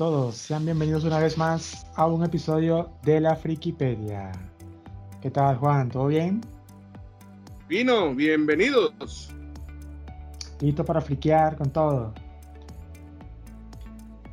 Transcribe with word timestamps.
todos. 0.00 0.34
Sean 0.34 0.64
bienvenidos 0.64 1.04
una 1.04 1.18
vez 1.18 1.36
más 1.36 1.86
a 1.94 2.06
un 2.06 2.24
episodio 2.24 2.88
de 3.02 3.20
la 3.20 3.36
Frikipedia. 3.36 4.32
¿Qué 5.20 5.30
tal, 5.30 5.58
Juan? 5.58 5.90
¿Todo 5.90 6.06
bien? 6.06 6.40
Vino, 7.68 8.14
bienvenidos. 8.14 9.28
Listo 10.58 10.86
para 10.86 11.02
friquear 11.02 11.54
con 11.54 11.68
todo. 11.70 12.14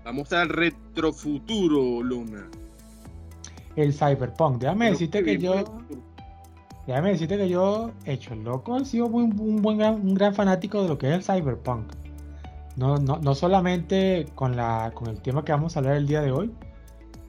Vamos 0.05 0.32
al 0.32 0.48
retrofuturo, 0.48 2.02
Luna. 2.02 2.48
El 3.76 3.94
Cyberpunk. 3.94 4.60
Déjame 4.62 4.91
decirte 4.91 5.22
que 5.22 5.38
yo, 5.38 5.54
muy- 5.54 6.02
déjame 6.88 7.10
decirte 7.10 7.36
que 7.36 7.49
yo, 7.49 7.91
hecho 8.05 8.34
el 8.34 8.46
loco, 8.46 8.77
he 8.77 8.86
sido 8.86 9.10
muy- 9.10 9.24
un, 9.24 9.62
buen 9.62 9.82
un 9.82 10.13
gran 10.13 10.34
fanático 10.34 10.84
de 10.84 10.88
lo 10.88 10.98
que 10.98 11.13
es 11.13 11.13
el 11.16 11.24
Cyberpunk. 11.24 11.91
No, 12.77 12.98
no, 12.98 13.17
no 13.17 13.34
solamente 13.36 14.27
con 14.36 14.55
la, 14.55 14.91
con 14.94 15.08
el 15.08 15.20
tema 15.22 15.44
que 15.44 15.52
vamos 15.52 15.76
a 15.76 15.80
hablar 15.80 15.95
el 15.98 16.08
día 16.08 16.22
de 16.22 16.31
hoy. 16.31 16.52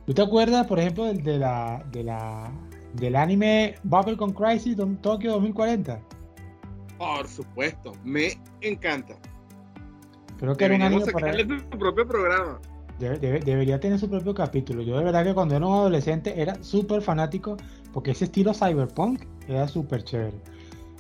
¿Tú 0.07 0.13
te 0.15 0.23
acuerdas, 0.23 0.67
por 0.67 0.79
ejemplo, 0.79 1.05
del, 1.05 1.23
de 1.23 1.39
la, 1.39 1.85
de 1.91 2.05
la, 2.05 2.51
del 2.95 3.17
anime 3.17 3.75
Bubblegum 3.83 4.33
Crisis 4.33 4.77
Tokyo 5.01 5.33
2040? 5.33 6.01
Por 6.99 7.27
supuesto, 7.29 7.93
me 8.05 8.39
encanta. 8.61 9.17
Creo 10.39 10.55
que 10.57 10.67
era 10.67 10.77
un 10.77 10.83
anime 10.83 11.07
para- 11.11 11.33
su 11.35 11.79
propio 11.79 12.07
programa. 12.07 12.61
Debe- 12.99 13.19
debe- 13.19 13.41
debería 13.41 13.79
tener 13.81 13.99
su 13.99 14.09
propio 14.11 14.35
capítulo. 14.35 14.83
Yo 14.83 14.99
de 14.99 15.05
verdad 15.05 15.25
que 15.25 15.33
cuando 15.35 15.57
era 15.57 15.67
un 15.67 15.73
adolescente 15.73 16.41
era 16.41 16.63
súper 16.63 17.01
fanático 17.01 17.57
porque 17.93 18.11
ese 18.11 18.25
estilo 18.25 18.53
cyberpunk 18.53 19.23
era 19.47 19.67
súper 19.69 20.03
chévere. 20.05 20.37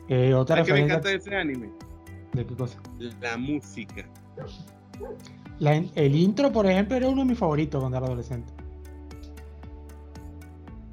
Eh, 0.08 0.32
otra 0.32 0.56
¿Sabes 0.56 0.68
qué 0.68 0.72
me 0.74 0.84
encanta 0.86 1.08
de 1.08 1.16
ese 1.16 1.34
anime? 1.36 1.70
de 2.32 2.46
qué 2.46 2.54
cosa. 2.54 2.78
La 3.20 3.36
música. 3.36 4.08
La 5.58 5.74
el 5.74 6.14
intro, 6.14 6.52
por 6.52 6.66
ejemplo, 6.66 6.96
era 6.96 7.08
uno 7.08 7.22
de 7.22 7.28
mis 7.28 7.38
favoritos 7.38 7.80
cuando 7.80 7.98
era 7.98 8.06
adolescente. 8.06 8.52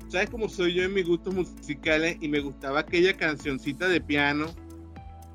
¿Sabes 0.07 0.29
cómo 0.29 0.47
soy 0.47 0.73
yo 0.75 0.83
en 0.83 0.93
mis 0.93 1.05
gustos 1.07 1.33
musicales? 1.33 2.17
Y 2.21 2.29
me 2.29 2.39
gustaba 2.39 2.79
aquella 2.79 3.15
cancioncita 3.15 3.87
de 3.87 3.99
piano 4.01 4.45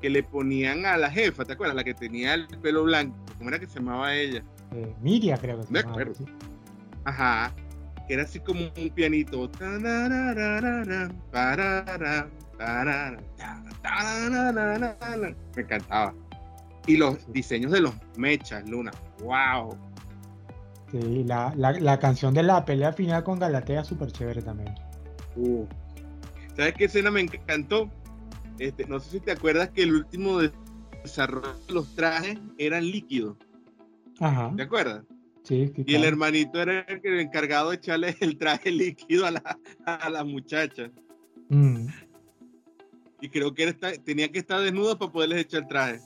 que 0.01 0.09
le 0.09 0.23
ponían 0.23 0.85
a 0.85 0.97
la 0.97 1.09
jefa, 1.11 1.45
¿te 1.45 1.53
acuerdas? 1.53 1.75
La 1.75 1.83
que 1.83 1.93
tenía 1.93 2.33
el 2.33 2.47
pelo 2.47 2.83
blanco. 2.83 3.15
¿Cómo 3.37 3.49
era 3.49 3.59
que 3.59 3.67
se 3.67 3.75
llamaba 3.79 4.15
ella? 4.15 4.43
Eh, 4.73 4.95
Miria, 5.01 5.37
creo 5.37 5.57
que 5.59 5.67
se 5.67 5.71
Me 5.73 5.79
llamaba, 5.81 6.01
acuerdo. 6.01 6.15
sí. 6.15 6.25
Ajá. 7.05 7.53
Que 8.07 8.15
era 8.15 8.23
así 8.23 8.39
como 8.39 8.61
un 8.61 8.89
pianito. 8.89 9.49
Me 15.55 15.61
encantaba. 15.61 16.13
Y 16.87 16.97
los 16.97 17.31
diseños 17.31 17.71
de 17.71 17.81
los 17.81 17.93
mechas, 18.17 18.67
Luna. 18.69 18.91
¡Wow! 19.19 19.77
Sí, 20.91 21.23
la, 21.23 21.53
la- 21.55 21.71
la 21.79 21.99
canción 21.99 22.33
de 22.33 22.43
la 22.43 22.65
pelea 22.65 22.91
final 22.91 23.23
con 23.23 23.39
Galatea, 23.39 23.83
súper 23.83 24.11
chévere 24.11 24.41
también. 24.41 24.73
Uh. 25.35 25.65
¿Sabes 26.57 26.73
qué 26.73 26.85
escena 26.85 27.11
me 27.11 27.21
encantó? 27.21 27.89
Este, 28.59 28.85
no 28.85 28.99
sé 28.99 29.11
si 29.11 29.19
te 29.21 29.31
acuerdas 29.31 29.69
que 29.69 29.83
el 29.83 29.93
último 29.95 30.39
de- 30.39 30.51
desarrollo 31.03 31.53
de 31.67 31.73
los 31.73 31.95
trajes 31.95 32.37
eran 32.57 32.85
líquidos. 32.85 33.37
Ajá. 34.19 34.51
¿Te 34.55 34.63
acuerdas? 34.63 35.03
Sí, 35.43 35.71
Y 35.87 35.95
el 35.95 36.03
hermanito 36.03 36.61
era 36.61 36.81
el 36.81 36.99
el 37.03 37.19
encargado 37.21 37.69
de 37.71 37.77
echarle 37.77 38.15
el 38.19 38.37
traje 38.37 38.69
líquido 38.71 39.25
a 39.25 39.31
la, 39.31 39.57
a 39.85 40.09
la 40.09 40.23
muchacha. 40.23 40.91
Mm, 41.49 41.87
Y 43.21 43.29
creo 43.29 43.53
que 43.53 43.63
está- 43.69 43.93
tenía 43.93 44.29
que 44.31 44.39
estar 44.39 44.59
desnudo 44.61 44.97
para 44.99 45.11
poderles 45.11 45.41
echar 45.41 45.61
el 45.61 45.67
traje. 45.67 45.99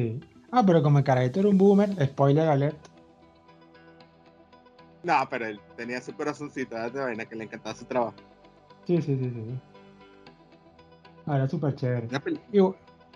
Sí. 0.00 0.20
Ah, 0.52 0.62
pero 0.64 0.82
como 0.82 0.98
el 0.98 1.04
carajito 1.04 1.40
era 1.40 1.48
un 1.48 1.56
boomer, 1.58 1.90
spoiler 2.06 2.48
alert. 2.48 2.76
No, 5.02 5.14
pero 5.30 5.46
él 5.46 5.60
tenía 5.76 6.00
su 6.00 6.12
corazoncito 6.14 6.76
de 6.76 7.00
vaina 7.00 7.24
que 7.24 7.34
le 7.36 7.44
encantaba 7.44 7.74
su 7.74 7.84
trabajo. 7.84 8.14
Sí, 8.86 9.00
sí, 9.02 9.16
sí, 9.16 9.30
sí. 9.30 9.60
Ah, 11.26 11.36
era 11.36 11.48
súper 11.48 11.74
chévere. 11.74 12.08
Una, 12.08 12.22
Y, 12.52 12.60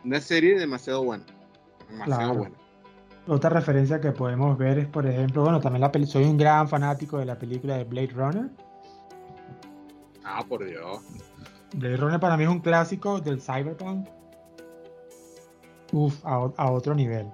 una 0.05 0.21
serie 0.21 0.59
demasiado 0.59 1.05
buena. 1.05 1.25
Demasiado 1.89 2.21
Claro. 2.21 2.35
buena. 2.39 2.57
Otra 3.29 3.51
referencia 3.51 4.01
que 4.01 4.13
podemos 4.13 4.57
ver 4.57 4.79
es, 4.79 4.87
por 4.89 5.07
ejemplo, 5.07 5.43
bueno, 5.43 5.61
también 5.61 5.83
la 5.83 5.93
peli 5.93 6.07
soy 6.07 6.25
un 6.25 6.37
gran 6.39 6.69
fanático 6.69 7.19
de 7.19 7.27
la 7.27 7.39
película 7.39 7.77
de 7.77 7.85
Blade 7.85 8.09
Runner. 8.15 8.49
Ah, 10.25 10.43
por 10.49 10.65
Dios. 10.65 11.01
Blade 11.75 11.97
Runner 11.97 12.19
para 12.19 12.37
mí 12.37 12.45
es 12.45 12.49
un 12.51 12.61
clásico 12.61 13.21
del 13.21 13.41
cyberpunk. 13.41 14.09
Uf, 15.93 16.25
a, 16.25 16.51
a 16.57 16.71
otro 16.71 16.95
nivel. 16.95 17.27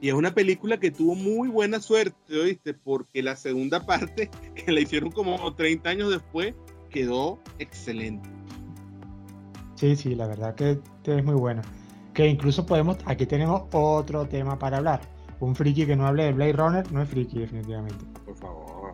Y 0.00 0.08
es 0.08 0.14
una 0.14 0.34
película 0.34 0.78
que 0.78 0.90
tuvo 0.90 1.14
muy 1.14 1.48
buena 1.48 1.80
suerte, 1.80 2.38
¿oíste? 2.38 2.74
Porque 2.74 3.22
la 3.22 3.34
segunda 3.34 3.84
parte, 3.86 4.30
que 4.54 4.70
la 4.70 4.80
hicieron 4.80 5.10
como 5.10 5.54
30 5.54 5.88
años 5.88 6.10
después, 6.10 6.54
quedó 6.90 7.38
excelente. 7.58 8.28
Sí, 9.74 9.96
sí, 9.96 10.14
la 10.14 10.26
verdad 10.26 10.54
que, 10.54 10.78
que 11.02 11.18
es 11.18 11.24
muy 11.24 11.34
buena. 11.34 11.62
Que 12.14 12.26
incluso 12.26 12.64
podemos, 12.64 12.96
aquí 13.04 13.26
tenemos 13.26 13.62
otro 13.72 14.26
tema 14.26 14.58
para 14.58 14.78
hablar. 14.78 15.00
Un 15.40 15.54
friki 15.54 15.84
que 15.84 15.96
no 15.96 16.06
hable 16.06 16.24
de 16.24 16.32
Blade 16.32 16.52
Runner 16.52 16.92
no 16.92 17.02
es 17.02 17.08
friki 17.08 17.40
definitivamente. 17.40 18.04
Por 18.24 18.36
favor. 18.36 18.92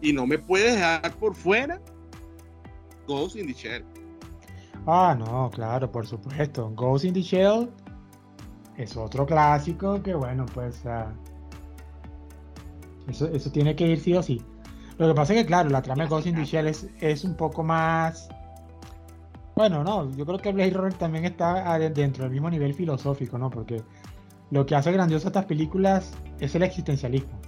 Y 0.00 0.12
no 0.12 0.26
me 0.26 0.38
puedes 0.38 0.74
dejar 0.74 1.12
por 1.16 1.34
fuera 1.34 1.80
Ghost 3.06 3.36
in 3.36 3.46
the 3.46 3.52
Shell. 3.52 3.84
Ah, 4.86 5.14
no, 5.18 5.50
claro, 5.50 5.90
por 5.90 6.06
supuesto. 6.06 6.70
Ghost 6.74 7.04
in 7.04 7.14
the 7.14 7.22
Shell 7.22 7.70
es 8.76 8.96
otro 8.96 9.24
clásico 9.26 10.02
que, 10.02 10.14
bueno, 10.14 10.44
pues 10.46 10.84
ah, 10.86 11.12
eso, 13.08 13.28
eso 13.28 13.50
tiene 13.50 13.76
que 13.76 13.86
ir 13.86 14.00
sí 14.00 14.14
o 14.14 14.22
sí. 14.22 14.42
Lo 14.98 15.08
que 15.08 15.14
pasa 15.14 15.32
es 15.34 15.40
que, 15.40 15.46
claro, 15.46 15.70
la 15.70 15.82
trama 15.82 16.02
de 16.04 16.08
Ghost 16.08 16.26
in 16.26 16.34
the 16.34 16.44
Shell 16.44 16.66
es, 16.66 16.88
es 17.00 17.24
un 17.24 17.34
poco 17.36 17.62
más. 17.62 18.28
Bueno, 19.54 19.84
no, 19.84 20.10
yo 20.16 20.24
creo 20.26 20.38
que 20.38 20.52
Blade 20.52 20.70
Runner 20.70 20.94
también 20.94 21.24
está 21.26 21.70
ah, 21.72 21.78
de- 21.78 21.90
dentro 21.90 22.24
del 22.24 22.32
mismo 22.32 22.50
nivel 22.50 22.74
filosófico, 22.74 23.38
¿no? 23.38 23.50
Porque 23.50 23.82
lo 24.50 24.66
que 24.66 24.74
hace 24.74 24.90
grandioso 24.92 25.28
estas 25.28 25.44
películas 25.44 26.12
es 26.40 26.54
el 26.54 26.62
existencialismo. 26.62 27.38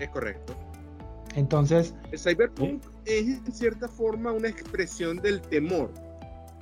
Es 0.00 0.08
correcto. 0.10 0.54
Entonces, 1.34 1.94
El 2.12 2.18
cyberpunk 2.18 2.84
es 3.06 3.26
en 3.26 3.52
cierta 3.52 3.88
forma 3.88 4.32
una 4.32 4.48
expresión 4.48 5.16
del 5.16 5.40
temor 5.42 5.92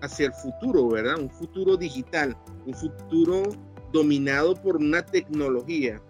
hacia 0.01 0.27
el 0.27 0.33
futuro, 0.33 0.89
¿verdad? 0.89 1.19
Un 1.19 1.31
futuro 1.31 1.77
digital, 1.77 2.37
un 2.67 2.75
futuro 2.75 3.43
dominado 3.93 4.55
por 4.55 4.77
una 4.77 5.05
tecnología. 5.05 6.01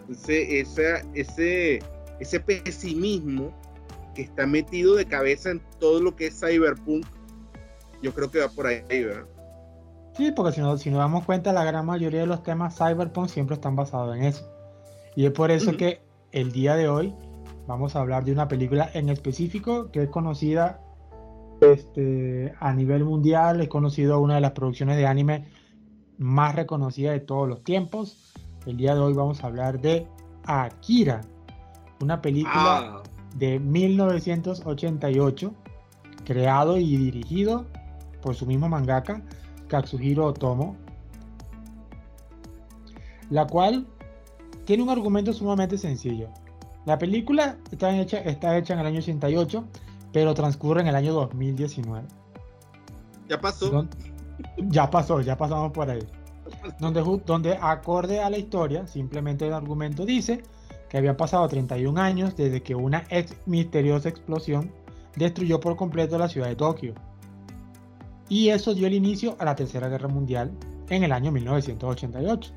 Entonces, 0.00 0.46
esa, 0.50 1.02
ese, 1.14 1.80
ese 2.20 2.40
pesimismo 2.40 3.52
que 4.14 4.22
está 4.22 4.46
metido 4.46 4.94
de 4.94 5.04
cabeza 5.04 5.50
en 5.50 5.60
todo 5.80 6.00
lo 6.00 6.14
que 6.14 6.28
es 6.28 6.40
cyberpunk, 6.40 7.04
yo 8.02 8.14
creo 8.14 8.30
que 8.30 8.38
va 8.38 8.48
por 8.48 8.66
ahí, 8.66 8.82
¿verdad? 8.88 9.26
Sí, 10.16 10.32
porque 10.34 10.52
si, 10.52 10.60
no, 10.60 10.78
si 10.78 10.90
nos 10.90 11.00
damos 11.00 11.24
cuenta, 11.24 11.52
la 11.52 11.64
gran 11.64 11.84
mayoría 11.84 12.20
de 12.20 12.26
los 12.26 12.42
temas 12.42 12.76
cyberpunk 12.78 13.28
siempre 13.28 13.54
están 13.54 13.76
basados 13.76 14.16
en 14.16 14.22
eso. 14.22 14.48
Y 15.14 15.26
es 15.26 15.32
por 15.32 15.50
eso 15.50 15.76
que 15.76 16.00
el 16.32 16.52
día 16.52 16.74
de 16.76 16.88
hoy 16.88 17.14
vamos 17.66 17.96
a 17.96 18.00
hablar 18.00 18.24
de 18.24 18.32
una 18.32 18.48
película 18.48 18.90
en 18.94 19.08
específico 19.08 19.90
que 19.90 20.04
es 20.04 20.08
conocida 20.08 20.80
este, 21.60 22.54
a 22.60 22.72
nivel 22.72 23.04
mundial, 23.04 23.60
es 23.60 23.68
conocido 23.68 24.20
una 24.20 24.36
de 24.36 24.40
las 24.40 24.52
producciones 24.52 24.96
de 24.96 25.06
anime 25.06 25.46
más 26.18 26.54
reconocidas 26.54 27.14
de 27.14 27.20
todos 27.20 27.48
los 27.48 27.62
tiempos. 27.64 28.32
El 28.66 28.76
día 28.76 28.94
de 28.94 29.00
hoy 29.00 29.14
vamos 29.14 29.42
a 29.42 29.46
hablar 29.46 29.80
de 29.80 30.06
Akira, 30.44 31.22
una 32.00 32.20
película 32.20 32.54
Ah, 32.54 33.02
de 33.36 33.58
1988, 33.58 35.54
creado 36.24 36.76
y 36.76 36.96
dirigido 36.96 37.66
por 38.22 38.34
su 38.34 38.46
mismo 38.46 38.68
mangaka, 38.68 39.22
Katsuhiro 39.68 40.26
Otomo, 40.26 40.76
la 43.30 43.46
cual 43.46 43.86
tiene 44.64 44.82
un 44.82 44.90
argumento 44.90 45.32
sumamente 45.32 45.78
sencillo. 45.78 46.28
La 46.86 46.98
película 46.98 47.58
está 47.70 47.94
hecha, 47.96 48.18
está 48.18 48.56
hecha 48.56 48.74
en 48.74 48.80
el 48.80 48.86
año 48.86 48.98
88, 49.00 49.64
pero 50.12 50.34
transcurre 50.34 50.80
en 50.80 50.86
el 50.86 50.94
año 50.94 51.12
2019. 51.12 52.06
ya 53.28 53.40
pasó. 53.40 53.86
Ya 54.58 54.88
pasó, 54.88 55.20
ya 55.20 55.36
pasamos 55.36 55.72
por 55.72 55.90
ahí. 55.90 56.06
Donde, 56.78 57.02
donde 57.26 57.58
acorde 57.60 58.20
a 58.20 58.30
la 58.30 58.38
historia, 58.38 58.86
simplemente 58.86 59.46
el 59.48 59.52
argumento 59.52 60.06
dice 60.06 60.42
que 60.88 60.98
habían 60.98 61.16
pasado 61.16 61.48
31 61.48 62.00
años 62.00 62.36
desde 62.36 62.62
que 62.62 62.76
una 62.76 63.04
ex 63.10 63.34
misteriosa 63.46 64.08
explosión 64.08 64.70
destruyó 65.16 65.58
por 65.58 65.74
completo 65.74 66.16
la 66.18 66.28
ciudad 66.28 66.46
de 66.46 66.56
Tokio. 66.56 66.94
Y 68.28 68.50
eso 68.50 68.74
dio 68.74 68.86
el 68.86 68.94
inicio 68.94 69.36
a 69.40 69.44
la 69.44 69.56
Tercera 69.56 69.88
Guerra 69.88 70.08
Mundial 70.08 70.52
en 70.88 71.02
el 71.02 71.10
año 71.10 71.32
1988. 71.32 72.52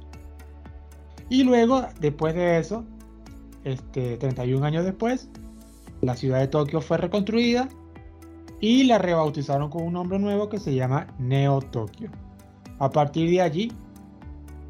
Y 1.29 1.43
luego, 1.43 1.83
después 1.99 2.35
de 2.35 2.59
eso, 2.59 2.85
este, 3.69 4.17
31 4.17 4.65
años 4.65 4.85
después, 4.85 5.29
la 6.01 6.15
ciudad 6.15 6.39
de 6.39 6.47
Tokio 6.47 6.81
fue 6.81 6.97
reconstruida 6.97 7.69
y 8.61 8.83
la 8.83 8.97
rebautizaron 8.97 9.69
con 9.69 9.83
un 9.83 9.93
nombre 9.93 10.19
nuevo 10.19 10.49
que 10.49 10.59
se 10.59 10.75
llama 10.75 11.07
Neo 11.17 11.61
Tokio. 11.61 12.09
A 12.79 12.89
partir 12.89 13.29
de 13.29 13.41
allí, 13.41 13.71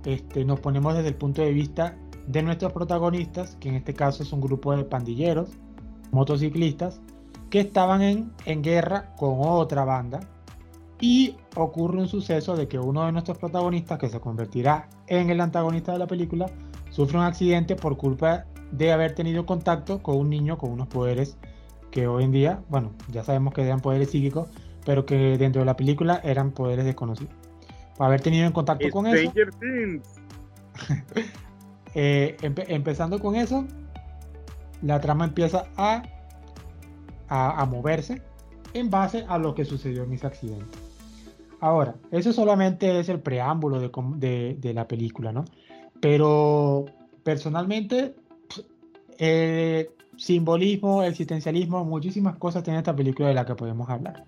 este, 0.06 0.46
nos 0.46 0.60
ponemos 0.60 0.96
desde 0.96 1.10
el 1.10 1.16
punto 1.16 1.42
de 1.42 1.52
vista 1.52 1.98
de 2.28 2.44
nuestros 2.44 2.74
protagonistas, 2.74 3.56
que 3.60 3.70
en 3.70 3.76
este 3.76 3.94
caso 3.94 4.24
es 4.24 4.32
un 4.32 4.42
grupo 4.42 4.76
de 4.76 4.84
pandilleros, 4.84 5.50
motociclistas, 6.12 7.02
que 7.50 7.60
estaban 7.62 8.02
en, 8.02 8.32
en 8.46 8.62
guerra 8.62 9.16
con 9.16 9.38
otra 9.40 9.84
banda. 9.84 10.20
Y 11.02 11.36
ocurre 11.56 11.98
un 11.98 12.08
suceso 12.08 12.56
de 12.56 12.68
que 12.68 12.78
uno 12.78 13.06
de 13.06 13.12
nuestros 13.12 13.38
protagonistas, 13.38 13.98
que 13.98 14.10
se 14.10 14.20
convertirá 14.20 14.90
en 15.08 15.30
el 15.30 15.42
antagonista 15.42 15.94
de 15.94 16.00
la 16.00 16.08
película, 16.08 16.48
sufre 16.90 17.18
un 17.18 17.24
accidente 17.24 17.76
por 17.76 17.98
culpa 17.98 18.46
de 18.72 18.92
haber 18.92 19.16
tenido 19.16 19.46
contacto 19.46 20.02
con 20.02 20.18
un 20.18 20.30
niño 20.30 20.58
con 20.58 20.72
unos 20.72 20.88
poderes 20.88 21.38
que 21.92 22.08
hoy 22.08 22.24
en 22.24 22.32
día, 22.32 22.62
bueno, 22.70 22.92
ya 23.10 23.24
sabemos 23.24 23.54
que 23.54 23.64
eran 23.64 23.80
poderes 23.80 24.12
psíquicos, 24.12 24.48
pero 24.86 25.06
que 25.06 25.38
dentro 25.38 25.62
de 25.62 25.66
la 25.66 25.76
película 25.76 26.22
eran 26.24 26.52
poderes 26.52 26.86
desconocidos. 26.86 27.34
Por 27.98 28.08
haber 28.08 28.22
tenido 28.22 28.46
en 28.46 28.54
contacto 28.54 28.90
con 28.90 29.08
eso. 29.08 29.34
eh, 31.96 32.38
empezando 32.42 33.20
con 33.20 33.36
eso, 33.36 33.66
la 34.82 35.02
trama 35.02 35.26
empieza 35.26 35.66
a, 35.76 36.04
a, 37.28 37.66
moverse 37.66 38.22
en 38.74 38.90
base 38.90 39.26
a 39.28 39.38
lo 39.38 39.56
que 39.56 39.66
sucedió 39.66 40.04
en 40.04 40.14
ese 40.14 40.28
accidente. 40.28 40.78
Ahora, 41.60 41.96
eso 42.12 42.32
solamente 42.32 43.00
es 43.00 43.10
el 43.10 43.20
preámbulo 43.20 43.82
de, 43.82 44.56
de, 44.58 44.74
la 44.74 44.88
película, 44.88 45.34
¿no? 45.34 45.44
Pero 46.00 46.86
personalmente, 47.24 48.16
el 49.20 49.90
simbolismo, 50.18 51.04
el 51.04 51.12
existencialismo, 51.12 51.84
muchísimas 51.86 52.38
cosas 52.38 52.64
tiene 52.64 52.80
esta 52.80 52.96
película 52.96 53.28
de 53.28 53.36
la 53.36 53.46
que 53.46 53.54
podemos 53.54 53.90
hablar. 53.90 54.26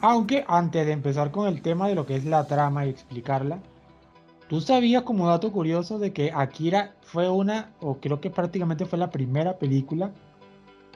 Aunque 0.00 0.44
antes 0.48 0.86
de 0.86 0.92
empezar 0.92 1.30
con 1.30 1.46
el 1.46 1.62
tema 1.62 1.88
de 1.88 1.94
lo 1.94 2.06
que 2.06 2.16
es 2.16 2.24
la 2.24 2.46
trama 2.46 2.86
y 2.86 2.90
explicarla, 2.90 3.60
¿tú 4.48 4.60
sabías 4.60 5.02
como 5.02 5.28
dato 5.28 5.52
curioso 5.52 5.98
de 5.98 6.12
que 6.12 6.32
Akira 6.32 6.94
fue 7.02 7.28
una, 7.28 7.72
o 7.80 7.98
creo 7.98 8.20
que 8.20 8.30
prácticamente 8.30 8.86
fue 8.86 8.98
la 8.98 9.10
primera 9.10 9.58
película 9.58 10.12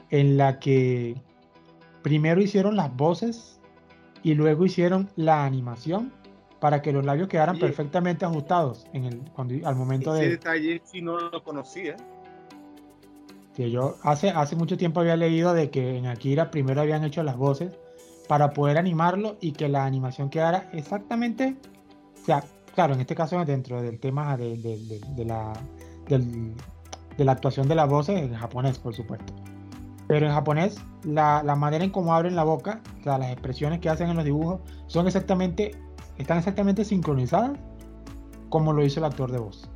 en 0.09 0.37
la 0.37 0.59
que 0.59 1.15
primero 2.01 2.41
hicieron 2.41 2.77
las 2.77 2.95
voces 2.95 3.59
y 4.23 4.33
luego 4.33 4.65
hicieron 4.65 5.09
la 5.17 5.45
animación 5.45 6.13
para 6.59 6.81
que 6.81 6.91
los 6.91 7.05
labios 7.05 7.27
quedaran 7.27 7.59
perfectamente 7.59 8.25
ajustados 8.25 8.87
en 8.93 9.05
el, 9.05 9.19
cuando, 9.31 9.67
al 9.67 9.75
momento 9.75 10.15
ese 10.15 10.23
de... 10.23 10.29
detalle 10.31 10.81
si 10.83 11.01
no 11.01 11.19
lo 11.19 11.43
conocía. 11.43 11.95
Que 13.57 13.71
yo 13.71 13.97
hace, 14.03 14.29
hace 14.29 14.55
mucho 14.55 14.77
tiempo 14.77 14.99
había 14.99 15.17
leído 15.17 15.55
de 15.55 15.71
que 15.71 15.97
en 15.97 16.05
Akira 16.05 16.51
primero 16.51 16.79
habían 16.79 17.03
hecho 17.03 17.23
las 17.23 17.37
voces 17.37 17.73
para 18.27 18.51
poder 18.51 18.77
animarlo 18.77 19.37
y 19.41 19.53
que 19.53 19.67
la 19.67 19.83
animación 19.83 20.29
quedara 20.29 20.69
exactamente, 20.73 21.55
o 22.21 22.25
sea, 22.25 22.43
claro, 22.75 22.93
en 22.93 22.99
este 22.99 23.15
caso 23.15 23.43
dentro 23.45 23.81
del 23.81 23.99
tema 23.99 24.37
de, 24.37 25.01
la, 25.25 25.53
de 26.07 27.25
la 27.25 27.31
actuación 27.31 27.67
de 27.67 27.73
la 27.73 27.85
voz 27.85 28.09
en 28.09 28.35
japonés, 28.35 28.77
por 28.77 28.93
supuesto. 28.93 29.33
Pero 30.07 30.27
en 30.27 30.33
japonés, 30.33 30.77
la, 31.03 31.41
manera 31.57 31.83
en 31.83 31.89
cómo 31.89 32.13
abren 32.13 32.35
la 32.35 32.43
boca, 32.43 32.81
o 32.99 33.03
sea, 33.03 33.17
las 33.17 33.31
expresiones 33.31 33.79
que 33.79 33.89
hacen 33.89 34.09
en 34.09 34.17
los 34.17 34.25
dibujos, 34.25 34.61
son 34.85 35.07
exactamente, 35.07 35.71
están 36.19 36.37
exactamente 36.37 36.85
sincronizadas 36.85 37.57
como 38.49 38.71
lo 38.71 38.85
hizo 38.85 38.99
el 38.99 39.05
actor 39.05 39.31
de 39.31 39.39
voz. 39.39 39.67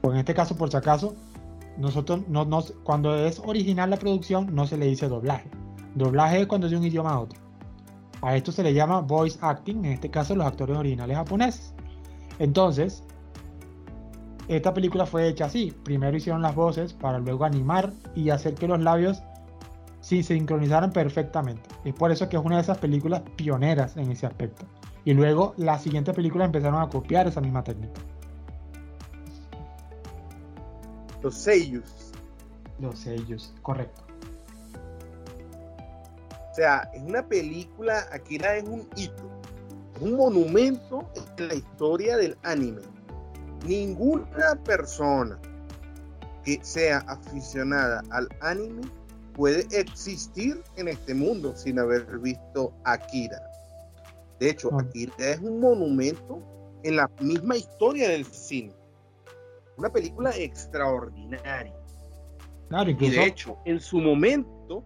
Pues 0.00 0.14
en 0.14 0.20
este 0.20 0.32
caso, 0.32 0.56
por 0.56 0.70
si 0.70 0.78
acaso, 0.78 1.14
nosotros 1.78 2.28
no, 2.28 2.46
cuando 2.84 3.16
es 3.16 3.40
original 3.40 3.90
la 3.90 3.96
producción, 3.96 4.54
no 4.54 4.66
se 4.66 4.76
le 4.76 4.86
dice 4.86 5.08
doblaje. 5.08 5.50
Doblaje 5.94 6.42
es 6.42 6.46
cuando 6.46 6.66
es 6.66 6.72
de 6.72 6.78
un 6.78 6.84
idioma 6.84 7.10
a 7.10 7.20
otro. 7.20 7.38
A 8.22 8.36
esto 8.36 8.52
se 8.52 8.62
le 8.62 8.74
llama 8.74 9.00
voice 9.00 9.38
acting, 9.40 9.84
en 9.84 9.92
este 9.92 10.10
caso 10.10 10.34
los 10.34 10.46
actores 10.46 10.76
originales 10.76 11.16
japoneses. 11.16 11.74
Entonces, 12.38 13.02
esta 14.48 14.74
película 14.74 15.06
fue 15.06 15.28
hecha 15.28 15.46
así. 15.46 15.72
Primero 15.84 16.16
hicieron 16.16 16.42
las 16.42 16.54
voces 16.54 16.92
para 16.92 17.18
luego 17.18 17.44
animar 17.44 17.92
y 18.14 18.30
hacer 18.30 18.54
que 18.54 18.68
los 18.68 18.80
labios 18.80 19.22
se 20.00 20.22
sincronizaran 20.22 20.92
perfectamente. 20.92 21.62
Es 21.84 21.94
por 21.94 22.10
eso 22.10 22.28
que 22.28 22.36
es 22.36 22.44
una 22.44 22.56
de 22.56 22.62
esas 22.62 22.78
películas 22.78 23.22
pioneras 23.36 23.96
en 23.96 24.10
ese 24.10 24.26
aspecto. 24.26 24.66
Y 25.04 25.14
luego 25.14 25.54
las 25.56 25.82
siguientes 25.82 26.14
películas 26.14 26.46
empezaron 26.46 26.80
a 26.80 26.88
copiar 26.88 27.26
esa 27.26 27.40
misma 27.40 27.62
técnica. 27.62 28.00
Los 31.22 31.34
sellos. 31.34 32.12
Los 32.78 32.98
sellos, 32.98 33.52
correcto. 33.62 34.02
O 36.50 36.54
sea, 36.54 36.90
es 36.94 37.02
una 37.02 37.26
película, 37.26 38.06
Akira 38.10 38.56
es 38.56 38.64
un 38.64 38.88
hito, 38.96 39.30
un 40.00 40.16
monumento 40.16 41.08
en 41.36 41.48
la 41.48 41.54
historia 41.54 42.16
del 42.16 42.36
anime. 42.42 42.82
Ninguna 43.66 44.56
persona 44.64 45.38
que 46.44 46.58
sea 46.62 46.98
aficionada 47.06 48.02
al 48.10 48.28
anime 48.40 48.82
puede 49.34 49.66
existir 49.78 50.62
en 50.76 50.88
este 50.88 51.14
mundo 51.14 51.54
sin 51.54 51.78
haber 51.78 52.18
visto 52.18 52.72
Akira. 52.84 53.40
De 54.38 54.50
hecho. 54.50 54.74
Akira 54.76 55.14
es 55.18 55.38
un 55.40 55.60
monumento 55.60 56.42
en 56.82 56.96
la 56.96 57.08
misma 57.20 57.56
historia 57.56 58.08
del 58.08 58.24
cine. 58.24 58.74
Una 59.80 59.88
película 59.88 60.30
extraordinaria. 60.36 61.74
Claro, 62.68 62.90
Y 62.90 62.94
de 63.08 63.24
hecho, 63.24 63.56
en 63.64 63.80
su 63.80 63.98
momento, 63.98 64.84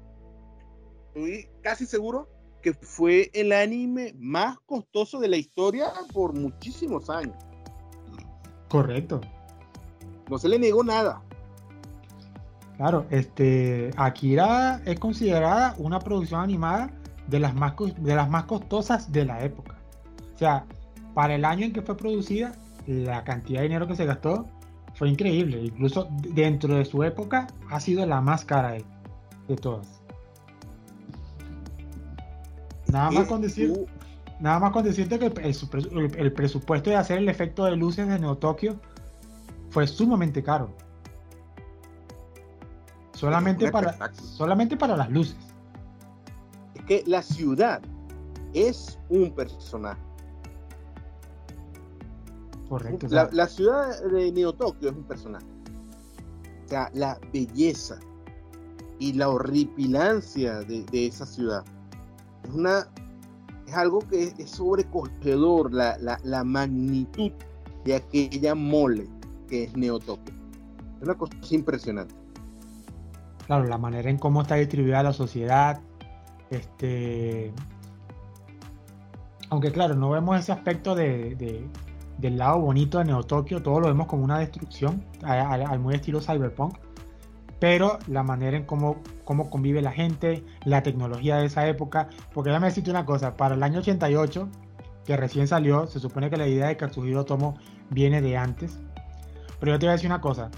estoy 1.09 1.49
casi 1.63 1.85
seguro 1.85 2.29
que 2.63 2.75
fue 2.75 3.29
el 3.35 3.51
anime 3.51 4.15
más 4.17 4.57
costoso 4.61 5.19
de 5.19 5.27
la 5.27 5.37
historia 5.37 5.87
por 6.13 6.33
muchísimos 6.33 7.11
años. 7.11 7.37
Correcto. 8.69 9.21
No 10.31 10.39
se 10.39 10.49
le 10.49 10.61
negó 10.61 10.85
nada. 10.85 11.21
Claro, 12.77 13.05
este 13.11 13.91
Akira 13.97 14.81
es 14.85 15.01
considerada 15.01 15.75
una 15.79 15.99
producción 15.99 16.41
animada 16.41 16.93
de 17.27 17.41
las 17.41 17.53
más 17.57 17.75
de 17.97 18.15
las 18.15 18.31
más 18.31 18.45
costosas 18.45 19.11
de 19.11 19.25
la 19.25 19.45
época. 19.45 19.77
O 20.37 20.39
sea, 20.39 20.65
para 21.15 21.35
el 21.35 21.45
año 21.45 21.67
en 21.67 21.73
que 21.73 21.83
fue 21.83 21.97
producida, 21.97 22.53
la 22.87 23.25
cantidad 23.25 23.59
de 23.59 23.65
dinero 23.65 23.89
que 23.89 23.97
se 23.97 24.05
gastó 24.05 24.47
fue 24.95 25.09
increíble. 25.09 25.65
Incluso 25.65 26.09
dentro 26.11 26.77
de 26.77 26.85
su 26.85 27.03
época 27.03 27.47
ha 27.71 27.81
sido 27.81 28.07
la 28.07 28.21
más 28.21 28.45
cara 28.45 28.77
de 29.49 29.57
todas. 29.57 30.01
Nada 32.89 33.11
más 33.11 33.27
con 33.27 33.41
decir, 33.41 33.87
nada 34.39 34.61
más 34.61 34.71
con 34.71 34.85
decirte 34.85 35.19
que 35.19 35.27
el, 35.27 36.33
presupuesto 36.33 36.91
de 36.91 36.97
hacer 36.97 37.19
el 37.19 37.29
efecto 37.29 37.65
de 37.65 37.77
luces 37.77 38.07
de 38.07 38.19
Neo 38.19 38.37
Tokio 38.37 38.81
fue 39.71 39.87
sumamente 39.87 40.43
caro. 40.43 40.71
Solamente 43.13 43.71
para, 43.71 44.13
solamente 44.15 44.77
para 44.77 44.97
las 44.97 45.11
luces. 45.11 45.37
Es 46.75 46.83
que 46.85 47.05
la 47.07 47.23
ciudad 47.23 47.83
es 48.53 48.99
un 49.09 49.33
personaje. 49.33 50.01
Correcto. 52.75 53.07
La, 53.11 53.47
ciudad 53.47 54.03
de 54.03 54.33
Neo 54.33 54.53
Tokio 54.53 54.91
es 54.91 54.97
un 54.97 55.05
personaje. 55.05 55.47
O 56.65 56.69
sea, 56.69 56.91
la 56.93 57.21
belleza 57.33 58.01
y 58.99 59.13
la 59.13 59.29
horripilancia 59.29 60.61
de 60.63 61.07
esa 61.07 61.25
ciudad 61.25 61.65
es 62.43 62.51
una 62.51 62.89
es 63.67 63.75
algo 63.75 64.01
que 64.01 64.35
es, 64.37 64.51
sobrecogedor 64.51 65.73
la, 65.73 65.97
la, 66.01 66.45
magnitud 66.45 67.31
de 67.85 67.95
aquella 67.95 68.57
mole 68.57 69.09
que 69.49 69.65
es 69.65 69.77
Neotoque. 69.77 70.33
Es 70.97 71.03
una 71.03 71.15
cosa 71.15 71.35
impresionante. 71.51 72.13
Claro, 73.47 73.67
la 73.67 73.79
manera 73.79 74.11
en 74.11 74.19
cómo 74.19 74.43
está 74.43 74.57
distribuida 74.57 75.03
la 75.05 75.13
sociedad, 75.13 75.81
este 76.51 77.53
aunque 79.51 79.71
claro, 79.71 79.95
no 79.95 80.11
vemos 80.11 80.41
ese 80.41 80.51
aspecto 80.51 80.97
de, 80.97 81.69
del 82.25 82.39
lado 82.39 82.59
bonito 82.59 82.99
de 82.99 83.05
Neotokio, 83.05 83.63
todo 83.63 83.81
lo 83.81 83.89
vemos 83.89 84.07
como 84.07 84.25
una 84.25 84.39
destrucción, 84.39 85.05
al 85.23 85.79
muy 85.79 85.95
estilo 85.95 86.23
cyberpunk, 86.23 86.79
pero 87.61 87.99
la 88.07 88.23
manera 88.23 88.57
en 88.57 88.65
cómo, 88.65 89.03
cómo 89.25 89.51
convive 89.51 89.83
la 89.83 89.93
gente, 89.93 90.43
la 90.65 90.83
tecnología 90.83 91.37
de 91.37 91.47
esa 91.47 91.69
época, 91.69 92.09
porque 92.33 92.49
déjame 92.49 92.69
decirte 92.69 92.91
una 92.91 93.05
cosa, 93.05 93.37
para 93.37 93.57
el 93.57 93.63
año 93.63 93.81
88, 93.81 94.49
que 95.05 95.17
recién 95.19 95.47
salió, 95.47 95.87
se 95.87 96.01
supone 96.01 96.31
que 96.31 96.39
la 96.39 96.47
idea 96.49 96.69
de 96.69 96.79
Katsuhiro 96.79 97.27
Tomo 97.27 97.59
viene 97.91 98.23
de 98.23 98.39
antes, 98.39 98.79
pero 99.61 99.73
yo 99.73 99.79
te 99.79 99.85
voy 99.85 99.91
a 99.91 99.97
decir 99.97 100.09
una 100.09 100.23
cosa, 100.23 100.51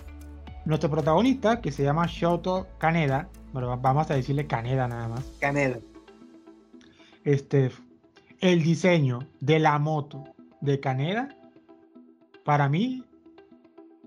nuestro 0.67 0.89
protagonista, 0.89 1.61
que 1.61 1.73
se 1.73 1.83
llama 1.83 2.07
Shoto 2.07 2.69
Kaneda, 2.79 3.29
bueno, 3.53 3.77
vamos 3.77 4.09
a 4.09 4.15
decirle 4.15 4.47
Kaneda 4.47 4.87
nada 4.87 5.09
más. 5.09 5.25
Kaneda. 5.41 5.79
Este, 7.25 7.73
el 8.41 8.63
diseño 8.63 9.19
de 9.41 9.59
la 9.59 9.81
moto 9.81 10.23
de 10.61 10.81
Kaneda, 10.81 11.36
para 12.47 12.69
mí, 12.69 13.05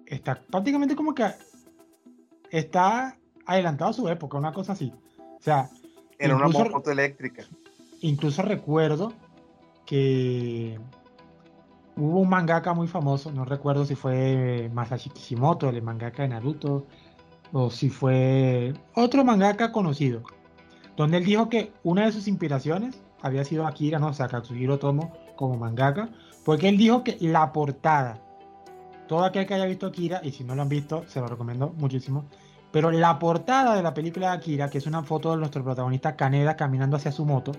está 0.05 0.41
prácticamente 0.41 0.95
como 0.95 1.13
que 1.13 1.25
está 2.49 3.17
adelantado 3.45 3.91
a 3.91 3.93
su 3.93 4.07
época, 4.07 4.37
una 4.37 4.53
cosa 4.53 4.71
así. 4.71 4.93
O 5.37 5.41
sea, 5.41 5.69
era 6.17 6.37
una 6.37 6.47
moto 6.47 6.89
eléctrica. 6.89 7.43
Incluso 7.99 8.41
recuerdo 8.41 9.11
que 9.85 10.79
hubo 11.97 12.21
un 12.21 12.29
mangaka 12.29 12.73
muy 12.73 12.87
famoso, 12.87 13.29
no 13.29 13.43
recuerdo 13.43 13.83
si 13.83 13.95
fue 13.95 14.71
Masashi 14.73 15.09
Kishimoto, 15.09 15.67
el 15.67 15.81
mangaka 15.81 16.23
de 16.23 16.29
Naruto, 16.29 16.87
o 17.51 17.69
si 17.69 17.89
fue 17.89 18.73
otro 18.95 19.25
mangaka 19.25 19.73
conocido, 19.73 20.23
donde 20.95 21.17
él 21.17 21.25
dijo 21.25 21.49
que 21.49 21.73
una 21.83 22.05
de 22.05 22.13
sus 22.13 22.29
inspiraciones 22.29 23.03
había 23.21 23.43
sido 23.43 23.67
Akira, 23.67 23.99
no, 23.99 24.07
o 24.07 24.13
sea, 24.13 24.29
Katsuhiro 24.29 24.79
Tomo 24.79 25.11
como 25.35 25.57
mangaka, 25.57 26.09
porque 26.45 26.69
él 26.69 26.77
dijo 26.77 27.03
que 27.03 27.17
la 27.19 27.51
portada, 27.51 28.21
todo 29.09 29.25
aquel 29.25 29.47
que 29.47 29.55
haya 29.55 29.65
visto 29.65 29.87
Akira, 29.87 30.21
y 30.23 30.31
si 30.31 30.43
no 30.43 30.53
lo 30.53 30.61
han 30.61 30.69
visto, 30.69 31.03
se 31.07 31.19
lo 31.19 31.27
recomiendo 31.27 31.73
muchísimo, 31.77 32.25
pero 32.71 32.91
la 32.91 33.17
portada 33.17 33.75
de 33.75 33.81
la 33.81 33.95
película 33.95 34.27
de 34.27 34.37
Akira, 34.37 34.69
que 34.69 34.77
es 34.77 34.85
una 34.85 35.01
foto 35.01 35.31
de 35.31 35.37
nuestro 35.37 35.63
protagonista 35.63 36.15
Kaneda 36.15 36.55
caminando 36.55 36.95
hacia 36.95 37.11
su 37.11 37.25
moto, 37.25 37.53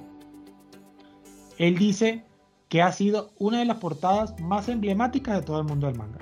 él 1.58 1.76
dice 1.76 2.24
que 2.68 2.82
ha 2.82 2.92
sido 2.92 3.32
una 3.40 3.58
de 3.58 3.64
las 3.64 3.78
portadas 3.78 4.38
más 4.38 4.68
emblemáticas 4.68 5.40
de 5.40 5.42
todo 5.42 5.58
el 5.58 5.66
mundo 5.66 5.88
del 5.88 5.98
manga. 5.98 6.20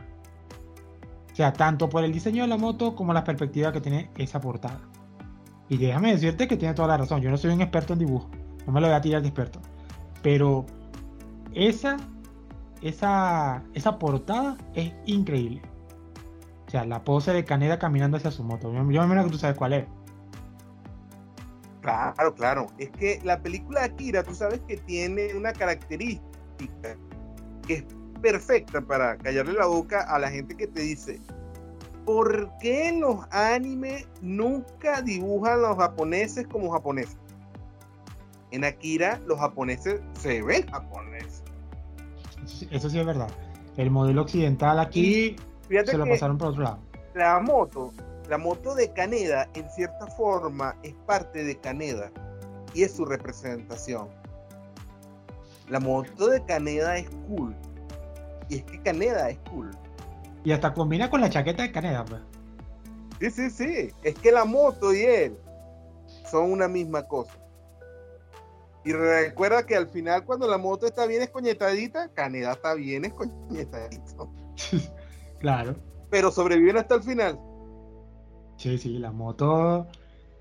O 1.30 1.37
sea, 1.37 1.52
tanto 1.52 1.90
por 1.90 2.04
el 2.04 2.12
diseño 2.12 2.44
de 2.44 2.49
la 2.49 2.56
moto 2.56 2.97
como 2.97 3.12
la 3.12 3.23
perspectiva 3.23 3.70
que 3.70 3.82
tiene 3.82 4.11
esa 4.16 4.40
portada. 4.40 4.80
Y 5.68 5.76
déjame 5.76 6.12
decirte 6.12 6.49
que 6.49 6.56
tiene 6.56 6.73
toda 6.73 6.88
la 6.88 6.97
razón. 6.97 7.20
Yo 7.20 7.30
no 7.30 7.37
soy 7.37 7.52
un 7.52 7.61
experto 7.61 7.92
en 7.92 7.99
dibujo. 7.99 8.30
No 8.66 8.73
me 8.73 8.80
lo 8.80 8.87
voy 8.87 8.97
a 8.97 9.00
tirar 9.02 9.20
de 9.20 9.28
experto. 9.28 9.61
Pero 10.23 10.64
esa, 11.52 11.99
esa, 12.82 13.62
esa 13.75 13.99
portada 13.99 14.56
es 14.75 14.92
increíble. 15.06 15.62
O 16.66 16.70
sea, 16.70 16.85
la 16.85 17.02
pose 17.02 17.32
de 17.32 17.44
Caneda 17.44 17.78
caminando 17.78 18.18
hacia 18.18 18.30
su 18.30 18.44
moto. 18.44 18.73
Yo, 18.73 18.85
me 18.85 18.94
imagino 18.94 19.25
que 19.25 19.30
tú 19.30 19.38
sabes 19.38 19.56
cuál 19.56 19.73
es. 19.73 19.87
Claro, 21.80 22.35
claro. 22.35 22.66
Es 22.76 22.90
que 22.90 23.20
la 23.25 23.40
película 23.40 23.85
Akira, 23.85 24.23
tú 24.23 24.35
sabes 24.35 24.61
que 24.68 24.76
tiene 24.76 25.35
una 25.35 25.52
característica 25.52 26.97
que 27.66 27.75
es 27.75 27.85
perfecta 28.20 28.80
para 28.80 29.16
callarle 29.16 29.54
la 29.54 29.66
boca 29.66 30.02
a 30.02 30.18
la 30.18 30.30
gente 30.30 30.54
que 30.54 30.66
te 30.66 30.82
dice, 30.82 31.20
¿por 32.04 32.50
qué 32.58 32.92
los 32.92 33.25
animes 33.30 34.06
nunca 34.20 35.00
dibujan 35.00 35.54
a 35.54 35.56
los 35.68 35.76
japoneses 35.78 36.47
como 36.49 36.70
japoneses? 36.70 37.16
En 38.50 38.64
Akira 38.64 39.20
los 39.26 39.38
japoneses 39.38 40.00
se 40.14 40.42
ven 40.42 40.66
japoneses. 40.66 41.44
Eso 42.71 42.90
sí 42.90 42.99
es 42.99 43.07
verdad. 43.07 43.28
El 43.76 43.90
modelo 43.90 44.23
occidental 44.23 44.81
aquí 44.81 45.37
se 45.69 45.97
lo 45.97 46.07
pasaron 46.07 46.38
por 46.38 46.49
otro 46.49 46.62
lado. 46.62 46.78
La 47.14 47.38
moto, 47.40 47.93
la 48.28 48.38
moto 48.38 48.75
de 48.75 48.93
Caneda 48.93 49.49
en 49.55 49.69
cierta 49.71 50.07
forma 50.09 50.76
es 50.83 50.95
parte 51.07 51.45
de 51.45 51.57
Caneda 51.57 52.11
y 52.75 52.83
es 52.83 52.95
su 52.95 53.05
representación. 53.05 54.09
La 55.69 55.81
moto 55.81 56.28
de 56.28 56.45
Caneda 56.45 56.97
es 56.97 57.09
cool. 57.28 57.55
Y 58.49 58.57
es 58.57 58.64
que 58.64 58.81
Caneda 58.83 59.31
es 59.31 59.38
cool. 59.50 59.71
Y 60.45 60.52
hasta 60.52 60.73
combina 60.73 61.11
con 61.11 61.21
la 61.21 61.28
chaqueta 61.28 61.62
de 61.62 61.73
Caneda, 61.73 62.05
pues. 62.05 62.23
Sí, 63.21 63.31
sí, 63.31 63.50
sí. 63.50 63.90
Es 64.02 64.14
que 64.14 64.33
la 64.33 64.45
moto 64.45 64.95
y 64.95 65.02
él 65.02 65.38
son 66.31 66.52
una 66.52 66.69
misma 66.69 67.02
cosa. 67.02 67.33
Y 68.85 68.92
recuerda 68.92 69.66
que 69.66 69.76
al 69.76 69.88
final, 69.88 70.25
cuando 70.25 70.49
la 70.49 70.58
moto 70.58 70.87
está 70.87 71.06
bien 71.06 71.23
escoñetadita, 71.23 72.08
Caneda 72.14 72.52
está 72.52 72.75
bien 72.75 73.04
escoñetadito. 73.04 74.32
claro. 75.40 75.76
Pero 76.11 76.30
sobreviven 76.30 76.78
hasta 76.78 76.94
el 76.94 77.02
final. 77.02 77.38
Sí, 78.56 78.78
sí, 78.78 78.99
la 78.99 79.12
moto 79.12 79.87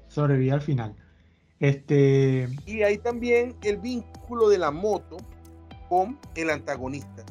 sobrevive 0.08 0.52
al 0.52 0.62
final. 0.62 0.96
Este... 1.60 2.48
Y 2.66 2.84
hay 2.84 2.98
también 3.00 3.56
el 3.64 3.78
vínculo 3.78 4.50
de 4.50 4.58
la 4.60 4.72
moto 4.72 5.18
con 5.90 6.20
el 6.36 6.50
antagonista. 6.50 7.24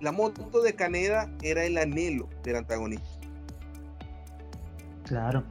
La 0.00 0.10
moto 0.10 0.62
de 0.62 0.74
Caneda 0.74 1.30
era 1.42 1.64
el 1.64 1.78
anhelo 1.78 2.28
del 2.42 2.56
antagonista. 2.56 3.08
Claro. 5.04 5.44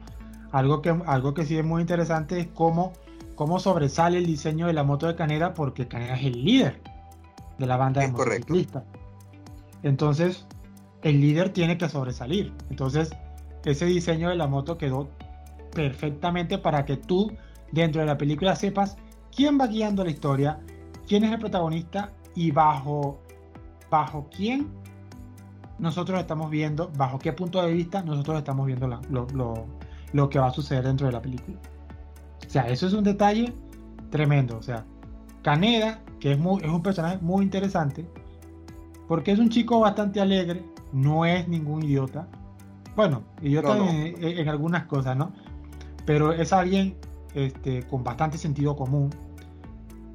Algo 0.52 0.82
que, 0.82 0.90
algo 1.06 1.34
que 1.34 1.44
sí 1.44 1.58
es 1.58 1.64
muy 1.64 1.80
interesante 1.80 2.38
es 2.38 2.46
cómo, 2.48 2.92
cómo 3.34 3.58
sobresale 3.58 4.18
el 4.18 4.26
diseño 4.26 4.66
de 4.66 4.74
la 4.74 4.84
moto 4.84 5.06
de 5.06 5.16
Caneda, 5.16 5.54
porque 5.54 5.88
Caneda 5.88 6.14
es 6.14 6.26
el 6.26 6.44
líder 6.44 6.80
de 7.58 7.66
la 7.66 7.76
banda 7.76 8.02
de 8.02 8.08
motociclistas. 8.08 8.84
Entonces, 9.82 10.46
el 11.02 11.20
líder 11.20 11.50
tiene 11.50 11.78
que 11.78 11.88
sobresalir. 11.88 12.52
Entonces, 12.70 13.10
ese 13.64 13.86
diseño 13.86 14.28
de 14.28 14.36
la 14.36 14.46
moto 14.46 14.78
quedó 14.78 15.08
perfectamente 15.74 16.58
para 16.58 16.84
que 16.84 16.96
tú 16.96 17.32
dentro 17.72 18.00
de 18.00 18.06
la 18.06 18.18
película 18.18 18.54
sepas 18.54 18.96
quién 19.34 19.58
va 19.58 19.66
guiando 19.66 20.04
la 20.04 20.10
historia, 20.10 20.60
quién 21.06 21.24
es 21.24 21.32
el 21.32 21.38
protagonista 21.38 22.12
y 22.34 22.50
bajo, 22.50 23.20
bajo 23.90 24.28
quién 24.34 24.68
nosotros 25.78 26.20
estamos 26.20 26.50
viendo, 26.50 26.90
bajo 26.96 27.18
qué 27.18 27.32
punto 27.32 27.62
de 27.62 27.72
vista 27.72 28.02
nosotros 28.02 28.38
estamos 28.38 28.66
viendo 28.66 28.86
lo, 28.86 29.66
que 30.12 30.38
va 30.38 30.48
a 30.48 30.52
suceder 30.52 30.84
dentro 30.84 31.06
de 31.06 31.12
la 31.12 31.22
película. 31.22 31.56
O 32.46 32.50
sea, 32.50 32.68
eso 32.68 32.86
es 32.86 32.92
un 32.92 33.04
detalle 33.04 33.52
tremendo. 34.10 34.58
O 34.58 34.62
sea, 34.62 34.84
Caneda, 35.42 36.00
que 36.20 36.32
es, 36.32 36.38
muy, 36.38 36.62
es 36.62 36.68
un 36.68 36.82
personaje 36.82 37.18
muy 37.20 37.44
interesante, 37.44 38.06
porque 39.08 39.32
es 39.32 39.38
un 39.38 39.48
chico 39.48 39.80
bastante 39.80 40.20
alegre, 40.20 40.64
no 40.92 41.24
es 41.24 41.48
ningún 41.48 41.82
idiota. 41.82 42.28
Bueno, 42.94 43.22
idiota 43.40 43.76
en, 43.78 44.48
algunas 44.48 44.84
cosas, 44.84 45.16
¿no? 45.16 45.32
pero 46.04 46.32
es 46.32 46.52
alguien 46.52 46.96
este, 47.34 47.82
con 47.84 48.04
bastante 48.04 48.38
sentido 48.38 48.76
común, 48.76 49.10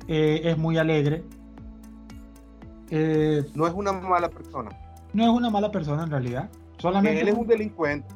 eh, 0.08 0.42
es 0.44 0.58
muy 0.58 0.78
alegre. 0.78 1.24
Eh, 2.90 3.46
no 3.56 3.68
es 3.68 3.74
una 3.74 3.92
mala 3.92 4.30
persona. 4.30 4.70
No 5.14 5.24
es 5.24 5.30
una 5.30 5.50
mala 5.50 5.72
persona 5.72 6.04
en 6.04 6.12
realidad. 6.12 6.50
Solamente 6.78 7.22
él 7.22 7.30
es 7.30 7.36
un 7.36 7.48
delincuente. 7.48 8.08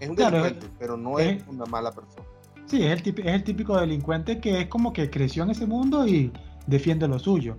Es 0.00 0.08
un 0.08 0.16
delincuente, 0.16 0.66
pero 0.78 0.96
no 0.96 1.18
es, 1.18 1.42
una 1.48 1.64
mala 1.66 1.90
persona. 1.92 2.22
Sí, 2.66 2.84
es 2.84 2.92
el, 2.92 3.02
típico, 3.02 3.28
es 3.28 3.34
el 3.34 3.44
típico 3.44 3.80
delincuente 3.80 4.40
que 4.40 4.60
es 4.60 4.66
como 4.68 4.92
que 4.92 5.10
creció 5.10 5.42
en 5.42 5.50
ese 5.50 5.66
mundo 5.66 6.06
y 6.06 6.32
defiende 6.66 7.08
lo 7.08 7.18
suyo. 7.18 7.56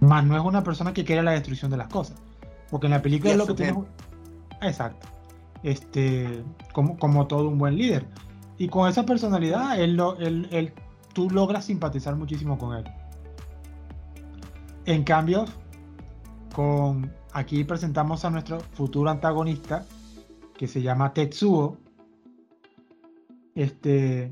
Más 0.00 0.24
no 0.24 0.36
es 0.36 0.44
una 0.44 0.62
persona 0.62 0.92
que 0.92 1.04
quiere 1.04 1.22
la 1.22 1.32
destrucción 1.32 1.70
de 1.70 1.76
las 1.76 1.88
cosas. 1.88 2.20
Porque 2.70 2.86
en 2.86 2.92
la 2.92 3.02
película 3.02 3.32
es 3.32 3.38
lo 3.38 3.46
que 3.46 3.54
tiene. 3.54 3.84
Exacto. 4.60 5.06
Este, 5.62 6.42
como, 6.72 6.98
como 6.98 7.26
todo 7.26 7.48
un 7.48 7.58
buen 7.58 7.76
líder. 7.76 8.06
Y 8.58 8.68
con 8.68 8.88
esa 8.88 9.06
personalidad, 9.06 9.80
él, 9.80 9.94
lo, 9.94 10.16
él, 10.18 10.72
tú 11.14 11.30
logras 11.30 11.64
simpatizar 11.64 12.16
muchísimo 12.16 12.58
con 12.58 12.76
él. 12.76 12.84
En 14.84 15.04
cambio, 15.04 15.44
con 16.54 17.12
aquí 17.32 17.62
presentamos 17.62 18.24
a 18.24 18.30
nuestro 18.30 18.58
futuro 18.60 19.10
antagonista, 19.10 19.84
que 20.58 20.68
se 20.68 20.82
llama 20.82 21.14
Tetsuo. 21.14 21.78
Este, 23.54 24.30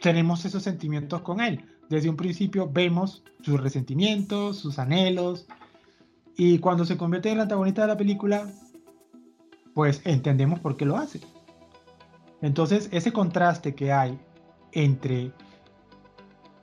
tenemos 0.00 0.46
esos 0.46 0.62
sentimientos 0.62 1.20
con 1.20 1.40
él. 1.40 1.66
Desde 1.90 2.08
un 2.08 2.16
principio 2.16 2.70
vemos 2.72 3.22
sus 3.42 3.60
resentimientos, 3.60 4.56
sus 4.58 4.78
anhelos, 4.78 5.46
y 6.36 6.58
cuando 6.58 6.86
se 6.86 6.96
convierte 6.96 7.28
en 7.28 7.36
el 7.36 7.42
antagonista 7.42 7.82
de 7.82 7.88
la 7.88 7.96
película, 7.96 8.48
pues 9.74 10.00
entendemos 10.04 10.60
por 10.60 10.76
qué 10.76 10.86
lo 10.86 10.96
hace. 10.96 11.20
Entonces, 12.40 12.88
ese 12.90 13.12
contraste 13.12 13.74
que 13.74 13.92
hay 13.92 14.18
entre 14.72 15.32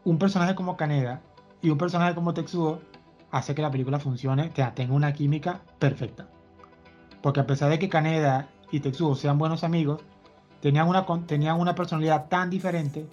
un 0.04 0.18
personaje 0.18 0.56
como 0.56 0.76
Kaneda 0.76 1.22
y 1.62 1.70
un 1.70 1.78
personaje 1.78 2.16
como 2.16 2.34
Tetsuo 2.34 2.82
hace 3.32 3.56
que 3.56 3.62
la 3.62 3.72
película 3.72 4.00
funcione, 4.00 4.50
tenga 4.50 4.94
una 4.94 5.14
química 5.14 5.62
perfecta. 5.80 6.28
Porque 7.22 7.40
a 7.40 7.48
pesar 7.48 7.70
de 7.70 7.80
que 7.80 7.90
Kaneda 7.90 8.50
y 8.72 8.80
Tetsuo 8.80 9.16
sean 9.16 9.38
buenos 9.38 9.64
amigos, 9.64 10.02
tenían 10.62 10.88
una, 10.88 11.06
tenían 11.26 11.60
una 11.60 11.76
personalidad 11.76 12.28
tan 12.30 12.50
diferente 12.50 13.08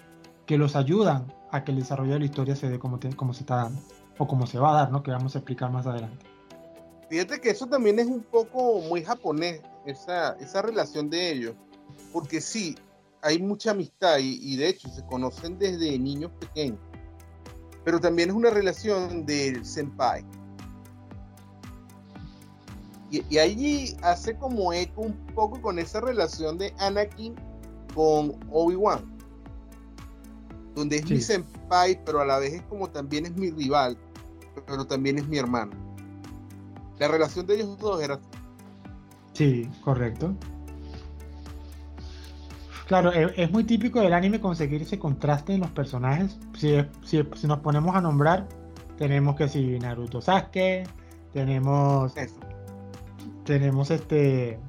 que 0.47 0.59
los 0.59 0.77
ayudan 0.77 1.33
a 1.51 1.65
que 1.65 1.73
el 1.73 1.79
desarrollo 1.79 2.15
de 2.15 2.21
la 2.21 2.25
historia 2.25 2.57
se 2.57 2.69
dé 2.69 2.79
como, 2.79 2.99
como 3.17 3.35
se 3.35 3.41
está 3.41 3.57
dando, 3.57 3.81
o 4.19 4.27
como 4.27 4.47
se 4.47 4.59
va 4.59 4.71
a 4.71 4.75
dar, 4.75 4.91
¿no? 4.91 5.03
Que 5.03 5.11
vamos 5.11 5.35
a 5.35 5.39
explicar 5.39 5.71
más 5.71 5.87
adelante. 5.87 6.27
Fíjate 7.09 7.41
que 7.41 7.51
eso 7.51 7.67
también 7.67 7.99
es 7.99 8.07
un 8.07 8.23
poco 8.23 8.81
muy 8.81 9.03
japonés, 9.03 9.63
esa, 9.87 10.33
esa 10.41 10.61
relación 10.63 11.09
de 11.09 11.33
ellos 11.33 11.55
porque 12.13 12.41
sí, 12.41 12.77
hay 13.23 13.41
mucha 13.41 13.73
amistad 13.73 14.19
y, 14.21 14.57
de 14.57 14.69
hecho 14.69 14.89
se 14.89 15.05
conocen 15.07 15.59
desde 15.59 15.99
niños 15.99 16.31
pequeños, 16.39 16.81
pero 17.85 18.01
también 18.01 18.31
es 18.31 18.37
una 18.37 18.51
relación 18.51 19.27
del 19.27 19.65
senpai. 19.65 20.25
Y, 23.11 23.23
y 23.31 23.39
allí 23.39 23.97
hace 24.03 24.37
como 24.37 24.73
eco 24.73 25.03
un 25.03 25.15
poco 25.35 25.61
con 25.61 25.79
esa 25.79 26.01
relación 26.01 26.59
de 26.59 26.75
Anakin 26.79 27.35
con 27.95 28.39
Obi-Wan, 28.51 29.05
donde 30.75 30.97
es 30.97 31.11
mi 31.11 31.21
senpai, 31.21 31.99
pero 32.05 32.21
a 32.21 32.27
la 32.27 32.39
vez 32.39 32.55
es 32.55 32.63
como 32.63 32.89
también 32.89 33.27
es 33.27 33.35
mi 33.37 33.51
rival, 33.51 33.97
pero 34.67 34.87
también 34.87 35.19
es 35.19 35.27
mi 35.27 35.39
hermano. 35.39 35.73
La 36.99 37.09
relación 37.09 37.47
de 37.47 37.57
ellos 37.57 37.79
dos 37.79 38.03
era 38.03 38.21
Sí, 39.39 39.71
correcto. 39.85 40.35
Claro, 42.89 43.13
e, 43.13 43.33
es, 43.37 43.51
muy 43.53 43.63
típico 43.63 44.01
del 44.01 44.13
anime 44.13 44.41
conseguir 44.41 44.83
ese 44.83 44.99
contraste 44.99 45.55
en 45.55 45.61
los 45.61 45.71
personajes. 45.71 46.37
Si, 46.57 46.75
si, 47.05 47.47
nos 47.47 47.61
ponemos 47.61 47.95
a 47.95 48.01
nombrar, 48.01 48.49
tenemos 48.97 49.37
que 49.37 49.47
si 49.47 49.79
Naruto 49.79 50.21
Sasuke, 50.21 50.89
tenemos 51.33 52.15
tenemos 53.49 53.91
este 53.91 54.61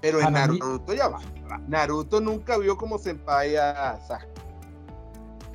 pero 0.00 0.18
en 0.18 0.32
Naruto 0.32 0.94
ya 0.94 1.08
va. 1.08 1.20
Naruto 1.68 2.22
nunca 2.22 2.56
vio 2.56 2.78
como 2.78 2.96
senpai 2.96 3.54
a 3.56 4.00
Sasuke. 4.00 4.40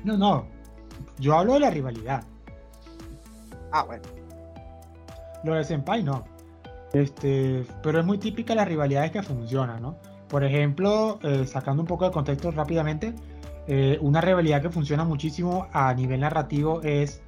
No, 0.04 0.16
no. 0.16 0.46
Yo 1.18 1.36
hablo 1.36 1.54
de 1.54 1.60
la 1.60 1.70
rivalidad. 1.70 2.22
Ah, 3.72 3.82
bueno. 3.82 4.04
Lo 5.42 5.54
de 5.54 5.64
senpai 5.64 6.04
no. 6.04 6.24
Este, 6.92 7.66
pero 7.82 7.98
es 7.98 8.06
muy 8.06 8.18
típica 8.18 8.54
las 8.54 8.68
rivalidades 8.68 9.10
que 9.10 9.22
funcionan, 9.24 9.82
¿no? 9.82 9.96
Por 10.28 10.44
ejemplo, 10.44 11.18
eh, 11.24 11.44
sacando 11.44 11.82
un 11.82 11.88
poco 11.88 12.04
de 12.04 12.12
contexto 12.12 12.52
rápidamente, 12.52 13.14
eh, 13.66 13.98
una 14.00 14.20
rivalidad 14.20 14.62
que 14.62 14.70
funciona 14.70 15.04
muchísimo 15.04 15.66
a 15.72 15.92
nivel 15.92 16.20
narrativo 16.20 16.82
es 16.82 17.20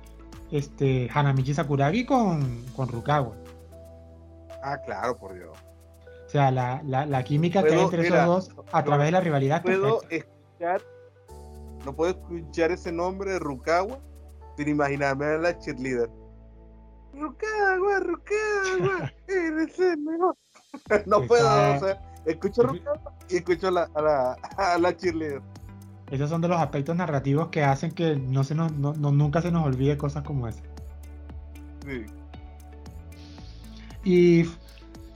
este, 0.53 1.09
Hanamichi 1.13 1.53
Sakuragi 1.53 2.07
con, 2.07 2.65
con 2.77 2.89
Rukawa. 2.89 3.48
Ah, 4.63 4.79
claro, 4.79 5.17
por 5.17 5.35
Dios. 5.35 5.57
O 6.27 6.31
sea, 6.31 6.51
la, 6.51 6.83
la, 6.85 7.25
química 7.25 7.63
que 7.63 7.75
hay 7.75 7.81
entre 7.81 8.07
esos 8.07 8.27
dos 8.27 8.51
a 8.71 8.85
través 8.85 9.07
de 9.07 9.13
la 9.13 9.21
rivalidad. 9.21 9.63
Puedo 9.63 10.03
escuchar, 10.11 10.83
no 11.87 11.95
puedo 11.95 12.11
escuchar 12.11 12.71
ese 12.71 12.93
nombre 12.93 13.33
de 13.33 13.39
Rukawa 13.39 13.99
sin 14.57 14.69
imaginarme 14.69 15.25
a 15.25 15.39
la 15.39 15.59
cheerleader. 15.59 16.11
Rukawa, 17.15 18.01
Rukawa, 18.01 19.13
eres 19.29 19.79
el 19.79 19.99
mejor. 19.99 20.37
no 21.07 21.23
puedo, 21.23 21.47
o 21.47 21.79
sea, 21.79 21.99
escucho 22.27 22.63
Rukawa 22.63 23.15
y 23.31 23.37
escucho 23.37 23.69
a 23.69 23.71
la, 23.71 23.91
a 23.95 24.03
la, 24.03 24.33
a 24.75 24.79
la 24.79 24.95
cheerleader. 24.95 25.41
Esos 26.11 26.31
son 26.31 26.41
de 26.41 26.49
los 26.49 26.61
aspectos 26.61 26.97
narrativos 26.97 27.49
que 27.49 27.63
hacen 27.63 27.93
que 27.93 28.17
no 28.17 28.45
se 28.45 28.55
nos, 28.55 28.73
no, 28.73 28.93
nunca 28.93 29.43
se 29.43 29.51
nos 29.51 29.67
olvide 29.67 29.97
cosas 29.99 30.25
como 30.25 30.49
esa. 30.49 30.63
Sí. 31.87 32.05
Y 34.05 34.45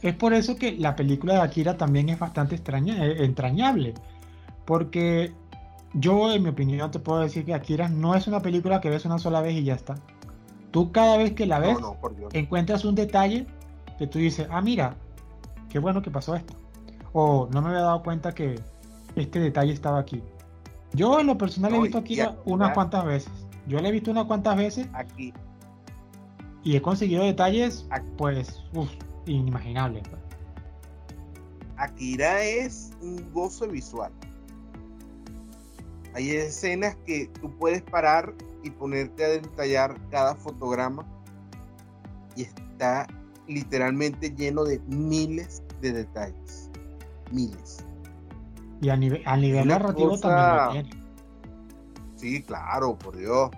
es 0.02 0.14
por 0.14 0.34
eso 0.34 0.56
que 0.56 0.72
la 0.72 0.96
película 0.96 1.34
de 1.34 1.40
Akira 1.40 1.76
también 1.76 2.08
es 2.08 2.18
bastante 2.18 2.56
extraña, 2.56 3.04
eh, 3.06 3.24
entrañable. 3.24 3.94
Porque 4.64 5.32
yo, 5.94 6.32
en 6.32 6.42
mi 6.42 6.48
opinión, 6.50 6.90
te 6.90 6.98
puedo 6.98 7.20
decir 7.20 7.44
que 7.44 7.54
Akira 7.54 7.88
no 7.88 8.14
es 8.14 8.26
una 8.26 8.40
película 8.40 8.80
que 8.80 8.90
ves 8.90 9.04
una 9.04 9.18
sola 9.18 9.40
vez 9.40 9.54
y 9.54 9.64
ya 9.64 9.74
está. 9.74 9.94
Tú 10.70 10.90
cada 10.90 11.16
vez 11.16 11.32
que 11.32 11.46
la 11.46 11.58
ves, 11.58 11.76
encuentras 12.32 12.84
un 12.84 12.94
detalle 12.94 13.46
que 13.98 14.06
tú 14.06 14.18
dices, 14.18 14.48
ah, 14.50 14.60
mira, 14.60 14.96
qué 15.68 15.78
bueno 15.78 16.02
que 16.02 16.10
pasó 16.10 16.34
esto. 16.34 16.54
O 17.12 17.48
no 17.52 17.60
me 17.60 17.68
había 17.68 17.82
dado 17.82 18.02
cuenta 18.02 18.32
que 18.32 18.58
este 19.14 19.38
detalle 19.38 19.72
estaba 19.72 19.98
aquí. 19.98 20.22
Yo 20.94 21.20
en 21.20 21.26
lo 21.26 21.38
personal 21.38 21.74
he 21.74 21.80
visto 21.80 21.98
Akira 21.98 22.36
unas 22.44 22.72
cuantas 22.72 23.04
veces. 23.04 23.32
Yo 23.66 23.78
la 23.80 23.88
he 23.88 23.92
visto 23.92 24.10
unas 24.10 24.24
cuantas 24.24 24.56
veces. 24.56 24.88
Aquí. 24.94 25.32
Y 26.64 26.76
he 26.76 26.82
conseguido 26.82 27.24
detalles, 27.24 27.86
pues, 28.16 28.62
uff, 28.74 28.90
inimaginable. 29.26 30.02
Pues. 30.08 30.22
Akira 31.76 32.42
es 32.44 32.92
un 33.00 33.32
gozo 33.32 33.66
visual. 33.66 34.12
Hay 36.14 36.30
escenas 36.30 36.96
que 37.06 37.28
tú 37.40 37.50
puedes 37.58 37.82
parar 37.82 38.34
y 38.62 38.70
ponerte 38.70 39.24
a 39.24 39.28
detallar 39.28 39.98
cada 40.10 40.34
fotograma 40.34 41.04
y 42.36 42.42
está 42.42 43.06
literalmente 43.48 44.30
lleno 44.30 44.64
de 44.64 44.78
miles 44.86 45.62
de 45.80 45.92
detalles. 45.92 46.70
Miles. 47.32 47.84
Y 48.80 48.90
a 48.90 48.96
nivel, 48.96 49.22
a 49.24 49.36
nivel 49.36 49.66
narrativo 49.68 50.18
también 50.18 50.90
Sí, 52.16 52.40
claro, 52.42 52.96
por 52.96 53.16
Dios. 53.16 53.50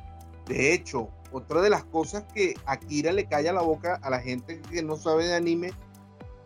De 0.46 0.72
hecho, 0.72 1.10
otra 1.34 1.60
de 1.62 1.68
las 1.68 1.82
cosas 1.82 2.22
que 2.32 2.54
Akira 2.64 3.12
le 3.12 3.26
calla 3.26 3.52
la 3.52 3.60
boca 3.60 3.98
a 4.02 4.08
la 4.08 4.20
gente 4.20 4.62
que 4.70 4.84
no 4.84 4.96
sabe 4.96 5.26
de 5.26 5.34
anime 5.34 5.72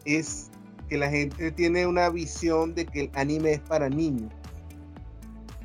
es 0.07 0.51
que 0.88 0.96
la 0.96 1.11
gente 1.11 1.53
tiene 1.53 1.87
una 1.87 2.09
visión 2.09 2.74
de 2.74 2.87
que 2.87 3.03
el 3.03 3.11
anime 3.12 3.53
es 3.53 3.61
para 3.61 3.90
niños. 3.90 4.33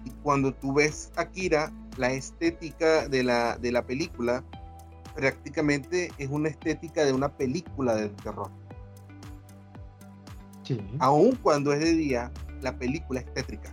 Y 0.03 0.09
cuando 0.23 0.53
tú 0.53 0.73
ves 0.73 1.09
Akira, 1.15 1.71
la 1.95 2.11
estética 2.11 3.07
de 3.07 3.23
la, 3.23 3.57
de 3.57 3.71
la 3.71 3.85
película 3.85 4.43
prácticamente 5.15 6.11
es 6.17 6.29
una 6.29 6.49
estética 6.49 7.05
de 7.05 7.13
una 7.13 7.29
película 7.29 7.95
de 7.95 8.09
terror. 8.09 8.51
Sí. 10.63 10.81
Aun 10.99 11.33
cuando 11.37 11.71
es 11.71 11.79
de 11.79 11.93
día, 11.93 12.29
la 12.61 12.77
película 12.77 13.21
es 13.21 13.33
tétrica. 13.33 13.71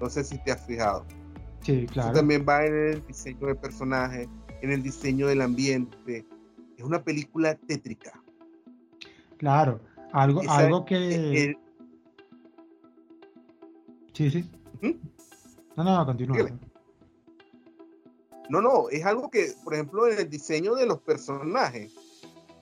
No 0.00 0.10
sé 0.10 0.24
si 0.24 0.36
te 0.38 0.50
has 0.50 0.66
fijado. 0.66 1.04
Sí, 1.62 1.86
claro. 1.86 2.08
Eso 2.08 2.18
también 2.18 2.44
va 2.48 2.64
en 2.64 2.74
el 2.74 3.06
diseño 3.06 3.46
de 3.46 3.54
personajes, 3.54 4.28
en 4.62 4.72
el 4.72 4.82
diseño 4.82 5.26
del 5.26 5.42
ambiente. 5.42 6.26
Es 6.76 6.84
una 6.84 7.02
película 7.02 7.54
tétrica. 7.54 8.20
Claro, 9.36 9.80
algo, 10.12 10.42
algo 10.48 10.84
que... 10.84 11.56
Sí, 14.12 14.30
sí. 14.30 14.50
No, 15.76 15.84
no, 15.84 16.04
continúa. 16.06 16.50
No, 18.48 18.60
no, 18.60 18.88
es 18.90 19.04
algo 19.04 19.30
que, 19.30 19.52
por 19.62 19.74
ejemplo, 19.74 20.08
en 20.08 20.18
el 20.18 20.30
diseño 20.30 20.74
de 20.74 20.86
los 20.86 20.98
personajes, 21.00 21.92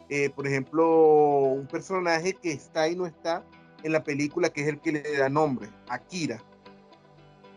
eh, 0.08 0.30
por 0.30 0.46
ejemplo, 0.46 1.38
un 1.38 1.66
personaje 1.66 2.34
que 2.34 2.52
está 2.52 2.88
y 2.88 2.96
no 2.96 3.06
está 3.06 3.44
en 3.82 3.92
la 3.92 4.02
película, 4.02 4.50
que 4.50 4.62
es 4.62 4.68
el 4.68 4.80
que 4.80 4.92
le 4.92 5.16
da 5.16 5.28
nombre, 5.28 5.70
Akira. 5.88 6.42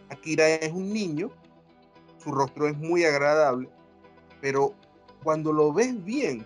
Akira 0.10 0.48
es 0.48 0.72
un 0.72 0.94
niño, 0.94 1.32
su 2.24 2.32
rostro 2.32 2.68
es 2.68 2.78
muy 2.78 3.04
agradable, 3.04 3.70
pero 4.42 4.74
cuando 5.24 5.52
lo 5.52 5.74
ves 5.74 6.04
bien, 6.04 6.46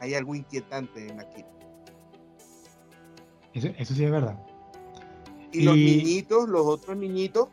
hay 0.00 0.14
algo 0.14 0.34
inquietante 0.34 1.08
en 1.08 1.20
Akira. 1.20 1.48
Eso, 3.52 3.94
sí 3.94 4.04
es 4.04 4.10
verdad. 4.10 4.36
Y, 5.52 5.62
los 5.62 5.76
niñitos, 5.76 6.48
los 6.48 6.66
otros 6.66 6.96
niñitos, 6.96 7.48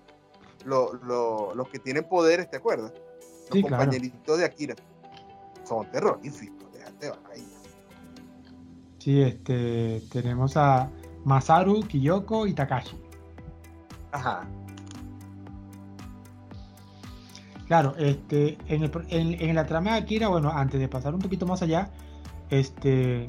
los 0.66 1.68
que 1.72 1.80
tienen 1.80 2.04
poderes, 2.04 2.50
¿te 2.50 2.58
acuerdas? 2.58 2.92
Los 3.52 3.62
compañeritos 3.62 4.38
de 4.40 4.46
Akira 4.46 4.76
son 5.64 5.90
terroríficos, 5.92 6.72
déjate 6.74 7.12
ahí. 7.32 7.48
Sí, 8.98 9.22
este, 9.22 10.02
tenemos 10.12 10.58
a 10.58 10.90
Masaru, 11.24 11.82
Kiyoko 11.82 12.48
y 12.48 12.54
Takashi. 12.54 13.00
Ajá. 14.12 14.48
Claro, 17.72 17.96
este, 17.98 18.58
en, 18.68 19.56
la 19.56 19.66
trama 19.66 19.94
de 19.94 20.00
Akira, 20.00 20.28
bueno, 20.28 20.50
antes 20.50 20.78
de 20.78 20.90
pasar 20.90 21.16
un 21.16 21.22
poquito 21.22 21.48
más 21.48 21.62
allá, 21.62 21.90
este, 22.50 23.28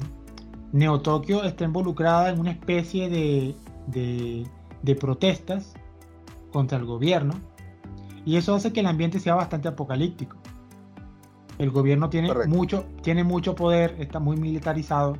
Neo 0.73 0.99
Tokio 0.99 1.45
está 1.45 1.63
involucrada 1.63 2.29
en 2.29 2.41
una 2.41 2.51
especie 2.51 3.07
de, 3.07 3.55
de, 3.87 4.95
protestas 4.95 5.75
contra 6.51 6.77
el 6.77 6.83
gobierno 6.83 7.35
y 8.25 8.35
eso 8.35 8.53
hace 8.53 8.73
que 8.73 8.81
el 8.81 8.87
ambiente 8.87 9.17
sea 9.21 9.35
bastante 9.35 9.69
apocalíptico. 9.69 10.35
El 11.57 11.69
gobierno 11.69 12.09
tiene 12.09 12.33
mucho, 12.45 12.83
tiene 13.01 13.23
mucho 13.23 13.55
poder, 13.55 13.95
está 13.97 14.19
muy 14.19 14.35
militarizado. 14.35 15.17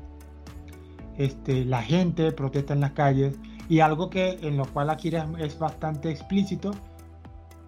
Este, 1.18 1.64
la 1.64 1.82
gente 1.82 2.34
protesta 2.34 2.74
en 2.74 2.82
las 2.82 2.92
calles 2.92 3.40
y 3.70 3.80
algo 3.80 4.10
que 4.10 4.40
en 4.42 4.58
lo 4.58 4.66
cual 4.66 4.90
Akira 4.90 5.30
es 5.40 5.58
bastante 5.58 6.12
explícito 6.12 6.72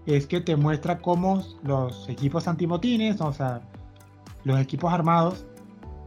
es 0.05 0.27
que 0.27 0.39
te 0.41 0.55
muestra 0.55 0.99
cómo 0.99 1.43
los 1.63 2.07
equipos 2.09 2.47
antimotines, 2.47 3.19
o 3.21 3.33
sea, 3.33 3.61
los 4.43 4.59
equipos 4.59 4.93
armados, 4.93 5.45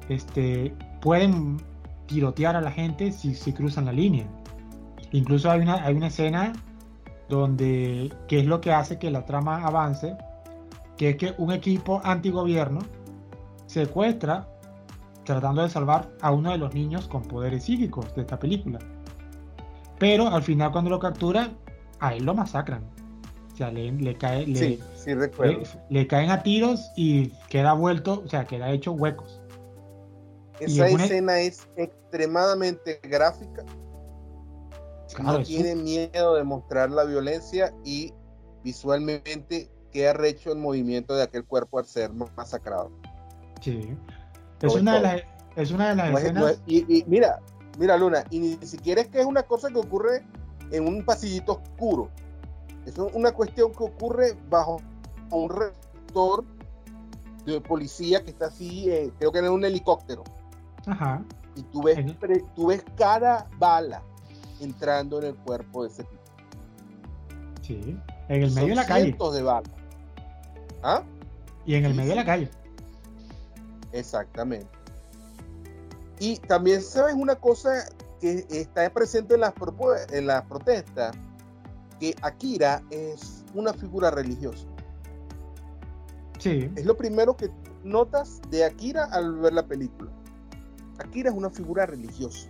este, 0.09 0.75
pueden 1.01 1.59
tirotear 2.07 2.57
a 2.57 2.61
la 2.61 2.71
gente 2.71 3.13
si, 3.13 3.35
si 3.35 3.53
cruzan 3.53 3.87
la 3.87 3.93
línea. 3.93 4.27
Incluso 5.13 5.51
hay 5.51 5.61
una, 5.61 5.85
hay 5.85 5.95
una 5.95 6.09
escena 6.09 6.53
donde, 7.29 8.13
que 8.29 8.41
es 8.41 8.47
lo 8.47 8.61
que 8.61 8.73
hace 8.73 8.99
que 8.99 9.11
la 9.11 9.25
trama 9.25 9.65
avance, 9.67 10.17
que 10.97 11.11
es 11.11 11.17
que 11.17 11.35
un 11.39 11.53
equipo 11.53 12.01
antigobierno 12.05 12.81
secuestra, 13.67 14.49
tratando 15.25 15.63
de 15.63 15.69
salvar 15.69 16.09
a 16.23 16.31
uno 16.31 16.53
de 16.53 16.59
los 16.59 16.73
niños 16.73 17.07
con 17.09 17.23
poderes 17.23 17.65
psíquicos 17.65 18.15
de 18.15 18.23
esta 18.23 18.39
película. 18.39 18.79
Pero 19.99 20.29
al 20.29 20.43
final 20.43 20.71
cuando 20.73 20.91
lo 20.91 20.99
captura, 20.99 21.51
a 22.01 22.15
él 22.15 22.25
lo 22.25 22.33
masacran 22.35 22.98
sea, 23.59 23.71
le, 23.73 24.17
cae, 24.17 24.47
le, 24.47 26.07
caen 26.07 26.31
a 26.31 26.43
tiros 26.43 26.93
y 26.97 27.31
queda 27.49 27.73
vuelto, 27.73 28.23
o 28.25 28.29
sea, 28.29 28.47
queda 28.47 28.71
hecho 28.71 28.93
huecos. 28.93 29.41
Esa 30.61 30.89
escena 30.89 31.41
es 31.41 31.69
extremadamente 31.77 33.01
gráfica. 33.03 33.65
no 35.23 35.43
tiene 35.43 35.75
miedo 35.75 36.37
de 36.37 36.45
mostrar 36.45 36.91
la 36.91 37.05
violencia 37.05 37.75
y 37.85 38.13
visualmente 38.63 39.71
queda 39.93 40.13
recho 40.13 40.53
el 40.53 40.59
movimiento 40.59 41.17
de 41.17 41.25
aquel 41.25 41.45
cuerpo 41.45 41.81
al 41.81 41.87
ser 41.87 42.13
masacrado. 42.13 42.93
Sí. 43.61 43.97
Es 44.63 44.75
una, 44.75 44.95
de 44.97 45.01
las, 45.01 45.23
es 45.57 45.71
una 45.73 45.91
de 45.91 45.95
las 45.97 46.23
escenas. 46.23 46.61
y, 46.67 47.05
mira, 47.09 47.41
mira, 47.79 47.97
Luna, 47.97 48.25
y 48.31 48.39
ni 48.39 48.67
siquiera 48.67 49.01
es 49.01 49.09
que 49.09 49.21
es 49.21 49.27
una 49.27 49.43
cosa 49.43 49.69
que 49.69 49.79
ocurre 49.79 50.23
en 50.71 50.87
un 50.87 51.05
pasillito 51.05 51.55
oscuro 51.55 52.09
es 52.87 52.97
una 52.99 53.33
cuestión 53.33 53.73
que 53.73 53.85
ocurre 53.85 54.37
bajo 54.49 54.81
un 55.31 55.51
reactor 55.51 56.45
de 57.45 57.61
policía 57.61 58.23
que 58.23 58.31
está 58.31 58.47
así, 58.47 58.91
eh, 58.91 59.13
creo 59.19 59.33
que 59.33 59.39
en 59.39 59.49
un 59.49 59.65
helicóptero. 59.65 60.25
Ajá. 60.87 61.23
Y 61.55 61.63
tú 61.65 61.83
ves, 61.83 61.99
tú 62.55 62.67
ves 62.69 62.85
cada 62.97 63.49
bala 63.59 64.03
entrando 64.61 65.19
en 65.19 65.29
el 65.29 65.35
cuerpo 65.37 65.85
de 65.85 65.91
ese 65.91 66.05
tipo. 66.05 66.23
Sí, 67.63 67.99
en 68.29 68.43
el 68.43 68.51
medio 68.53 68.69
de 68.69 68.75
la 68.75 68.87
calle. 68.87 69.05
Cientos 69.07 69.35
de 69.35 69.43
balas. 69.43 69.71
¿Ah? 70.83 71.03
Y 71.67 71.75
en 71.75 71.85
el 71.85 71.95
medio 71.95 72.11
de 72.11 72.17
la 72.17 72.25
calle. 72.25 72.51
Exactamente. 73.93 74.69
Y 76.21 76.37
también 76.39 76.83
sabes 76.83 77.15
una 77.15 77.37
cosa 77.37 77.89
que 78.21 78.47
está 78.51 78.89
presente 78.91 79.35
en 79.35 79.41
las, 79.41 79.55
en 80.11 80.27
las 80.27 80.45
protestas, 80.47 81.17
que 82.01 82.15
Akira 82.23 82.83
es 82.91 83.45
una 83.55 83.73
figura 83.73 84.11
religiosa. 84.11 84.67
Sí. 86.39 86.71
Es 86.77 86.87
lo 86.87 86.97
primero 86.97 87.37
que 87.37 87.51
notas 87.85 88.41
de 88.51 88.65
Akira 88.65 89.05
al 89.07 89.35
ver 89.37 89.53
la 89.53 89.67
película. 89.67 90.11
Akira 90.99 91.31
es 91.31 91.37
una 91.37 91.51
figura 91.51 91.87
religiosa. 91.87 92.49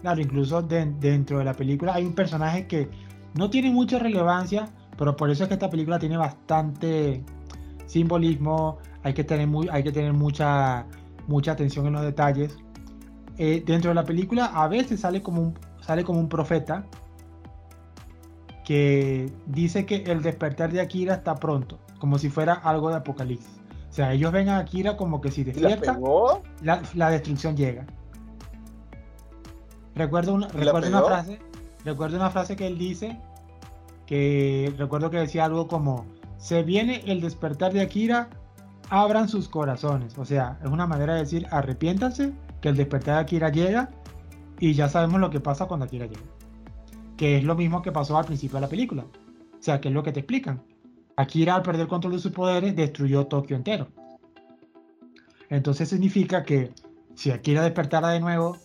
Claro, 0.00 0.20
incluso 0.20 0.62
dentro 0.62 1.38
de 1.38 1.44
la 1.44 1.54
película 1.54 1.94
hay 1.94 2.04
un 2.04 2.14
personaje 2.14 2.66
que 2.66 2.88
no 3.34 3.50
tiene 3.50 3.70
mucha 3.70 3.98
relevancia, 3.98 4.68
pero 4.96 5.16
por 5.16 5.30
eso 5.30 5.44
es 5.44 5.48
que 5.48 5.54
esta 5.54 5.70
película 5.70 5.98
tiene 5.98 6.16
bastante 6.16 7.22
simbolismo, 7.86 8.78
hay 9.02 9.14
que 9.14 9.24
tener, 9.24 9.46
muy, 9.46 9.68
hay 9.70 9.82
que 9.82 9.92
tener 9.92 10.12
mucha, 10.12 10.86
mucha 11.26 11.52
atención 11.52 11.86
en 11.86 11.94
los 11.94 12.02
detalles. 12.02 12.56
Eh, 13.38 13.62
dentro 13.66 13.90
de 13.90 13.94
la 13.94 14.04
película 14.04 14.46
a 14.46 14.66
veces 14.68 15.00
sale 15.00 15.22
como, 15.22 15.42
un, 15.42 15.58
sale 15.80 16.04
como 16.04 16.20
un 16.20 16.28
profeta 16.28 16.86
que 18.66 19.32
dice 19.46 19.86
que 19.86 20.02
el 20.08 20.22
despertar 20.22 20.72
de 20.72 20.80
Akira 20.80 21.14
está 21.14 21.36
pronto, 21.36 21.78
como 22.00 22.18
si 22.18 22.28
fuera 22.28 22.52
algo 22.52 22.90
de 22.90 22.96
apocalipsis. 22.96 23.60
O 23.88 23.92
sea, 23.92 24.12
ellos 24.12 24.32
ven 24.32 24.48
a 24.48 24.58
Akira 24.58 24.96
como 24.96 25.20
que 25.20 25.30
si 25.30 25.44
despierta, 25.44 25.96
la, 26.62 26.82
la, 26.94 27.10
destrucción 27.10 27.56
llega. 27.56 27.86
Recuerdo 29.94 30.34
una, 30.34 30.48
recuerdo 30.48 30.88
una 30.88 31.02
frase, 31.02 31.38
recuerdo 31.84 32.16
una 32.16 32.30
frase 32.30 32.56
que 32.56 32.66
él 32.66 32.76
dice, 32.76 33.16
que 34.04 34.74
recuerdo 34.76 35.10
que 35.10 35.18
decía 35.18 35.44
algo 35.44 35.68
como, 35.68 36.04
se 36.36 36.64
viene 36.64 37.04
el 37.06 37.20
despertar 37.20 37.72
de 37.72 37.82
Akira, 37.82 38.30
abran 38.90 39.28
sus 39.28 39.48
corazones. 39.48 40.18
O 40.18 40.24
sea, 40.24 40.58
es 40.64 40.68
una 40.68 40.88
manera 40.88 41.14
de 41.14 41.20
decir, 41.20 41.46
arrepiéntanse, 41.52 42.32
que 42.60 42.68
el 42.68 42.76
despertar 42.76 43.14
de 43.14 43.20
Akira 43.20 43.48
llega 43.48 43.90
y 44.58 44.74
ya 44.74 44.88
sabemos 44.88 45.20
lo 45.20 45.30
que 45.30 45.38
pasa 45.38 45.66
cuando 45.66 45.86
Akira 45.86 46.06
llega. 46.06 46.35
Que 47.16 47.38
es 47.38 47.44
lo 47.44 47.54
mismo 47.54 47.82
que 47.82 47.92
pasó 47.92 48.16
al 48.16 48.26
principio 48.26 48.56
de 48.56 48.62
la 48.62 48.68
película. 48.68 49.04
O 49.04 49.62
sea, 49.62 49.80
que 49.80 49.88
es 49.88 49.94
lo 49.94 50.02
que 50.02 50.12
te 50.12 50.20
explican. 50.20 50.62
Akira 51.16 51.54
al 51.54 51.62
perder 51.62 51.88
control 51.88 52.12
de 52.12 52.18
sus 52.18 52.32
poderes 52.32 52.76
destruyó 52.76 53.26
Tokio 53.26 53.56
entero. 53.56 53.88
Entonces 55.48 55.88
significa 55.88 56.44
que 56.44 56.72
si 57.14 57.30
Akira 57.30 57.62
despertara 57.62 58.10
de 58.10 58.20
nuevo, 58.20 58.58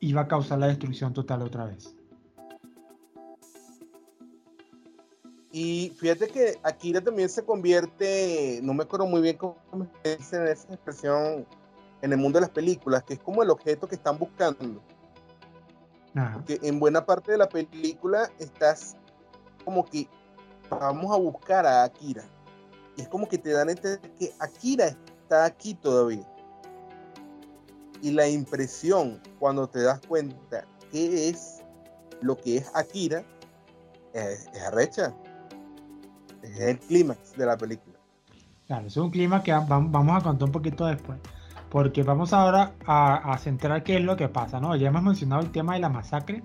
iba 0.00 0.22
a 0.22 0.28
causar 0.28 0.58
la 0.58 0.68
destrucción 0.68 1.12
total 1.12 1.42
otra 1.42 1.66
vez. 1.66 1.94
Y 5.52 5.92
fíjate 5.98 6.28
que 6.28 6.58
Akira 6.62 7.00
también 7.00 7.28
se 7.28 7.44
convierte, 7.44 8.60
no 8.62 8.72
me 8.72 8.84
acuerdo 8.84 9.06
muy 9.06 9.20
bien 9.20 9.36
cómo 9.36 9.56
en 9.72 9.88
esa 10.04 10.50
expresión 10.50 11.44
en 12.02 12.12
el 12.12 12.18
mundo 12.18 12.38
de 12.38 12.42
las 12.42 12.50
películas, 12.50 13.02
que 13.02 13.14
es 13.14 13.20
como 13.20 13.42
el 13.42 13.50
objeto 13.50 13.88
que 13.88 13.96
están 13.96 14.18
buscando. 14.18 14.82
Porque 16.34 16.58
en 16.62 16.80
buena 16.80 17.04
parte 17.04 17.32
de 17.32 17.38
la 17.38 17.48
película 17.48 18.30
estás 18.38 18.96
como 19.64 19.84
que 19.84 20.08
vamos 20.68 21.14
a 21.14 21.18
buscar 21.18 21.66
a 21.66 21.84
Akira. 21.84 22.24
Y 22.96 23.02
es 23.02 23.08
como 23.08 23.28
que 23.28 23.38
te 23.38 23.52
dan 23.52 23.68
a 23.68 23.72
entender 23.72 24.12
que 24.18 24.32
Akira 24.40 24.86
está 24.86 25.44
aquí 25.44 25.74
todavía 25.74 26.26
y 28.02 28.10
la 28.12 28.28
impresión 28.28 29.20
cuando 29.38 29.68
te 29.68 29.82
das 29.82 30.00
cuenta 30.06 30.64
qué 30.90 31.28
es 31.28 31.62
lo 32.22 32.36
que 32.36 32.58
es 32.58 32.70
Akira 32.74 33.24
es, 34.12 34.48
arrecha. 34.66 35.14
Es 36.42 36.58
el 36.58 36.78
clímax 36.78 37.36
de 37.36 37.46
la 37.46 37.56
película. 37.56 37.98
Claro, 38.66 38.86
es 38.86 38.96
un 38.96 39.10
clima 39.10 39.42
que 39.42 39.52
vamos 39.52 40.20
a 40.20 40.24
contar 40.24 40.48
un 40.48 40.52
poquito 40.52 40.86
después. 40.86 41.18
Porque 41.70 42.02
vamos 42.02 42.32
ahora 42.32 42.74
a, 42.86 43.36
centrar 43.38 43.82
qué 43.84 43.96
es 43.96 44.04
lo 44.04 44.16
que 44.16 44.28
pasa, 44.28 44.60
¿no? 44.60 44.74
Ya 44.76 44.88
hemos 44.88 45.02
mencionado 45.02 45.42
el 45.42 45.52
tema 45.52 45.74
de 45.74 45.80
la 45.80 45.88
masacre 45.88 46.42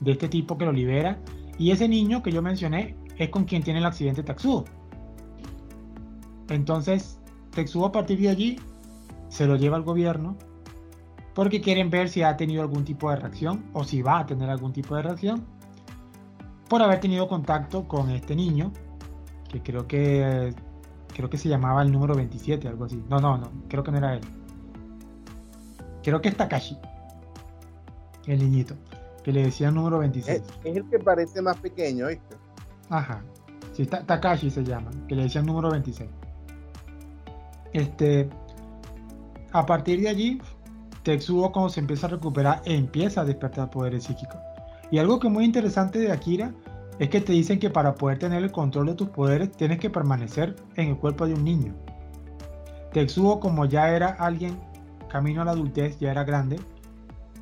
de 0.00 0.12
este 0.12 0.28
tipo 0.28 0.58
que 0.58 0.64
lo 0.64 0.72
libera. 0.72 1.20
Y 1.58 1.70
ese 1.70 1.88
niño 1.88 2.22
que 2.22 2.32
yo 2.32 2.42
mencioné 2.42 2.96
es 3.16 3.28
con 3.28 3.44
quien 3.44 3.62
tiene 3.62 3.78
el 3.78 3.86
accidente 3.86 4.22
Tatsuo. 4.22 4.64
Entonces, 6.48 7.20
Tetsuo 7.50 7.86
a 7.86 7.92
partir 7.92 8.18
de 8.20 8.30
allí 8.30 8.60
se 9.28 9.46
lo 9.46 9.56
lleva 9.56 9.76
al 9.76 9.82
gobierno 9.82 10.36
porque 11.34 11.60
quieren 11.60 11.88
ver 11.88 12.08
si 12.08 12.22
ha 12.22 12.36
tenido 12.36 12.62
algún 12.62 12.84
tipo 12.84 13.10
de 13.10 13.16
reacción 13.16 13.64
o 13.72 13.84
si 13.84 14.02
va 14.02 14.18
a 14.18 14.26
tener 14.26 14.50
algún 14.50 14.72
tipo 14.72 14.94
de 14.96 15.02
reacción 15.02 15.46
por 16.68 16.82
haber 16.82 17.00
tenido 17.00 17.28
contacto 17.28 17.86
con 17.86 18.10
este 18.10 18.34
niño 18.34 18.72
que 19.48 19.62
creo 19.62 19.86
que 19.86 20.54
creo 21.12 21.30
que 21.30 21.38
se 21.38 21.48
llamaba 21.48 21.82
el 21.82 21.92
número 21.92 22.14
27 22.14 22.68
algo 22.68 22.84
así 22.84 23.02
no 23.08 23.20
no 23.20 23.38
no 23.38 23.50
creo 23.68 23.82
que 23.82 23.90
no 23.92 23.98
era 23.98 24.14
él 24.14 24.20
creo 26.02 26.20
que 26.20 26.28
es 26.28 26.36
Takashi 26.36 26.78
el 28.26 28.38
niñito 28.38 28.74
que 29.22 29.32
le 29.32 29.44
decía 29.44 29.68
el 29.68 29.74
número 29.74 29.98
26 29.98 30.42
es, 30.64 30.76
el 30.76 30.88
que 30.88 30.98
parece 30.98 31.42
más 31.42 31.56
pequeño 31.58 32.08
¿viste? 32.08 32.36
ajá 32.90 33.22
sí 33.72 33.86
Takashi 33.86 34.50
se 34.50 34.64
llama 34.64 34.90
que 35.08 35.14
le 35.14 35.24
decía 35.24 35.40
el 35.40 35.46
número 35.46 35.70
26 35.70 36.10
este 37.72 38.28
a 39.52 39.66
partir 39.66 40.00
de 40.00 40.08
allí 40.08 40.40
Tetsuo 41.02 41.50
cuando 41.50 41.68
se 41.68 41.80
empieza 41.80 42.06
a 42.06 42.10
recuperar 42.10 42.62
empieza 42.64 43.22
a 43.22 43.24
despertar 43.24 43.70
poderes 43.70 44.04
psíquicos. 44.04 44.38
Y 44.90 44.98
algo 44.98 45.18
que 45.18 45.26
es 45.28 45.32
muy 45.32 45.44
interesante 45.44 45.98
de 45.98 46.12
Akira 46.12 46.52
es 46.98 47.08
que 47.08 47.20
te 47.20 47.32
dicen 47.32 47.58
que 47.58 47.70
para 47.70 47.94
poder 47.94 48.18
tener 48.18 48.42
el 48.42 48.52
control 48.52 48.86
de 48.86 48.94
tus 48.94 49.08
poderes 49.08 49.52
tienes 49.52 49.78
que 49.78 49.90
permanecer 49.90 50.56
en 50.76 50.88
el 50.90 50.96
cuerpo 50.96 51.26
de 51.26 51.34
un 51.34 51.44
niño. 51.44 51.74
Tetsuo 52.92 53.40
como 53.40 53.64
ya 53.64 53.90
era 53.90 54.08
alguien 54.08 54.60
camino 55.08 55.42
a 55.42 55.44
la 55.44 55.52
adultez, 55.52 55.98
ya 55.98 56.10
era 56.10 56.24
grande, 56.24 56.58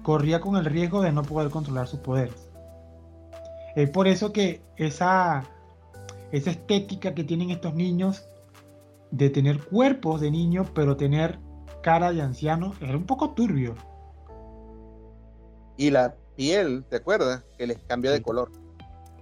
corría 0.03 0.41
con 0.41 0.57
el 0.57 0.65
riesgo 0.65 1.03
de 1.03 1.13
no 1.13 1.23
poder 1.23 1.51
controlar 1.51 1.87
sus 1.87 2.01
poderes. 2.01 2.49
Es 3.77 3.89
por 3.91 4.09
eso 4.09 4.33
que 4.33 4.63
esa, 4.77 5.45
esa 6.33 6.51
estética 6.51 7.15
que 7.15 7.25
tienen 7.25 7.51
estos 7.51 7.75
niños 7.75 8.25
de 9.11 9.31
tener 9.31 9.63
cuerpos 9.65 10.21
de 10.21 10.31
niños, 10.31 10.69
pero 10.75 10.97
tener 10.97 11.39
cara 11.83 12.13
de 12.13 12.23
anciano 12.23 12.75
era 12.81 12.97
un 12.97 13.07
poco 13.07 13.31
turbio. 13.31 13.75
Y 15.77 15.91
la 15.91 16.15
piel, 16.37 16.85
¿te 16.89 16.97
acuerdas? 16.97 17.45
Que 17.57 17.67
les 17.67 17.79
cambia 17.79 18.11
de 18.11 18.23
color. 18.23 18.51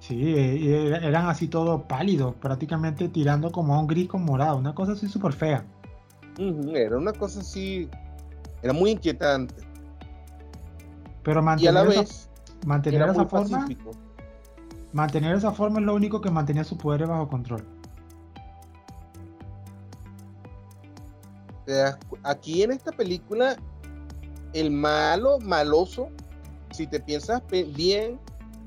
Sí, 0.09 0.25
eh, 0.25 1.01
eran 1.03 1.27
así 1.27 1.49
todo 1.49 1.83
pálidos, 1.83 2.35
prácticamente 2.37 3.11
tirando 3.11 3.53
como 3.53 3.75
a 3.75 3.79
un 3.79 3.87
gris 3.87 4.09
con 4.09 4.25
morado, 4.25 4.57
una 4.57 4.75
cosa 4.75 4.93
así 4.93 5.07
súper 5.07 5.35
fea. 5.35 5.67
era 6.75 6.97
una 6.97 7.13
cosa 7.13 7.41
así, 7.41 7.91
era 8.63 8.73
muy 8.73 8.93
inquietante. 8.93 9.55
Pero 11.23 11.43
mantener, 11.43 11.77
a 11.77 11.83
la 11.85 11.91
vez, 11.91 12.31
mantener 12.65 13.03
esa 13.03 13.27
forma, 13.27 13.69
mantener 14.95 15.37
esa 15.37 15.53
forma 15.53 15.79
es 15.79 15.85
lo 15.85 15.95
único 15.95 16.23
que 16.23 16.31
mantenía 16.31 16.65
su 16.65 16.79
poder 16.79 17.07
bajo 17.07 17.29
control. 17.29 17.67
aquí 22.23 22.63
en 22.63 22.73
esta 22.73 22.93
película, 22.93 23.57
el 24.55 24.71
malo, 24.71 25.39
maloso, 25.41 26.09
si 26.71 26.87
te 26.87 26.99
piensas 26.99 27.43
bien, 27.51 28.19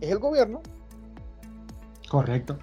es 0.01 0.11
el 0.11 0.19
gobierno. 0.19 0.61
Correcto. 2.11 2.57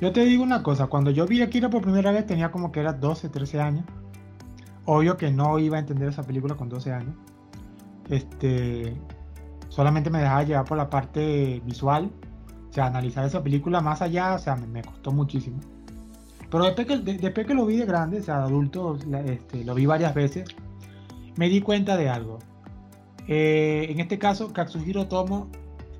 Yo 0.00 0.12
te 0.12 0.24
digo 0.24 0.42
una 0.42 0.62
cosa, 0.62 0.86
cuando 0.86 1.10
yo 1.10 1.26
vi 1.26 1.42
Akira 1.42 1.68
por 1.68 1.82
primera 1.82 2.10
vez 2.10 2.26
tenía 2.26 2.50
como 2.50 2.72
que 2.72 2.80
era 2.80 2.94
12, 2.94 3.28
13 3.28 3.60
años. 3.60 3.84
Obvio 4.86 5.18
que 5.18 5.30
no 5.30 5.58
iba 5.58 5.76
a 5.76 5.80
entender 5.80 6.08
esa 6.08 6.22
película 6.22 6.54
con 6.54 6.70
12 6.70 6.90
años. 6.90 7.14
Este, 8.08 8.96
solamente 9.68 10.08
me 10.08 10.20
dejaba 10.20 10.42
llevar 10.42 10.64
por 10.64 10.78
la 10.78 10.88
parte 10.88 11.60
visual. 11.66 12.10
O 12.70 12.72
sea, 12.72 12.86
analizar 12.86 13.26
esa 13.26 13.42
película 13.42 13.82
más 13.82 14.00
allá, 14.00 14.32
o 14.32 14.38
sea, 14.38 14.56
me 14.56 14.80
costó 14.80 15.12
muchísimo. 15.12 15.58
Pero 16.50 16.64
después 16.64 16.86
que, 16.86 16.96
después 16.96 17.46
que 17.46 17.52
lo 17.52 17.66
vi 17.66 17.76
de 17.76 17.84
grande, 17.84 18.20
o 18.20 18.22
sea, 18.22 18.38
de 18.38 18.44
adulto, 18.44 18.96
este, 19.26 19.64
lo 19.66 19.74
vi 19.74 19.84
varias 19.84 20.14
veces, 20.14 20.48
me 21.36 21.50
di 21.50 21.60
cuenta 21.60 21.98
de 21.98 22.08
algo. 22.08 22.38
Eh, 23.28 23.88
en 23.90 24.00
este 24.00 24.18
caso, 24.18 24.54
Katsuhiro 24.54 25.08
Tomo 25.08 25.50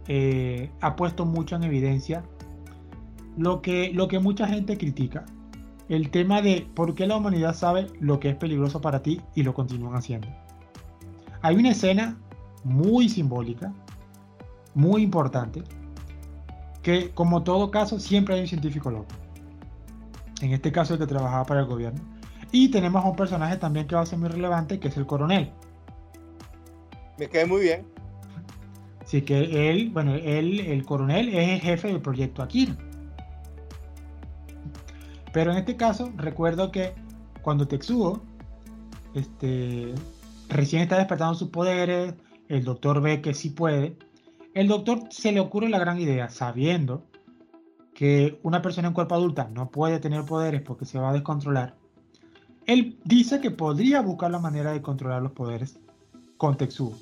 eh, 0.09 0.71
ha 0.81 0.97
puesto 0.97 1.27
mucho 1.27 1.57
en 1.57 1.65
evidencia 1.65 2.25
lo 3.37 3.63
que, 3.63 3.93
lo 3.93 4.09
que 4.09 4.19
mucha 4.19 4.47
gente 4.47 4.79
critica. 4.79 5.25
El 5.89 6.11
tema 6.11 6.43
de 6.43 6.67
por 6.75 6.95
qué 6.95 7.07
la 7.07 7.17
humanidad 7.17 7.55
sabe 7.55 7.87
lo 8.01 8.19
que 8.19 8.31
es 8.31 8.37
peligroso 8.37 8.81
para 8.81 9.03
ti 9.03 9.21
y 9.35 9.43
lo 9.43 9.55
continúan 9.55 9.95
haciendo. 9.95 10.29
Hay 11.43 11.57
una 11.57 11.71
escena 11.71 12.19
muy 12.65 13.09
simbólica, 13.09 13.73
muy 14.75 15.03
importante, 15.03 15.63
que 16.83 17.11
como 17.11 17.45
todo 17.45 17.71
caso 17.71 18.01
siempre 18.01 18.35
hay 18.35 18.41
un 18.41 18.49
científico 18.49 18.91
loco 18.91 19.15
en 20.43 20.53
este 20.53 20.73
caso 20.73 20.95
el 20.95 21.01
que 21.01 21.07
trabajaba 21.07 21.45
para 21.45 21.61
el 21.61 21.67
gobierno, 21.67 22.01
Y 22.53 22.69
tenemos 22.71 23.05
a 23.05 23.09
un 23.09 23.17
personaje 23.17 23.57
también 23.57 23.87
que 23.87 23.95
va 23.95 24.03
a 24.03 24.07
ser 24.07 24.19
muy 24.19 24.29
relevante, 24.29 24.79
que 24.79 24.89
es 24.89 24.97
el 24.97 25.07
coronel. 25.07 25.51
Me 27.19 27.29
cae 27.29 27.45
muy 27.45 27.63
bien. 27.63 27.87
Así 29.03 29.23
que 29.23 29.71
él, 29.71 29.91
bueno, 29.91 30.15
él, 30.15 30.61
el 30.61 30.85
coronel 30.85 31.29
es 31.29 31.49
el 31.49 31.61
jefe 31.61 31.89
del 31.89 32.01
proyecto 32.01 32.43
Akira. 32.43 32.77
Pero 35.37 35.53
en 35.53 35.59
este 35.59 35.77
caso, 35.77 36.11
recuerdo 36.17 36.73
que 36.73 36.95
cuando 37.43 37.69
Tetsuo 37.69 38.23
este, 39.13 39.95
recién 40.49 40.81
está 40.81 40.97
despertando 40.97 41.35
sus 41.35 41.51
poderes, 41.51 42.15
el 42.49 42.65
doctor 42.65 43.03
ve 43.03 43.21
que 43.21 43.35
sí 43.35 43.51
puede, 43.51 43.99
el 44.55 44.67
doctor 44.67 45.03
se 45.11 45.33
le 45.33 45.41
ocurre 45.41 45.69
la 45.69 45.79
gran 45.79 46.01
idea, 46.01 46.31
sabiendo 46.31 47.05
que 47.93 48.41
una 48.45 48.63
persona 48.63 48.89
en 48.89 48.95
cuerpo 48.95 49.15
adulta 49.15 49.51
no 49.53 49.69
puede 49.71 49.99
tener 49.99 50.25
poderes 50.25 50.63
porque 50.63 50.87
se 50.87 50.99
va 50.99 51.11
a 51.11 51.13
descontrolar. 51.13 51.75
Él 52.65 52.99
dice 53.05 53.39
que 53.39 53.51
podría 53.51 54.01
buscar 54.01 54.31
la 54.31 54.39
manera 54.39 54.73
de 54.73 54.81
controlar 54.81 55.21
los 55.21 55.33
poderes 55.33 55.79
con 56.39 56.57
Tetsuo. 56.57 56.95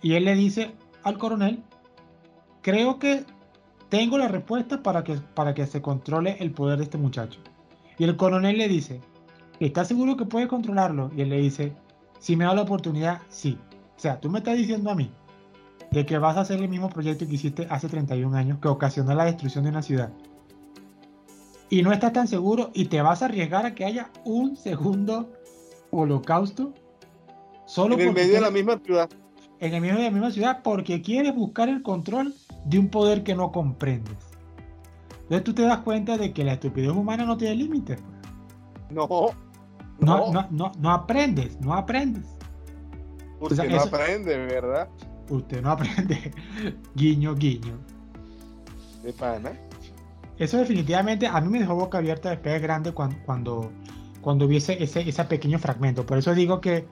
Y 0.00 0.14
él 0.14 0.24
le 0.24 0.34
dice 0.34 0.70
al 1.02 1.18
coronel, 1.18 1.62
creo 2.62 2.98
que 2.98 3.26
tengo 3.88 4.18
la 4.18 4.28
respuesta 4.28 4.82
para 4.82 5.04
que, 5.04 5.14
para 5.34 5.54
que 5.54 5.66
se 5.66 5.80
controle 5.80 6.36
el 6.40 6.52
poder 6.52 6.78
de 6.78 6.84
este 6.84 6.98
muchacho. 6.98 7.40
Y 7.98 8.04
el 8.04 8.16
coronel 8.16 8.58
le 8.58 8.68
dice, 8.68 9.00
¿estás 9.60 9.88
seguro 9.88 10.16
que 10.16 10.24
puede 10.24 10.48
controlarlo? 10.48 11.10
Y 11.16 11.22
él 11.22 11.30
le 11.30 11.38
dice, 11.38 11.72
si 12.18 12.36
me 12.36 12.44
da 12.44 12.54
la 12.54 12.62
oportunidad, 12.62 13.22
sí. 13.28 13.58
O 13.96 14.00
sea, 14.00 14.20
tú 14.20 14.30
me 14.30 14.38
estás 14.38 14.56
diciendo 14.56 14.90
a 14.90 14.94
mí 14.94 15.10
de 15.90 16.04
que 16.04 16.18
vas 16.18 16.36
a 16.36 16.40
hacer 16.40 16.60
el 16.60 16.68
mismo 16.68 16.90
proyecto 16.90 17.26
que 17.26 17.34
hiciste 17.34 17.66
hace 17.70 17.88
31 17.88 18.36
años, 18.36 18.58
que 18.60 18.68
ocasionó 18.68 19.14
la 19.14 19.24
destrucción 19.24 19.64
de 19.64 19.70
una 19.70 19.82
ciudad. 19.82 20.12
Y 21.70 21.82
no 21.82 21.92
estás 21.92 22.12
tan 22.12 22.28
seguro 22.28 22.70
y 22.74 22.86
te 22.86 23.02
vas 23.02 23.22
a 23.22 23.26
arriesgar 23.26 23.66
a 23.66 23.74
que 23.74 23.84
haya 23.84 24.10
un 24.24 24.56
segundo 24.56 25.32
holocausto. 25.90 26.72
Solo 27.66 27.94
en 27.94 28.08
el 28.08 28.14
medio 28.14 28.34
de 28.34 28.40
la 28.40 28.50
misma 28.50 28.78
ciudad. 28.78 29.10
En 29.60 29.74
el 29.74 29.80
medio 29.80 29.96
de 29.96 30.04
la 30.04 30.10
misma 30.10 30.30
ciudad 30.30 30.62
porque 30.62 31.02
quieres 31.02 31.34
buscar 31.34 31.68
el 31.68 31.82
control 31.82 32.34
de 32.68 32.78
un 32.78 32.88
poder 32.88 33.22
que 33.22 33.34
no 33.34 33.50
comprendes. 33.50 34.16
Entonces 35.22 35.44
tú 35.44 35.54
te 35.54 35.62
das 35.62 35.78
cuenta 35.78 36.16
de 36.16 36.32
que 36.32 36.44
la 36.44 36.54
estupidez 36.54 36.90
humana 36.90 37.24
no 37.24 37.36
tiene 37.36 37.54
límites. 37.54 38.00
Pues. 38.88 38.96
No, 38.96 39.36
no, 40.00 40.32
no, 40.32 40.46
no, 40.50 40.72
no, 40.78 40.90
aprendes, 40.90 41.60
no 41.60 41.74
aprendes. 41.74 42.24
Usted 43.40 43.70
no 43.70 43.80
aprende, 43.80 44.36
¿verdad? 44.38 44.88
Usted 45.28 45.62
no 45.62 45.70
aprende. 45.72 46.32
guiño, 46.94 47.34
guiño. 47.34 47.78
De 49.02 49.12
pana. 49.12 49.52
Eso 50.38 50.56
definitivamente 50.58 51.26
a 51.26 51.40
mí 51.40 51.48
me 51.48 51.58
dejó 51.58 51.74
boca 51.74 51.98
abierta 51.98 52.30
de 52.30 52.36
pez 52.36 52.62
grande 52.62 52.92
cuando, 52.92 53.16
cuando, 53.26 53.72
cuando 54.20 54.46
vi 54.46 54.56
ese, 54.56 54.82
ese, 54.82 55.24
pequeño 55.24 55.58
fragmento. 55.58 56.06
Por 56.06 56.18
eso 56.18 56.34
digo 56.34 56.60
que 56.60 56.86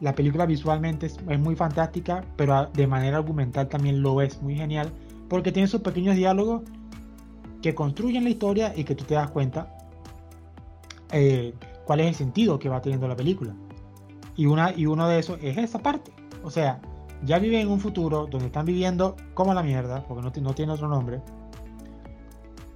la 0.00 0.14
película 0.14 0.46
visualmente 0.46 1.06
es, 1.06 1.18
es, 1.28 1.40
muy 1.40 1.54
fantástica, 1.54 2.24
pero 2.36 2.66
de 2.66 2.86
manera 2.86 3.18
argumental 3.18 3.68
también 3.68 4.02
lo 4.02 4.20
es 4.20 4.42
muy 4.42 4.56
genial, 4.56 4.92
porque 5.28 5.52
tiene 5.52 5.66
esos 5.66 5.82
pequeños 5.82 6.16
diálogos 6.16 6.62
que 7.62 7.74
construyen 7.74 8.24
la 8.24 8.30
historia 8.30 8.72
y 8.74 8.84
que 8.84 8.94
tú 8.94 9.04
te 9.04 9.14
das 9.14 9.30
cuenta 9.30 9.74
eh, 11.12 11.54
cuál 11.84 12.00
es 12.00 12.06
el 12.06 12.14
sentido 12.14 12.58
que 12.58 12.68
va 12.68 12.80
teniendo 12.80 13.08
la 13.08 13.16
película. 13.16 13.54
Y, 14.36 14.46
una, 14.46 14.72
y 14.76 14.86
uno 14.86 15.08
de 15.08 15.18
esos 15.18 15.38
es 15.42 15.58
esa 15.58 15.80
parte. 15.80 16.12
O 16.44 16.50
sea, 16.50 16.80
ya 17.24 17.38
viven 17.38 17.60
en 17.60 17.68
un 17.68 17.80
futuro 17.80 18.26
donde 18.26 18.46
están 18.46 18.64
viviendo 18.66 19.16
como 19.34 19.52
la 19.54 19.62
mierda, 19.62 20.04
porque 20.06 20.22
no, 20.22 20.32
no 20.42 20.54
tiene 20.54 20.72
otro 20.72 20.88
nombre. 20.88 21.20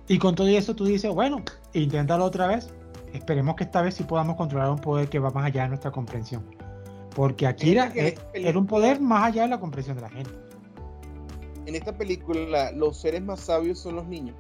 Y 0.09 0.19
con 0.19 0.35
todo 0.35 0.49
eso 0.49 0.75
tú 0.75 0.85
dices, 0.85 1.13
bueno, 1.15 1.43
inténtalo 1.73 2.25
otra 2.25 2.47
vez. 2.49 2.75
Esperemos 3.13 3.55
que 3.57 3.65
esta 3.65 3.83
vez 3.83 3.95
sí 3.95 4.05
podamos 4.05 4.37
controlar 4.37 4.71
un 4.71 4.79
poder 4.79 5.09
que 5.09 5.19
va 5.19 5.31
más 5.31 5.45
allá 5.45 5.63
de 5.63 5.69
nuestra 5.69 5.91
comprensión. 5.91 6.45
Porque 7.15 7.47
Akira 7.47 7.93
era 8.35 8.59
un 8.59 8.67
poder 8.67 9.01
más 9.01 9.25
allá 9.25 9.43
de 9.43 9.49
la 9.49 9.61
comprensión 9.61 9.97
de 9.97 10.03
la 10.03 10.11
gente. 10.11 10.33
En 11.67 11.75
esta 11.75 11.97
película, 11.97 12.73
los 12.73 12.97
seres 12.97 13.23
más 13.23 13.41
sabios 13.41 13.79
son 13.79 13.97
los 13.97 14.07
niños. 14.07 14.37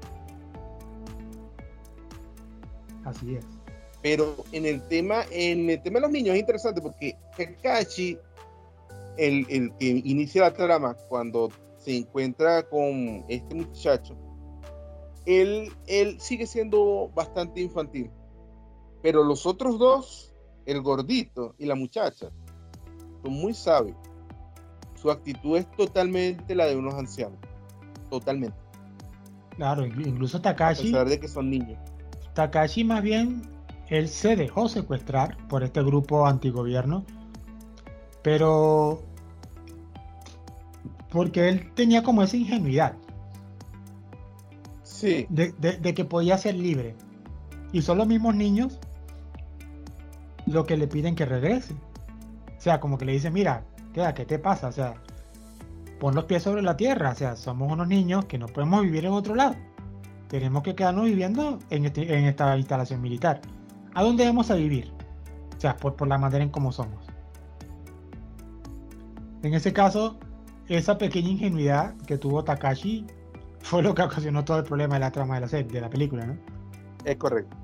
Así 3.04 3.36
es. 3.36 3.44
Pero 4.02 4.34
en 4.50 4.66
el 4.66 4.82
tema, 4.88 5.24
en 5.30 5.70
el 5.70 5.80
tema 5.82 5.96
de 5.96 6.00
los 6.02 6.10
niños 6.10 6.34
es 6.34 6.40
interesante 6.40 6.80
porque 6.80 7.16
Kakashi, 7.36 8.18
el, 9.16 9.46
el 9.48 9.72
que 9.78 9.86
inicia 9.86 10.42
la 10.42 10.52
trama 10.52 10.94
cuando 11.08 11.50
se 11.78 11.96
encuentra 11.96 12.62
con 12.68 13.24
este 13.28 13.54
muchacho, 13.54 14.16
él, 15.26 15.72
él 15.86 16.20
sigue 16.20 16.46
siendo 16.46 17.10
bastante 17.14 17.60
infantil. 17.60 18.10
Pero 19.02 19.22
los 19.24 19.46
otros 19.46 19.78
dos, 19.78 20.34
el 20.66 20.80
gordito 20.82 21.54
y 21.58 21.66
la 21.66 21.74
muchacha, 21.76 22.30
son 23.22 23.32
muy 23.32 23.54
sabios. 23.54 23.96
Su 25.02 25.10
actitud 25.10 25.56
es 25.56 25.68
totalmente 25.72 26.54
la 26.54 26.66
de 26.66 26.76
unos 26.76 26.94
ancianos. 26.94 27.36
Totalmente. 28.08 28.56
Claro, 29.56 29.84
incluso 29.84 30.40
Takashi. 30.40 30.90
A 30.90 30.92
pesar 30.92 31.08
de 31.08 31.18
que 31.18 31.26
son 31.26 31.50
niños. 31.50 31.76
Takashi 32.34 32.84
más 32.84 33.02
bien 33.02 33.42
él 33.88 34.08
se 34.08 34.36
dejó 34.36 34.68
secuestrar 34.68 35.36
por 35.48 35.64
este 35.64 35.82
grupo 35.82 36.24
antigobierno, 36.24 37.04
pero 38.22 39.02
porque 41.10 41.48
él 41.48 41.72
tenía 41.74 42.04
como 42.04 42.22
esa 42.22 42.36
ingenuidad. 42.36 42.94
Sí. 44.84 45.26
De, 45.28 45.52
que 45.94 46.04
podía 46.04 46.38
ser 46.38 46.54
libre. 46.54 46.94
Y 47.72 47.82
son 47.82 47.98
los 47.98 48.06
mismos 48.06 48.36
niños 48.36 48.78
lo 50.46 50.64
que 50.64 50.76
le 50.76 50.86
piden 50.86 51.16
que 51.16 51.26
regrese. 51.26 51.74
O 52.56 52.60
sea, 52.60 52.78
como 52.78 52.98
que 52.98 53.04
le 53.04 53.12
dicen, 53.12 53.32
mira, 53.32 53.64
¿qué 53.92 54.24
te 54.26 54.38
pasa? 54.38 54.68
O 54.68 54.72
sea, 54.72 54.94
pon 56.00 56.14
los 56.14 56.24
pies 56.24 56.42
sobre 56.42 56.62
la 56.62 56.76
tierra. 56.76 57.10
O 57.10 57.14
sea, 57.14 57.36
somos 57.36 57.70
unos 57.70 57.88
niños 57.88 58.24
que 58.24 58.38
no 58.38 58.46
podemos 58.46 58.82
vivir 58.82 59.04
en 59.04 59.12
otro 59.12 59.34
lado. 59.34 59.54
Tenemos 60.28 60.62
que 60.62 60.74
quedarnos 60.74 61.04
viviendo 61.04 61.58
en, 61.70 61.84
este, 61.84 62.16
en 62.16 62.24
esta 62.24 62.56
instalación 62.56 63.00
militar. 63.00 63.40
¿A 63.94 64.02
dónde 64.02 64.24
vamos 64.24 64.50
a 64.50 64.54
vivir? 64.54 64.92
O 65.56 65.60
sea, 65.60 65.76
por, 65.76 65.94
por 65.94 66.08
la 66.08 66.18
manera 66.18 66.42
en 66.42 66.50
cómo 66.50 66.72
somos. 66.72 67.06
En 69.42 69.54
ese 69.54 69.72
caso, 69.72 70.18
esa 70.68 70.96
pequeña 70.96 71.28
ingenuidad 71.28 71.94
que 72.06 72.16
tuvo 72.16 72.44
Takashi 72.44 73.06
fue 73.60 73.82
lo 73.82 73.94
que 73.94 74.02
ocasionó 74.02 74.44
todo 74.44 74.58
el 74.58 74.64
problema 74.64 74.94
de 74.94 75.00
la 75.00 75.10
trama 75.10 75.34
de 75.36 75.42
la, 75.42 75.48
serie, 75.48 75.70
de 75.70 75.80
la 75.80 75.90
película, 75.90 76.26
¿no? 76.26 76.36
Es 77.04 77.16
correcto. 77.16 77.56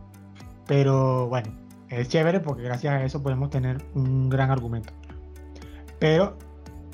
Pero 0.67 1.29
bueno, 1.29 1.51
es 1.89 2.09
chévere 2.09 2.41
porque 2.41 2.63
gracias 2.63 2.95
a 2.95 3.05
eso 3.05 3.23
podemos 3.23 3.51
tener 3.51 3.85
un 3.95 4.29
gran 4.29 4.51
argumento. 4.51 4.93
Pero 5.99 6.37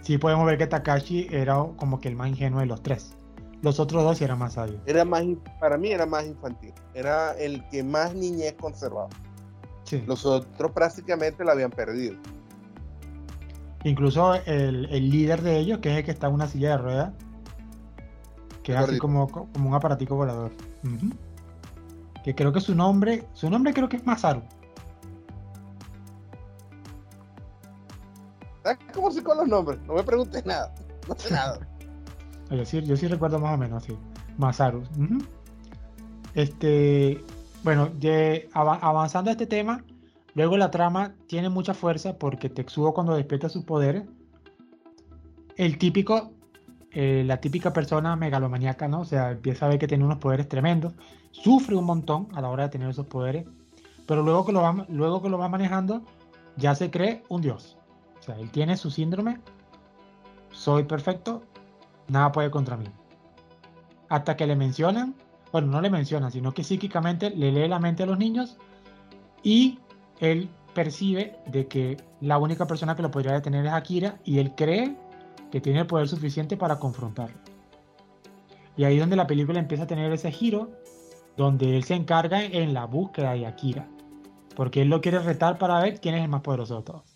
sí 0.02 0.18
podemos 0.18 0.46
ver 0.46 0.58
que 0.58 0.66
Takashi 0.66 1.28
era 1.30 1.56
como 1.76 2.00
que 2.00 2.08
el 2.08 2.16
más 2.16 2.28
ingenuo 2.28 2.60
de 2.60 2.66
los 2.66 2.82
tres. 2.82 3.16
Los 3.62 3.80
otros 3.80 4.04
dos 4.04 4.20
eran 4.20 4.38
más 4.38 4.54
sabios. 4.54 4.80
Era 4.84 5.04
más, 5.04 5.24
para 5.58 5.78
mí 5.78 5.90
era 5.90 6.04
más 6.04 6.26
infantil. 6.26 6.72
Era 6.92 7.32
el 7.32 7.66
que 7.68 7.82
más 7.82 8.14
niñez 8.14 8.54
conservaba. 8.60 9.08
Los 10.06 10.26
otros 10.26 10.72
prácticamente 10.72 11.44
la 11.44 11.52
habían 11.52 11.70
perdido. 11.70 12.16
Incluso 13.84 14.34
el, 14.34 15.10
líder 15.10 15.42
de 15.42 15.58
ellos, 15.58 15.78
que 15.78 15.92
es 15.92 15.98
el 15.98 16.04
que 16.04 16.10
está 16.10 16.26
en 16.26 16.34
una 16.34 16.48
silla 16.48 16.70
de 16.70 16.78
ruedas, 16.78 17.12
que 18.62 18.72
es 18.72 18.78
así 18.78 18.98
como, 18.98 19.28
como 19.28 19.68
un 19.68 19.74
aparatico 19.74 20.16
volador. 20.16 20.50
Que 22.24 22.34
creo 22.34 22.52
que 22.52 22.60
su 22.60 22.74
nombre, 22.74 23.26
su 23.34 23.50
nombre 23.50 23.74
creo 23.74 23.88
que 23.88 23.96
es 23.96 24.06
Masaru. 24.06 24.42
Con 29.24 29.38
los 29.38 29.48
nombres? 29.48 29.80
No 29.86 29.94
me 29.94 30.02
preguntes 30.02 30.44
nada. 30.46 30.72
No 31.08 31.14
sé 31.18 31.32
nada. 31.32 31.58
Yo 32.50 32.64
sí, 32.64 32.82
yo 32.82 32.96
sí 32.96 33.08
recuerdo 33.08 33.38
más 33.38 33.54
o 33.54 33.56
menos 33.56 33.82
así. 33.82 33.96
Masaru. 34.36 34.84
Este, 36.34 37.24
bueno, 37.62 37.90
avanzando 38.52 39.30
a 39.30 39.32
este 39.32 39.46
tema, 39.46 39.82
luego 40.34 40.56
la 40.56 40.70
trama 40.70 41.14
tiene 41.26 41.48
mucha 41.48 41.74
fuerza 41.74 42.18
porque 42.18 42.50
Tetsuo 42.50 42.92
cuando 42.92 43.16
despierta 43.16 43.48
sus 43.48 43.64
poderes, 43.64 44.04
el 45.56 45.78
típico, 45.78 46.32
eh, 46.90 47.22
la 47.24 47.40
típica 47.40 47.72
persona 47.72 48.14
megalomaníaca, 48.16 48.86
¿no? 48.88 49.00
O 49.00 49.04
sea, 49.04 49.30
empieza 49.30 49.66
a 49.66 49.70
ver 49.70 49.78
que 49.78 49.88
tiene 49.88 50.04
unos 50.04 50.18
poderes 50.18 50.48
tremendos, 50.48 50.92
sufre 51.30 51.74
un 51.74 51.86
montón 51.86 52.28
a 52.34 52.40
la 52.40 52.50
hora 52.50 52.64
de 52.64 52.68
tener 52.68 52.90
esos 52.90 53.06
poderes, 53.06 53.46
pero 54.06 54.22
luego 54.22 54.44
que 54.44 54.52
lo 54.52 54.60
va, 54.60 54.84
luego 54.88 55.22
que 55.22 55.30
lo 55.30 55.38
va 55.38 55.48
manejando, 55.48 56.02
ya 56.56 56.74
se 56.74 56.90
cree 56.90 57.22
un 57.28 57.40
dios. 57.40 57.78
O 58.24 58.26
sea, 58.26 58.38
él 58.38 58.50
tiene 58.50 58.78
su 58.78 58.90
síndrome, 58.90 59.38
soy 60.50 60.84
perfecto, 60.84 61.42
nada 62.08 62.32
puede 62.32 62.50
contra 62.50 62.78
mí. 62.78 62.86
Hasta 64.08 64.34
que 64.34 64.46
le 64.46 64.56
mencionan, 64.56 65.14
bueno, 65.52 65.68
no 65.68 65.82
le 65.82 65.90
mencionan, 65.90 66.32
sino 66.32 66.54
que 66.54 66.64
psíquicamente 66.64 67.28
le 67.28 67.52
lee 67.52 67.68
la 67.68 67.78
mente 67.78 68.04
a 68.04 68.06
los 68.06 68.16
niños 68.16 68.56
y 69.42 69.78
él 70.20 70.48
percibe 70.72 71.36
de 71.48 71.68
que 71.68 71.98
la 72.22 72.38
única 72.38 72.66
persona 72.66 72.96
que 72.96 73.02
lo 73.02 73.10
podría 73.10 73.34
detener 73.34 73.66
es 73.66 73.72
Akira 73.72 74.18
y 74.24 74.38
él 74.38 74.54
cree 74.54 74.96
que 75.52 75.60
tiene 75.60 75.80
el 75.80 75.86
poder 75.86 76.08
suficiente 76.08 76.56
para 76.56 76.78
confrontarlo. 76.78 77.36
Y 78.74 78.84
ahí 78.84 78.94
es 78.94 79.00
donde 79.00 79.16
la 79.16 79.26
película 79.26 79.58
empieza 79.58 79.84
a 79.84 79.86
tener 79.86 80.10
ese 80.10 80.32
giro, 80.32 80.70
donde 81.36 81.76
él 81.76 81.84
se 81.84 81.94
encarga 81.94 82.42
en 82.42 82.72
la 82.72 82.86
búsqueda 82.86 83.34
de 83.34 83.46
Akira. 83.46 83.86
Porque 84.56 84.80
él 84.80 84.88
lo 84.88 85.02
quiere 85.02 85.18
retar 85.18 85.58
para 85.58 85.78
ver 85.82 86.00
quién 86.00 86.14
es 86.14 86.22
el 86.22 86.30
más 86.30 86.40
poderoso 86.40 86.78
de 86.78 86.82
todos. 86.84 87.13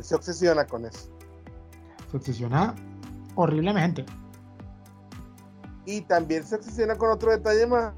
Se 0.00 0.14
obsesiona 0.14 0.66
con 0.66 0.84
eso. 0.84 1.08
Se 2.10 2.16
obsesiona 2.16 2.74
horriblemente. 3.34 4.04
Y 5.84 6.02
también 6.02 6.44
se 6.44 6.56
obsesiona 6.56 6.96
con 6.96 7.10
otro 7.10 7.30
detalle 7.30 7.66
más. 7.66 7.92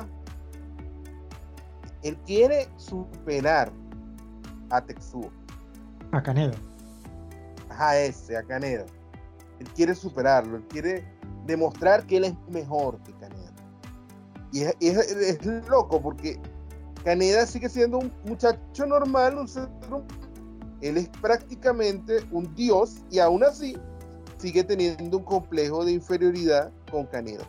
Él 2.03 2.17
quiere 2.27 2.69
superar 2.77 3.71
a 4.71 4.81
Tetsuo. 4.81 5.31
A 6.13 6.23
Kaneda. 6.23 6.57
A 7.71 7.97
ese, 7.97 8.37
a 8.37 8.43
Kaneda. 8.43 8.87
Él 9.59 9.69
quiere 9.75 9.95
superarlo, 9.95 10.57
él 10.57 10.65
quiere 10.69 11.05
demostrar 11.47 12.07
que 12.07 12.17
él 12.17 12.25
es 12.25 12.35
mejor 12.49 12.99
que 13.03 13.13
Kaneda. 13.15 13.53
Y 14.53 14.63
es, 14.89 15.69
loco 15.69 16.01
porque 16.01 16.41
Kaneda 17.05 17.47
sigue 17.47 17.69
siendo 17.69 17.99
un 17.99 18.13
muchacho 18.25 18.87
normal, 18.87 19.39
un 19.39 19.49
ser 19.49 19.69
él 20.81 20.97
es 20.97 21.09
prácticamente 21.21 22.25
un 22.31 22.55
dios 22.55 23.03
y 23.11 23.19
aún 23.19 23.45
así 23.45 23.77
sigue 24.39 24.65
teniendo 24.65 25.19
un 25.19 25.25
complejo 25.25 25.85
de 25.85 25.93
inferioridad 25.93 26.71
con 26.91 27.07
Kaneda. 27.07 27.45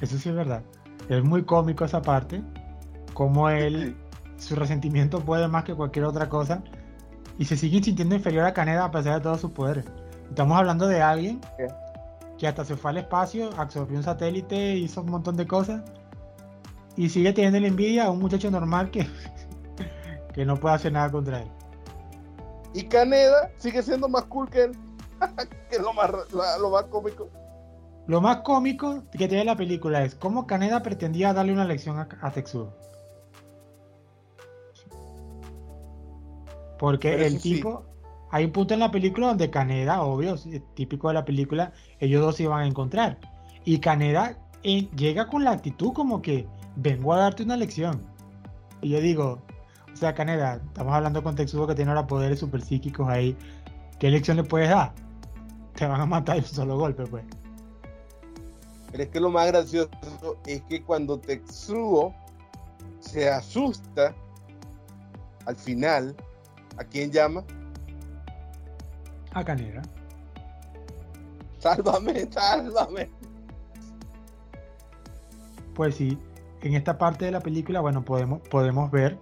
Eso 0.00 0.18
sí 0.18 0.28
es 0.28 0.34
verdad. 0.34 0.62
Es 1.08 1.22
muy 1.22 1.44
cómico 1.44 1.84
esa 1.84 2.02
parte, 2.02 2.42
como 3.14 3.48
él, 3.48 3.96
su 4.36 4.56
resentimiento 4.56 5.20
puede 5.20 5.48
más 5.48 5.64
que 5.64 5.74
cualquier 5.74 6.04
otra 6.04 6.28
cosa 6.28 6.62
y 7.38 7.44
se 7.44 7.56
sigue 7.56 7.82
sintiendo 7.82 8.14
inferior 8.14 8.44
a 8.44 8.52
Kaneda 8.52 8.84
a 8.84 8.90
pesar 8.90 9.14
de 9.16 9.20
todos 9.20 9.40
sus 9.40 9.50
poderes. 9.50 9.84
Estamos 10.28 10.56
hablando 10.56 10.86
de 10.86 11.02
alguien 11.02 11.40
que 12.38 12.46
hasta 12.46 12.64
se 12.64 12.76
fue 12.76 12.90
al 12.90 12.98
espacio, 12.98 13.50
absorbió 13.56 13.96
un 13.96 14.02
satélite, 14.02 14.76
hizo 14.76 15.02
un 15.02 15.10
montón 15.10 15.36
de 15.36 15.46
cosas 15.46 15.82
y 16.96 17.08
sigue 17.08 17.32
teniendo 17.32 17.60
la 17.60 17.68
envidia 17.68 18.06
a 18.06 18.10
un 18.10 18.18
muchacho 18.18 18.50
normal 18.50 18.90
que, 18.90 19.06
que 20.32 20.44
no 20.44 20.56
puede 20.56 20.74
hacer 20.74 20.92
nada 20.92 21.10
contra 21.10 21.42
él. 21.42 21.48
Y 22.74 22.84
Kaneda 22.84 23.50
sigue 23.56 23.82
siendo 23.82 24.08
más 24.08 24.24
cool 24.24 24.48
que 24.48 24.64
él, 24.64 24.72
que 25.70 25.76
es 25.76 25.82
lo 25.82 25.92
más, 25.92 26.10
lo 26.32 26.70
más 26.70 26.84
cómico. 26.84 27.28
Lo 28.06 28.20
más 28.20 28.38
cómico 28.38 29.04
que 29.12 29.28
tiene 29.28 29.44
la 29.44 29.56
película 29.56 30.02
es 30.02 30.14
cómo 30.14 30.46
Kaneda 30.46 30.82
pretendía 30.82 31.32
darle 31.32 31.52
una 31.52 31.64
lección 31.64 31.98
a, 31.98 32.08
a 32.20 32.30
Tetsuo. 32.30 32.72
Porque 36.78 37.26
el 37.26 37.40
tipo, 37.40 37.84
hay 38.32 38.46
un 38.46 38.50
punto 38.50 38.74
en 38.74 38.80
la 38.80 38.90
película 38.90 39.28
donde 39.28 39.50
Kaneda, 39.50 40.02
obvio, 40.02 40.34
típico 40.74 41.06
de 41.08 41.14
la 41.14 41.24
película, 41.24 41.72
ellos 42.00 42.22
dos 42.22 42.36
se 42.36 42.42
iban 42.42 42.62
a 42.62 42.66
encontrar. 42.66 43.18
Y 43.64 43.78
Kaneda 43.78 44.36
eh, 44.64 44.88
llega 44.96 45.28
con 45.28 45.44
la 45.44 45.52
actitud 45.52 45.92
como 45.92 46.20
que 46.22 46.48
vengo 46.74 47.12
a 47.12 47.18
darte 47.18 47.44
una 47.44 47.56
lección. 47.56 48.02
Y 48.80 48.88
yo 48.88 49.00
digo, 49.00 49.42
sea, 50.02 50.14
Kaneda, 50.14 50.60
estamos 50.66 50.92
hablando 50.92 51.22
con 51.22 51.36
Tetsuo 51.36 51.64
que 51.64 51.76
tiene 51.76 51.92
ahora 51.92 52.08
poderes 52.08 52.40
super 52.40 52.60
psíquicos 52.60 53.08
ahí. 53.08 53.36
¿Qué 54.00 54.10
lección 54.10 54.36
le 54.36 54.42
puedes 54.42 54.68
dar? 54.68 54.92
Te 55.76 55.86
van 55.86 56.00
a 56.00 56.06
matar 56.06 56.34
de 56.36 56.42
un 56.42 56.48
solo 56.48 56.76
golpe, 56.76 57.06
pues. 57.06 57.24
Pero 58.90 59.04
es 59.04 59.08
que 59.10 59.20
lo 59.20 59.30
más 59.30 59.46
gracioso 59.46 59.88
es 60.44 60.60
que 60.62 60.82
cuando 60.82 61.20
Tetsuo 61.20 62.12
se 62.98 63.30
asusta 63.30 64.12
al 65.46 65.54
final, 65.54 66.16
¿a 66.78 66.82
quién 66.84 67.12
llama? 67.12 67.44
A 69.34 69.44
Canera. 69.44 69.82
Sálvame, 71.60 72.28
sálvame. 72.32 73.08
Pues 75.76 75.94
sí, 75.94 76.18
en 76.62 76.74
esta 76.74 76.98
parte 76.98 77.24
de 77.24 77.30
la 77.30 77.40
película, 77.40 77.80
bueno, 77.80 78.04
podemos, 78.04 78.40
podemos 78.48 78.90
ver. 78.90 79.16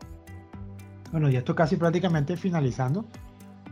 Bueno, 1.13 1.29
ya 1.29 1.41
esto 1.41 1.55
casi 1.55 1.77
prácticamente 1.77 2.37
finalizando. 2.37 3.05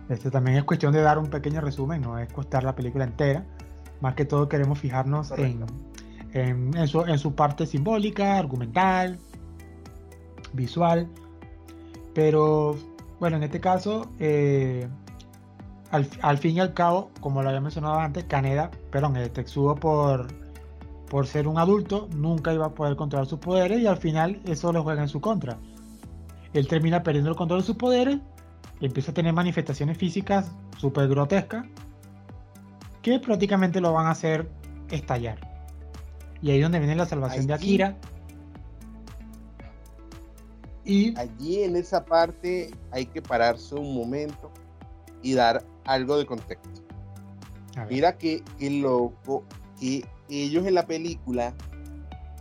Este 0.09 0.31
también 0.31 0.57
es 0.57 0.65
cuestión 0.65 0.93
de 0.93 1.03
dar 1.03 1.19
un 1.19 1.29
pequeño 1.29 1.61
resumen, 1.61 2.01
no 2.01 2.19
es 2.19 2.33
costar 2.33 2.65
la 2.65 2.75
película 2.75 3.05
entera. 3.05 3.45
Más 4.01 4.15
que 4.15 4.25
todo 4.25 4.49
queremos 4.49 4.79
fijarnos 4.79 5.33
en, 5.33 5.65
en, 6.33 6.89
su, 6.89 7.03
en, 7.03 7.19
su, 7.19 7.35
parte 7.35 7.67
simbólica, 7.67 8.39
argumental, 8.39 9.19
visual. 10.53 11.09
Pero 12.15 12.77
bueno, 13.21 13.37
en 13.37 13.43
este 13.43 13.61
caso, 13.61 14.11
eh, 14.19 14.89
al, 15.91 16.09
al, 16.23 16.39
fin 16.39 16.57
y 16.57 16.61
al 16.61 16.75
cabo, 16.75 17.11
como 17.21 17.43
lo 17.43 17.49
había 17.49 17.61
mencionado 17.61 17.99
antes, 17.99 18.25
Caneda, 18.25 18.71
perdón, 18.91 19.17
el 19.17 19.31
Tetsuo 19.31 19.75
por, 19.75 20.29
por 21.11 21.27
ser 21.27 21.49
un 21.49 21.59
adulto, 21.59 22.09
nunca 22.15 22.55
iba 22.55 22.67
a 22.67 22.75
poder 22.75 22.97
controlar 22.97 23.27
sus 23.27 23.41
poderes 23.41 23.81
y 23.81 23.87
al 23.87 23.99
final 23.99 24.41
eso 24.47 24.73
lo 24.73 24.83
juega 24.83 25.03
en 25.03 25.09
su 25.09 25.21
contra. 25.21 25.59
Él 26.55 26.67
termina 26.67 27.03
perdiendo 27.03 27.31
el 27.31 27.37
control 27.37 27.61
de 27.61 27.67
sus 27.67 27.77
poderes 27.77 28.19
y 28.81 28.87
empieza 28.87 29.11
a 29.11 29.15
tener 29.15 29.33
manifestaciones 29.33 29.99
físicas 29.99 30.51
súper 30.77 31.09
grotescas 31.09 31.67
que 33.03 33.19
prácticamente 33.19 33.81
lo 33.81 33.93
van 33.93 34.07
a 34.07 34.11
hacer 34.11 34.49
estallar. 34.91 35.39
Y 36.41 36.51
ahí 36.51 36.59
es 36.59 36.63
donde 36.63 36.79
viene 36.79 36.95
la 36.95 37.07
salvación 37.07 37.47
de 37.47 37.55
Akira. 37.55 37.97
Y 40.85 41.19
allí 41.19 41.63
en 41.63 41.77
esa 41.77 42.05
parte 42.05 42.71
hay 42.93 43.07
que 43.07 43.21
pararse 43.21 43.75
un 43.75 43.95
momento 43.95 44.51
y 45.23 45.35
dar 45.35 45.65
algo 45.85 46.17
de 46.17 46.27
contexto. 46.27 46.83
Mira 47.89 48.17
que, 48.17 48.43
que 48.59 48.71
loco 48.71 49.45
que 49.79 50.05
ellos 50.29 50.67
en 50.67 50.75
la 50.75 50.87
película 50.87 51.55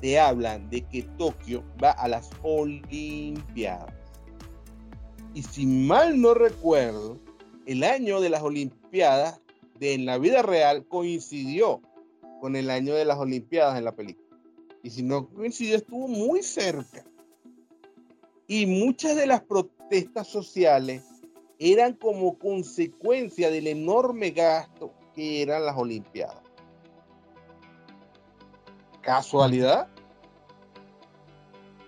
te 0.02 0.20
hablan 0.20 0.70
de 0.70 0.82
que 0.82 1.04
Tokio 1.18 1.64
va 1.84 1.92
a 1.92 2.08
las 2.08 2.30
Olimpiadas. 2.44 3.94
Y 5.38 5.44
si 5.44 5.68
mal 5.68 6.20
no 6.20 6.34
recuerdo, 6.34 7.20
el 7.68 7.84
año 7.84 8.22
de 8.22 8.30
las 8.30 8.42
Olimpiadas 8.42 9.40
de 9.80 9.94
en 9.94 10.08
la 10.08 10.18
vida 10.18 10.42
real 10.42 10.88
coincidió 10.88 11.80
con 12.42 12.56
el 12.56 12.72
año 12.72 12.96
de 12.96 13.06
las 13.06 13.20
Olimpiadas 13.20 13.78
en 13.78 13.86
la 13.86 13.92
película. 13.92 14.36
Y 14.82 14.90
si 14.90 15.04
no 15.04 15.30
coincidió, 15.30 15.76
estuvo 15.76 16.08
muy 16.08 16.42
cerca. 16.42 17.06
Y 18.48 18.66
muchas 18.66 19.16
de 19.16 19.28
las 19.28 19.44
protestas 19.44 20.26
sociales 20.26 21.04
eran 21.60 21.94
como 21.94 22.40
consecuencia 22.40 23.52
del 23.52 23.68
enorme 23.68 24.32
gasto 24.32 24.92
que 25.14 25.44
eran 25.44 25.68
las 25.68 25.78
Olimpiadas. 25.78 26.42
¿Casualidad? 29.04 29.88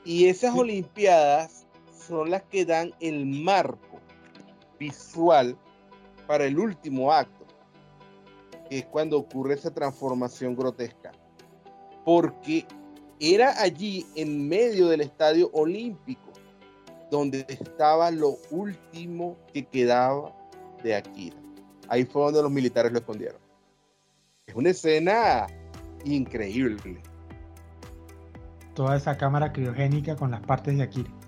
Y 0.06 0.28
esas 0.28 0.56
Olimpiadas 0.56 1.59
son 2.10 2.32
las 2.32 2.42
que 2.44 2.66
dan 2.66 2.94
el 3.00 3.26
marco 3.26 4.00
visual 4.80 5.56
para 6.28 6.46
el 6.46 6.58
último 6.58 7.14
acto 7.14 7.46
es 8.70 8.86
cuando 8.86 9.18
ocurre 9.18 9.54
esa 9.54 9.72
transformación 9.72 10.56
grotesca. 10.56 11.12
Porque 12.04 12.66
era 13.20 13.60
allí, 13.62 14.06
en 14.16 14.48
medio 14.48 14.88
del 14.88 15.02
estadio 15.02 15.50
olímpico, 15.54 16.32
donde 17.12 17.46
estaba 17.48 18.12
lo 18.12 18.38
último 18.52 19.38
que 19.54 19.66
quedaba 19.66 20.36
de 20.84 20.96
Akira. 20.96 21.38
Ahí 21.88 22.06
fue 22.06 22.24
donde 22.24 22.42
los 22.42 22.52
militares 22.52 22.92
lo 22.92 23.00
escondieron. 23.00 23.42
Es 24.46 24.56
una 24.56 24.70
escena 24.70 25.48
increíble. 26.06 27.02
Toda 28.74 28.96
esa 28.96 29.18
cámara 29.18 29.52
criogénica 29.52 30.16
con 30.16 30.32
las 30.32 30.42
partes 30.42 30.78
de 30.78 30.84
Akira. 30.84 31.19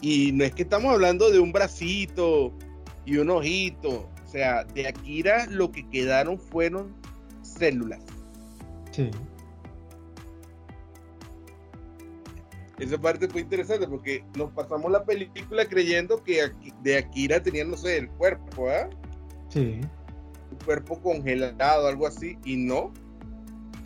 Y 0.00 0.32
no 0.32 0.44
es 0.44 0.52
que 0.52 0.62
estamos 0.62 0.92
hablando 0.92 1.30
de 1.30 1.38
un 1.38 1.52
bracito 1.52 2.52
y 3.04 3.16
un 3.16 3.30
ojito. 3.30 4.08
O 4.24 4.30
sea, 4.30 4.64
de 4.64 4.86
Akira 4.86 5.46
lo 5.46 5.72
que 5.72 5.88
quedaron 5.88 6.38
fueron 6.38 6.94
células. 7.42 8.00
Sí. 8.90 9.10
Esa 12.78 12.96
parte 13.00 13.26
fue 13.26 13.40
interesante 13.40 13.88
porque 13.88 14.24
nos 14.36 14.52
pasamos 14.52 14.92
la 14.92 15.04
película 15.04 15.64
creyendo 15.64 16.22
que 16.22 16.52
de 16.82 16.96
Akira 16.96 17.42
tenían, 17.42 17.70
no 17.70 17.76
sé, 17.76 17.98
el 17.98 18.08
cuerpo, 18.10 18.68
¿ah? 18.68 18.88
Sí. 19.48 19.80
Un 20.50 20.58
cuerpo 20.64 21.00
congelado, 21.00 21.88
algo 21.88 22.06
así, 22.06 22.38
y 22.44 22.56
no. 22.56 22.92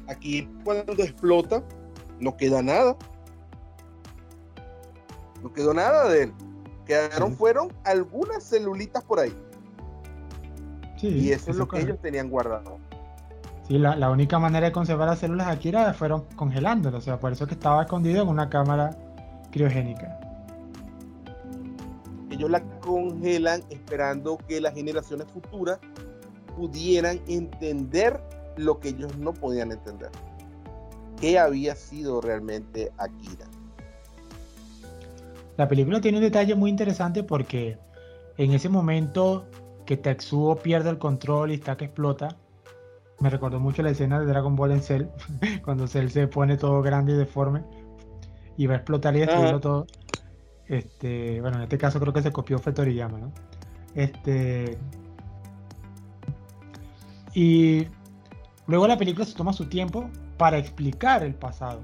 Aquí 0.09 0.47
cuando 0.63 0.93
explota, 1.03 1.65
no 2.21 2.37
queda 2.37 2.63
nada. 2.63 2.97
No 5.43 5.53
quedó 5.53 5.75
nada 5.75 6.09
de 6.09 6.25
él. 6.25 6.33
Quedaron, 6.87 7.37
fueron 7.37 7.73
algunas 7.85 8.43
celulitas 8.43 9.05
por 9.05 9.21
ahí 9.21 9.35
y 11.11 11.33
eso 11.33 11.51
es 11.51 11.57
lo 11.57 11.69
que 11.69 11.81
ellos 11.81 11.99
tenían 12.01 12.29
guardado. 12.29 12.79
Sí, 13.67 13.79
la, 13.79 14.11
única 14.11 14.39
manera 14.39 14.67
de 14.67 14.73
conservar 14.73 15.09
las 15.09 15.21
células 15.21 15.49
aquí 15.49 15.69
era 15.69 15.93
fueron 15.95 16.25
congelándolas, 16.37 17.03
o 17.03 17.05
sea, 17.05 17.19
por 17.19 17.33
eso 17.33 17.47
que 17.47 17.55
estaba 17.55 17.83
escondido 17.83 18.23
en 18.23 18.29
una 18.29 18.49
cámara 18.49 18.97
criogénica. 19.51 20.19
Ellos 22.31 22.51
la 22.51 22.63
congelan 22.81 23.63
esperando 23.71 24.39
que 24.49 24.61
las 24.61 24.75
generaciones 24.75 25.27
futuras 25.33 25.79
pudieran 26.57 27.21
entender 27.29 28.21
lo 28.57 28.81
que 28.81 28.89
ellos 28.91 29.17
no 29.19 29.33
podían 29.33 29.73
entender. 29.73 30.11
qué 31.21 31.39
había 31.39 31.77
sido 31.77 32.21
realmente 32.21 32.91
Akira. 32.99 33.47
La 35.57 35.69
película 35.69 36.01
tiene 36.01 36.19
un 36.19 36.25
detalle 36.25 36.55
muy 36.55 36.71
interesante 36.71 37.23
porque 37.23 37.79
en 38.39 38.53
ese 38.53 38.69
momento 38.69 39.47
que 39.85 39.97
Tetsuo 39.97 40.57
pierde 40.57 40.91
el 40.91 40.99
control 40.99 41.51
y 41.51 41.55
está 41.55 41.77
que 41.77 41.87
explota, 41.87 42.37
me 43.21 43.31
recordó 43.31 43.61
mucho 43.61 43.83
la 43.83 43.91
escena 43.91 44.19
de 44.19 44.27
Dragon 44.27 44.57
Ball 44.57 44.73
en 44.73 44.83
Cell, 44.83 45.07
cuando 45.65 45.87
Cell 45.87 46.09
se 46.09 46.27
pone 46.27 46.57
todo 46.57 46.83
grande 46.83 47.13
y 47.13 47.17
deforme 47.17 47.63
y 48.57 48.67
va 48.67 48.75
a 48.75 48.77
explotar 48.79 49.15
y 49.17 49.21
destruirlo 49.21 49.61
todo. 49.61 49.87
Este, 50.67 51.41
bueno, 51.41 51.59
en 51.59 51.65
este 51.65 51.79
caso 51.79 52.01
creo 52.01 52.13
que 52.13 52.23
se 52.23 52.33
copió 52.33 52.59
fue 52.59 52.73
Toriyama, 52.73 53.19
¿no? 53.19 53.33
Este. 53.95 54.79
Y 57.35 57.87
luego 58.67 58.87
la 58.87 58.97
película 58.97 59.25
se 59.25 59.35
toma 59.35 59.53
su 59.53 59.67
tiempo 59.67 60.09
para 60.37 60.59
explicar 60.59 61.23
el 61.23 61.35
pasado. 61.35 61.81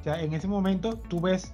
O 0.00 0.02
sea, 0.04 0.22
en 0.22 0.32
ese 0.32 0.48
momento 0.48 0.96
tú 0.96 1.20
ves 1.20 1.52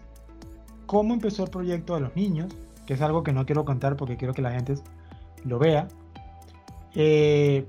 cómo 0.87 1.15
empezó 1.15 1.45
el 1.45 1.51
proyecto 1.51 1.95
de 1.95 2.01
los 2.01 2.17
niños, 2.17 2.55
que 2.87 2.95
es 2.95 3.01
algo 3.01 3.23
que 3.23 3.33
no 3.33 3.47
quiero 3.47 3.65
contar 3.65 3.97
porque 3.97 4.17
quiero 4.17 4.35
que 4.35 4.43
la 4.43 4.53
gente 4.53 4.75
lo 5.45 5.59
vea. 5.59 5.89
Eh, 6.95 7.67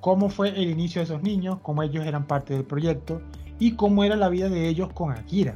cómo 0.00 0.28
fue 0.28 0.50
el 0.50 0.70
inicio 0.70 1.00
de 1.00 1.04
esos 1.04 1.22
niños, 1.22 1.58
cómo 1.62 1.82
ellos 1.82 2.06
eran 2.06 2.26
parte 2.26 2.54
del 2.54 2.64
proyecto 2.64 3.20
y 3.58 3.72
cómo 3.72 4.04
era 4.04 4.16
la 4.16 4.28
vida 4.28 4.48
de 4.48 4.68
ellos 4.68 4.92
con 4.92 5.12
Akira. 5.12 5.54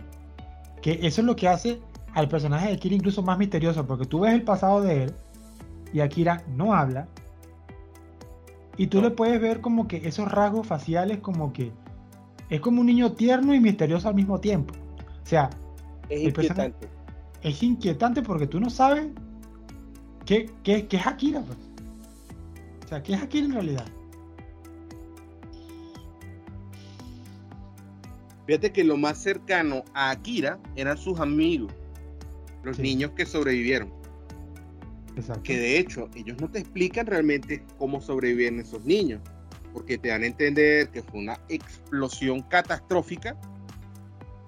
Que 0.81 0.99
eso 1.03 1.21
es 1.21 1.27
lo 1.27 1.37
que 1.37 1.49
hace 1.49 1.81
al 2.15 2.29
personaje 2.29 2.69
de 2.69 2.75
Akira 2.75 2.95
incluso 2.95 3.23
más 3.23 3.39
misterioso, 3.39 3.87
porque 3.87 4.07
tú 4.07 4.21
ves 4.21 4.35
el 4.35 4.43
pasado 4.43 4.81
de 4.81 5.05
él 5.05 5.15
y 5.93 6.01
Akira 6.01 6.43
no 6.57 6.75
habla. 6.75 7.09
Y 8.77 8.87
tú 8.87 9.01
le 9.03 9.11
puedes 9.11 9.41
ver 9.41 9.61
como 9.61 9.87
que 9.87 9.99
esos 10.09 10.31
rasgos 10.31 10.67
faciales 10.67 11.19
como 11.19 11.53
que 11.53 11.73
es 12.49 12.61
como 12.61 12.81
un 12.81 12.87
niño 12.87 13.13
tierno 13.13 13.55
y 13.55 13.61
misterioso 13.61 14.09
al 14.09 14.15
mismo 14.15 14.41
tiempo. 14.41 14.75
O 15.23 15.27
sea, 15.27 15.51
es 16.09 16.23
inquietante. 16.23 16.89
Es 17.43 17.63
inquietante 17.63 18.23
porque 18.23 18.47
tú 18.47 18.61
no 18.61 18.71
sabes 18.71 19.09
qué, 20.25 20.51
qué, 20.63 20.87
qué 20.87 20.97
es 20.97 21.07
Akira. 21.07 21.41
Pues. 21.43 21.59
O 22.85 22.89
sea, 22.89 23.03
¿qué 23.03 23.15
es 23.15 23.23
Akira 23.23 23.47
en 23.47 23.53
realidad? 23.53 23.87
Fíjate 28.47 28.73
que 28.73 28.85
lo 28.85 28.97
más 28.97 29.19
cercano 29.19 29.85
a 29.95 30.11
Akira 30.11 30.59
eran 30.77 30.99
sus 30.99 31.21
amigos, 31.21 31.73
los 32.65 32.79
niños 32.79 33.13
que 33.13 33.25
sobrevivieron. 33.25 33.93
Exacto. 35.17 35.43
Que 35.43 35.59
de 35.59 35.79
hecho, 35.79 36.09
ellos 36.15 36.37
no 36.41 36.51
te 36.51 36.59
explican 36.59 37.07
realmente 37.07 37.65
cómo 37.79 38.01
sobreviven 38.01 38.61
esos 38.61 38.85
niños, 38.85 39.21
porque 39.73 39.99
te 39.99 40.09
dan 40.09 40.23
a 40.23 40.27
entender 40.27 40.91
que 40.91 41.03
fue 41.03 41.21
una 41.21 41.39
explosión 41.49 42.43
catastrófica 42.43 43.39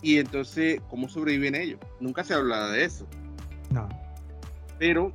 y 0.04 0.18
entonces, 0.18 0.80
¿cómo 0.90 1.08
sobreviven 1.08 1.54
ellos? 1.54 1.80
Nunca 1.98 2.22
se 2.22 2.34
hablaba 2.34 2.70
de 2.70 2.84
eso. 2.84 3.06
No. 3.70 3.88
Pero 4.78 5.12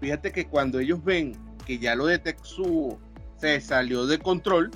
fíjate 0.00 0.32
que 0.32 0.46
cuando 0.46 0.80
ellos 0.80 1.04
ven 1.04 1.36
que 1.66 1.78
ya 1.78 1.94
lo 1.94 2.06
de 2.06 2.18
Tetsuo 2.18 2.98
se 3.36 3.60
salió 3.60 4.06
de 4.06 4.18
control, 4.18 4.70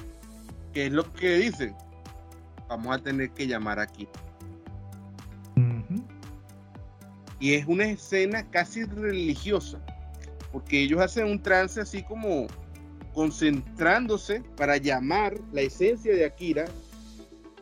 ¿qué 0.74 0.86
es 0.86 0.92
lo 0.92 1.10
que 1.14 1.36
dicen? 1.36 1.74
vamos 2.68 2.96
a 2.96 2.98
tener 2.98 3.30
que 3.30 3.46
llamar 3.46 3.78
aquí. 3.78 4.08
Y 7.38 7.54
es 7.54 7.66
una 7.66 7.86
escena 7.86 8.48
casi 8.50 8.84
religiosa, 8.84 9.80
porque 10.52 10.80
ellos 10.80 11.00
hacen 11.00 11.26
un 11.26 11.42
trance 11.42 11.80
así 11.80 12.02
como 12.02 12.46
concentrándose 13.12 14.42
para 14.56 14.76
llamar 14.76 15.34
la 15.52 15.62
esencia 15.62 16.14
de 16.14 16.24
Akira. 16.24 16.66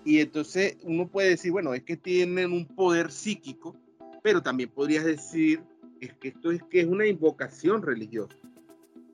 Y 0.05 0.21
entonces 0.21 0.77
uno 0.83 1.09
puede 1.09 1.31
decir, 1.31 1.53
bueno, 1.53 1.75
es 1.75 1.83
que 1.83 1.97
tienen 1.97 2.53
un 2.53 2.67
poder 2.67 3.11
psíquico, 3.11 3.77
pero 4.23 4.43
también 4.43 4.71
podrías 4.71 5.05
decir, 5.05 5.63
es 6.01 6.15
que 6.15 6.29
esto 6.29 6.51
es 6.51 6.63
que 6.65 6.81
es 6.81 6.87
una 6.87 7.07
invocación 7.07 7.83
religiosa. 7.83 8.37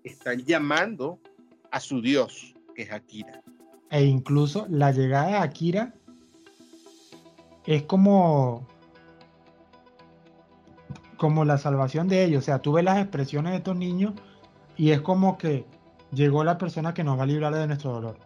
Están 0.05 0.45
llamando 0.45 1.19
a 1.71 1.81
su 1.81 2.01
Dios, 2.01 2.55
que 2.75 2.83
es 2.83 2.93
Akira 2.93 3.43
e 3.91 4.05
incluso 4.05 4.67
la 4.69 4.93
llegada 4.93 5.29
de 5.29 5.37
Akira 5.37 5.95
es 7.65 7.83
como 7.85 8.67
como 11.17 11.47
la 11.47 11.57
salvación 11.57 12.09
de 12.09 12.25
ellos. 12.25 12.43
O 12.43 12.45
sea, 12.45 12.61
tú 12.61 12.73
ves 12.73 12.85
las 12.85 12.99
expresiones 12.99 13.53
de 13.53 13.59
estos 13.59 13.77
niños 13.77 14.13
y 14.77 14.91
es 14.91 15.01
como 15.01 15.39
que 15.39 15.65
llegó 16.13 16.45
la 16.45 16.59
persona 16.59 16.93
que 16.93 17.05
nos 17.05 17.19
va 17.19 17.23
a 17.23 17.27
librar 17.27 17.55
de 17.55 17.67
nuestro 17.67 17.93
dolor. 17.93 18.19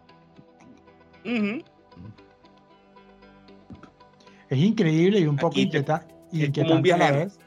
Es 4.51 4.59
increíble 4.59 5.17
y 5.17 5.27
un 5.27 5.37
poco 5.37 5.57
inquietante 5.57 6.93
a 6.93 6.97
la 6.97 7.11
vez 7.11 7.39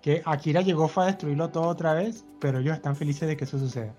que 0.00 0.22
Akira 0.24 0.62
llegó 0.62 0.88
fue 0.88 1.04
a 1.04 1.06
destruirlo 1.08 1.50
todo 1.50 1.64
otra 1.64 1.92
vez, 1.92 2.24
pero 2.40 2.60
ellos 2.60 2.74
están 2.74 2.96
felices 2.96 3.28
de 3.28 3.36
que 3.36 3.44
eso 3.44 3.58
suceda. 3.58 3.94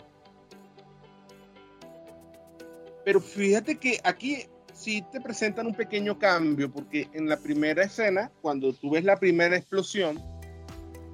Pero 3.06 3.22
fíjate 3.22 3.78
que 3.78 4.00
aquí 4.04 4.39
sí 4.74 5.06
te 5.12 5.22
presentan 5.22 5.68
un 5.68 5.76
pequeño 5.76 6.18
cambio, 6.18 6.72
porque 6.72 7.08
en 7.14 7.30
la 7.30 7.38
primera 7.38 7.84
escena, 7.84 8.32
cuando 8.42 8.74
tú 8.74 8.89
ves 8.89 9.04
la 9.04 9.18
primera 9.18 9.56
explosión, 9.56 10.20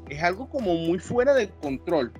es 0.08 0.24
algo 0.24 0.50
como 0.50 0.76
muy 0.76 0.98
fuera 0.98 1.34
de 1.34 1.50
control. 1.50 2.14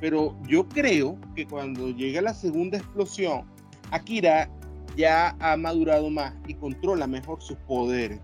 Pero 0.00 0.36
yo 0.48 0.68
creo 0.68 1.16
que 1.36 1.46
cuando 1.46 1.90
llega 1.90 2.20
la 2.22 2.34
segunda 2.34 2.78
explosión, 2.78 3.44
Akira 3.92 4.50
ya 4.96 5.36
ha 5.40 5.56
madurado 5.56 6.10
más 6.10 6.34
y 6.48 6.54
controla 6.54 7.06
mejor 7.06 7.40
sus 7.42 7.56
poderes. 7.58 8.20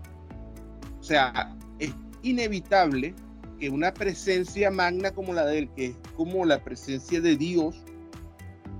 O 0.99 1.03
sea, 1.03 1.55
es 1.79 1.93
inevitable 2.23 3.13
que 3.59 3.69
una 3.69 3.93
presencia 3.93 4.71
magna 4.71 5.11
como 5.11 5.33
la 5.33 5.45
de 5.45 5.59
él, 5.59 5.69
que 5.75 5.85
es 5.87 5.97
como 6.15 6.45
la 6.45 6.63
presencia 6.63 7.21
de 7.21 7.37
Dios, 7.37 7.75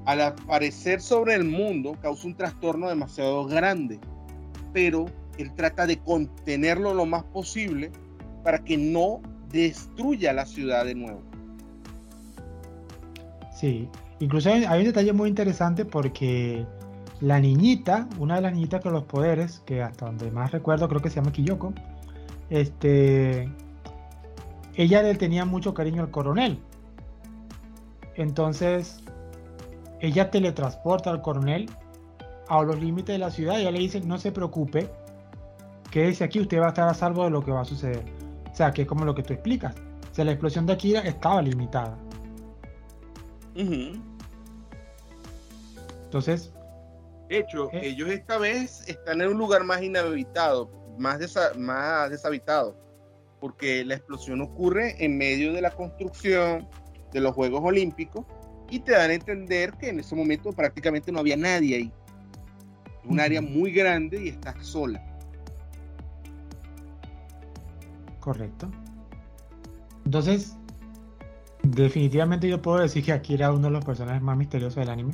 al 0.06 0.22
aparecer 0.22 1.02
sobre 1.02 1.36
el 1.36 1.46
mundo 1.46 1.98
causa 2.02 2.28
un 2.28 2.36
trastorno 2.36 2.90
demasiado 2.90 3.46
grande, 3.46 4.00
pero 4.74 5.06
él 5.38 5.54
trata 5.56 5.88
de 5.88 5.98
contenerlo 6.00 6.94
lo 6.94 7.06
más 7.06 7.24
posible 7.26 7.92
para 8.44 8.64
que 8.64 8.78
no 8.78 9.22
destruya 9.50 10.34
la 10.34 10.46
ciudad 10.46 10.86
de 10.86 10.96
nuevo. 10.96 11.22
Sí, 13.56 13.88
incluso 14.20 14.50
hay, 14.50 14.66
un 14.66 14.84
detalle 14.84 15.14
muy 15.14 15.30
interesante 15.30 15.86
porque 15.86 16.66
la 17.24 17.40
niñita, 17.40 18.10
una 18.20 18.36
de 18.36 18.42
las 18.42 18.54
niñitas 18.54 18.82
con 18.82 18.92
los 18.92 19.06
poderes, 19.06 19.62
que 19.66 19.82
hasta 19.82 20.08
donde 20.08 20.30
más 20.30 20.52
recuerdo 20.52 20.90
creo 20.90 21.02
que 21.02 21.10
se 21.10 21.16
llama 21.16 21.32
Kiyoko, 21.32 21.74
este, 22.50 23.50
ella 24.76 25.02
le 25.02 25.16
tenía 25.16 25.46
mucho 25.46 25.74
cariño 25.74 26.02
al 26.02 26.12
coronel. 26.12 26.60
Entonces, 28.16 29.02
ella 30.02 30.32
teletransporta 30.32 31.12
al 31.12 31.22
coronel 31.22 31.70
a 32.50 32.62
los 32.62 32.78
límites 32.82 33.14
de 33.14 33.20
la 33.20 33.32
ciudad 33.32 33.58
y 33.58 33.62
ella 33.62 33.72
le 33.72 33.80
dice, 33.80 34.02
no 34.02 34.18
se 34.18 34.34
preocupe, 34.34 34.90
quédese 35.92 36.26
aquí, 36.26 36.42
usted 36.42 36.60
va 36.60 36.66
a 36.66 36.70
estar 36.70 36.90
a 36.90 36.94
salvo 36.94 37.24
de 37.24 37.30
lo 37.30 37.42
que 37.42 37.52
va 37.52 37.62
a 37.62 37.66
suceder. 37.66 38.04
O 38.52 38.56
sea, 38.56 38.74
que 38.74 38.82
es 38.82 38.88
como 38.88 39.06
lo 39.06 39.16
que 39.16 39.24
tú 39.24 39.32
explicas. 39.32 39.78
O 40.12 40.14
sea, 40.14 40.26
la 40.26 40.32
explosión 40.32 40.66
de 40.66 40.74
Akira 40.74 41.00
estaba 41.00 41.42
limitada. 41.42 41.98
Entonces... 46.04 46.52
De 47.34 47.40
hecho, 47.40 47.70
ellos 47.74 48.10
esta 48.10 48.38
vez 48.38 48.88
están 48.88 49.20
en 49.20 49.30
un 49.30 49.40
lugar 49.40 49.64
más 49.64 49.82
inhabitado, 49.82 50.70
más, 51.00 51.20
más 51.58 52.12
deshabitado, 52.12 52.78
porque 53.40 53.84
la 53.84 53.96
explosión 53.96 54.40
ocurre 54.42 55.04
en 55.04 55.18
medio 55.18 55.52
de 55.52 55.60
la 55.60 55.72
construcción 55.72 56.70
de 57.12 57.22
los 57.22 57.34
Juegos 57.34 57.62
Olímpicos 57.64 58.24
y 58.70 58.82
te 58.82 58.92
dan 58.92 59.10
a 59.10 59.14
entender 59.16 59.74
que 59.80 59.90
en 59.90 60.00
ese 60.00 60.16
momento 60.16 60.52
prácticamente 60.52 61.12
no 61.12 61.22
había 61.22 61.36
nadie 61.36 61.76
ahí. 61.76 61.92
Es 63.04 63.10
un 63.10 63.20
área 63.20 63.42
muy 63.42 63.72
grande 63.72 64.26
y 64.26 64.28
estás 64.30 64.68
sola. 64.68 65.04
Correcto. 68.20 68.70
Entonces, 70.06 70.56
definitivamente 71.64 72.48
yo 72.48 72.62
puedo 72.62 72.78
decir 72.78 73.04
que 73.04 73.12
aquí 73.12 73.34
era 73.34 73.52
uno 73.52 73.70
de 73.70 73.74
los 73.74 73.84
personajes 73.84 74.22
más 74.22 74.38
misteriosos 74.38 74.76
del 74.76 74.92
anime. 74.92 75.14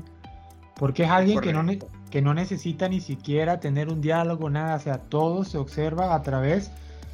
Porque 0.75 1.03
es 1.03 1.09
alguien 1.09 1.41
que 1.41 1.51
no, 1.51 1.63
que 2.09 2.21
no 2.21 2.33
necesita 2.33 2.89
ni 2.89 3.01
siquiera 3.01 3.59
tener 3.59 3.89
un 3.89 4.01
diálogo, 4.01 4.49
nada. 4.49 4.75
O 4.75 4.79
sea, 4.79 4.97
todo 4.97 5.43
se 5.43 5.57
observa 5.57 6.15
a 6.15 6.21
través 6.21 6.71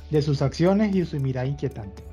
de 0.10 0.22
sus 0.22 0.42
acciones 0.42 0.96
y 0.96 1.06
su 1.06 1.20
mirada 1.20 1.48
inquietante. 1.48 2.04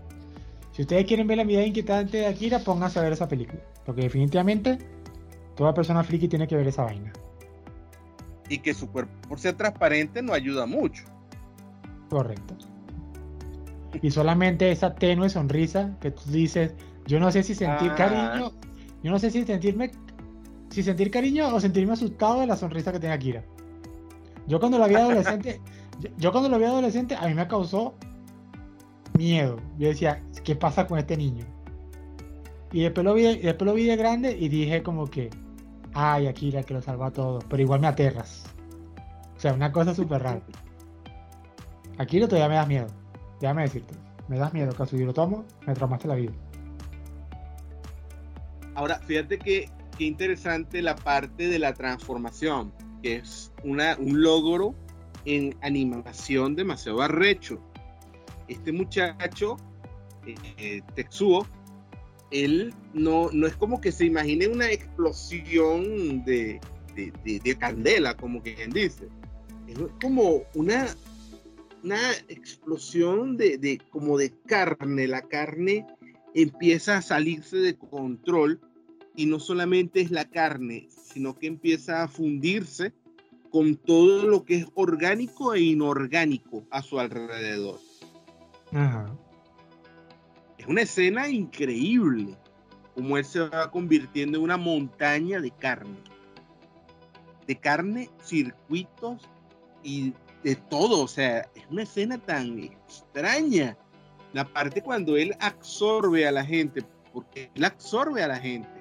Si 0.72 0.83
ustedes 0.83 1.05
quieren 1.07 1.26
ver 1.26 1.37
la 1.37 1.45
mirada 1.45 1.66
inquietante 1.66 2.18
de 2.18 2.26
Akira, 2.26 2.59
pónganse 2.59 2.99
a 2.99 3.03
ver 3.03 3.12
esa 3.12 3.28
película. 3.28 3.61
Porque 3.85 4.03
definitivamente 4.03 4.78
toda 5.55 5.74
persona 5.74 6.03
friki 6.03 6.28
tiene 6.28 6.49
que 6.49 6.57
ver 6.57 6.66
esa 6.66 6.85
vaina. 6.85 7.12
Y 8.49 8.59
que 8.59 8.74
su 8.74 8.91
cuerpo, 8.91 9.12
por 9.28 9.39
ser 9.39 9.55
transparente, 9.55 10.22
no 10.22 10.33
ayuda 10.33 10.66
mucho. 10.66 11.05
Correcto. 12.09 12.57
Y 14.01 14.11
solamente 14.11 14.70
esa 14.72 14.95
tenue 14.95 15.28
sonrisa 15.28 15.97
que 16.01 16.11
tú 16.11 16.22
dices, 16.30 16.74
yo 17.07 17.20
no 17.20 17.30
sé 17.30 17.43
si 17.43 17.55
sentir 17.55 17.91
ah. 17.93 17.95
cariño, 17.95 18.53
yo 19.03 19.11
no 19.11 19.18
sé 19.18 19.30
si 19.30 19.45
sentirme, 19.45 19.91
si 20.73 20.83
sentir 20.83 21.11
cariño 21.11 21.55
o 21.55 21.61
sentirme 21.61 21.93
asustado 21.93 22.41
de 22.41 22.47
la 22.47 22.57
sonrisa 22.57 22.93
que 22.93 22.99
tiene 22.99 23.14
Akira. 23.14 23.45
Yo 24.47 24.59
cuando 24.59 24.79
lo 24.79 24.89
vi 24.89 24.95
adolescente, 24.97 25.61
yo, 26.16 26.33
cuando 26.33 26.49
lo 26.49 26.59
vi 26.59 26.64
adolescente, 26.64 27.14
a 27.14 27.29
mí 27.29 27.35
me 27.35 27.47
causó 27.47 27.95
miedo. 29.16 29.59
Yo 29.79 29.89
decía, 29.89 30.23
¿qué 30.43 30.57
pasa 30.57 30.87
con 30.87 30.99
este 30.99 31.16
niño? 31.16 31.45
Y 32.73 32.83
después 32.83 33.05
lo 33.05 33.14
vi, 33.14 33.37
después 33.39 33.66
lo 33.66 33.75
vi 33.75 33.85
de 33.85 33.97
grande 33.97 34.37
y 34.37 34.49
dije 34.49 34.83
como 34.83 35.07
que, 35.07 35.29
ay, 35.93 36.27
Akira, 36.27 36.62
que 36.62 36.75
lo 36.75 36.81
salva 36.81 37.09
a 37.09 37.12
todos, 37.12 37.45
pero 37.45 37.62
igual 37.62 37.81
me 37.81 37.87
aterras. 37.87 38.45
O 39.37 39.41
sea, 39.41 39.53
una 39.53 39.70
cosa 39.70 39.95
súper 39.95 40.23
rara. 40.23 40.41
Akira 41.99 42.27
todavía 42.27 42.49
me 42.49 42.55
das 42.55 42.68
miedo. 42.68 42.87
Déjame 43.41 43.62
decirte. 43.62 43.95
Me 44.29 44.39
das 44.39 44.55
miedo, 44.55 44.73
que 44.73 44.87
si 44.87 45.05
lo 45.05 45.12
tomo, 45.12 45.45
me 45.66 45.75
traumaste 45.75 46.09
la 46.09 46.14
vida. 46.14 46.33
Ahora, 48.75 48.99
fíjate 49.01 49.39
que, 49.39 49.68
qué 49.97 50.05
interesante 50.05 50.82
la 50.82 50.97
parte 50.97 51.49
de 51.49 51.59
la 51.59 51.74
transformación, 51.74 52.72
que 53.03 53.16
es 53.16 53.53
un 53.64 54.22
logro 54.22 54.74
en 55.24 55.57
animación 55.62 56.57
demasiado 56.57 57.03
arrecho. 57.03 57.61
Este 58.49 58.72
muchacho, 58.72 59.57
eh, 60.26 60.82
él 62.30 62.74
no, 62.93 63.30
no 63.32 63.47
es 63.47 63.57
como 63.57 63.80
que 63.80 63.93
se 63.93 64.07
imagine 64.07 64.49
una 64.49 64.70
explosión 64.70 66.24
de, 66.24 66.61
de, 66.95 67.57
candela, 67.59 68.16
como 68.16 68.43
quien 68.43 68.70
dice. 68.70 69.09
Es 69.68 69.78
como 70.01 70.43
una, 70.55 70.86
una 71.82 72.12
explosión 72.28 73.36
de, 73.36 73.80
como 73.90 74.18
de 74.18 74.32
carne. 74.47 75.07
La 75.07 75.22
carne 75.22 75.86
empieza 76.34 76.97
a 76.97 77.03
salirse 77.03 77.59
de 77.59 77.76
control 77.76 78.61
y 79.14 79.26
no 79.26 79.38
solamente 79.38 80.00
es 80.00 80.10
la 80.10 80.24
carne, 80.24 80.88
sino 80.90 81.38
que 81.38 81.46
empieza 81.46 82.02
a 82.02 82.08
fundirse 82.08 82.92
con 83.50 83.76
todo 83.76 84.26
lo 84.26 84.44
que 84.44 84.56
es 84.56 84.66
orgánico 84.74 85.54
e 85.54 85.60
inorgánico 85.60 86.64
a 86.70 86.82
su 86.82 86.98
alrededor. 86.98 87.78
Es 90.56 90.66
una 90.66 90.82
escena 90.82 91.28
increíble, 91.28 92.38
como 92.94 93.18
él 93.18 93.24
se 93.24 93.40
va 93.40 93.70
convirtiendo 93.70 94.38
en 94.38 94.44
una 94.44 94.56
montaña 94.56 95.40
de 95.40 95.50
carne. 95.50 95.98
De 97.46 97.58
carne, 97.58 98.08
circuitos 98.22 99.28
y 99.82 100.14
de 100.42 100.56
todo. 100.56 101.02
O 101.02 101.08
sea, 101.08 101.40
es 101.54 101.64
una 101.68 101.82
escena 101.82 102.16
tan 102.16 102.58
extraña. 102.58 103.76
La 104.32 104.50
parte 104.50 104.80
cuando 104.80 105.16
él 105.16 105.34
absorbe 105.40 106.26
a 106.26 106.32
la 106.32 106.44
gente, 106.44 106.82
porque 107.12 107.50
él 107.54 107.64
absorbe 107.64 108.22
a 108.22 108.28
la 108.28 108.36
gente. 108.36 108.72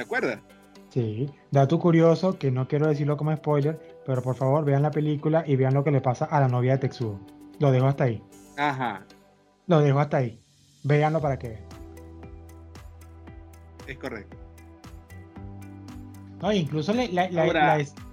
¿Te 0.00 0.04
acuerdas? 0.04 0.40
Sí, 0.88 1.28
dato 1.50 1.78
curioso 1.78 2.38
que 2.38 2.50
no 2.50 2.66
quiero 2.66 2.88
decirlo 2.88 3.18
como 3.18 3.36
spoiler, 3.36 3.78
pero 4.06 4.22
por 4.22 4.34
favor 4.34 4.64
vean 4.64 4.80
la 4.80 4.90
película 4.90 5.44
y 5.46 5.56
vean 5.56 5.74
lo 5.74 5.84
que 5.84 5.90
le 5.90 6.00
pasa 6.00 6.24
a 6.24 6.40
la 6.40 6.48
novia 6.48 6.72
de 6.72 6.78
Tetsuo. 6.78 7.20
Lo 7.58 7.70
dejo 7.70 7.86
hasta 7.86 8.04
ahí. 8.04 8.22
Ajá. 8.56 9.04
Lo 9.66 9.80
dejo 9.80 10.00
hasta 10.00 10.16
ahí. 10.16 10.40
Véanlo 10.84 11.20
para 11.20 11.38
que 11.38 11.48
vean. 11.50 11.62
Es 13.86 13.98
correcto. 13.98 14.38
No, 16.40 16.50
incluso 16.50 16.94
la, 16.94 17.28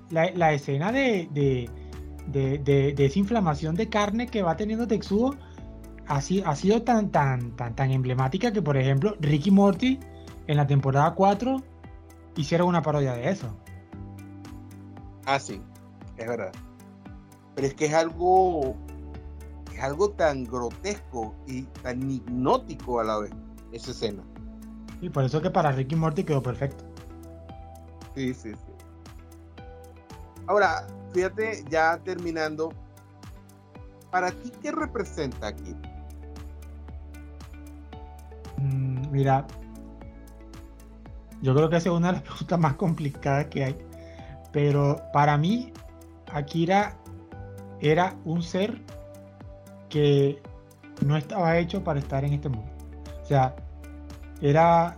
la, 0.10 0.52
escena 0.52 0.92
de, 0.92 1.30
de, 1.32 1.70
de, 2.60 3.06
esa 3.06 3.18
inflamación 3.18 3.76
de 3.76 3.88
carne 3.88 4.28
que 4.28 4.44
va 4.44 4.58
teniendo 4.58 4.88
Tetsuo 4.88 5.38
ha, 6.06 6.18
ha 6.18 6.56
sido 6.58 6.82
tan, 6.82 7.12
tan, 7.12 7.56
tan, 7.56 7.78
tan 7.78 7.92
emblemática 7.92 8.52
que, 8.52 8.62
por 8.62 8.76
ejemplo, 8.76 9.16
Ricky 9.22 9.52
Morty 9.52 10.02
en 10.48 10.58
la 10.58 10.68
temporada 10.68 11.14
4 11.16 11.77
hicieron 12.38 12.68
una 12.68 12.82
parodia 12.82 13.14
de 13.14 13.30
eso. 13.30 13.48
Ah, 15.26 15.40
sí, 15.40 15.62
es 16.16 16.28
verdad. 16.28 16.52
Pero 17.56 17.68
es 17.68 17.74
que 17.74 17.86
es 17.86 17.94
algo, 17.94 18.76
es 19.74 19.82
algo 19.82 20.12
tan 20.12 20.46
grotesco 20.46 21.36
y 21.48 21.64
tan 21.64 22.10
hipnótico 22.10 23.00
a 23.00 23.04
la 23.04 23.18
vez, 23.20 23.32
esa 23.72 23.92
escena. 23.92 24.24
Y 25.02 25.10
por 25.10 25.24
eso 25.24 25.42
que 25.42 25.50
para 25.50 25.72
Ricky 25.72 25.96
Morty 25.96 26.24
quedó 26.24 26.42
perfecto. 26.42 26.86
Sí, 28.16 28.34
sí, 28.34 28.52
sí. 28.54 28.72
Ahora, 30.48 30.88
fíjate, 31.14 31.66
ya 31.70 31.98
terminando, 32.04 32.70
¿para 34.12 34.32
ti 34.32 34.52
qué 34.62 34.72
representa 34.72 35.48
aquí? 35.48 35.76
Mm, 38.58 39.12
mira, 39.12 39.46
yo 41.42 41.56
creo 41.56 41.70
que 41.70 41.78
esa 41.78 41.90
es 41.90 41.96
una 41.96 42.08
de 42.08 42.14
las 42.14 42.22
preguntas 42.24 42.60
más 42.60 42.74
complicadas 42.76 43.46
que 43.48 43.64
hay. 43.64 43.76
Pero 44.52 45.02
para 45.14 45.38
mí, 45.38 45.72
Akira 46.32 46.96
era 47.80 48.16
un 48.26 48.42
ser 48.42 48.82
que 49.90 50.42
no 51.06 51.16
estaba 51.16 51.58
hecho 51.58 51.84
para 51.84 52.00
estar 52.00 52.24
en 52.26 52.34
este 52.34 52.50
mundo. 52.50 52.72
O 53.22 53.26
sea, 53.26 53.56
era 54.42 54.98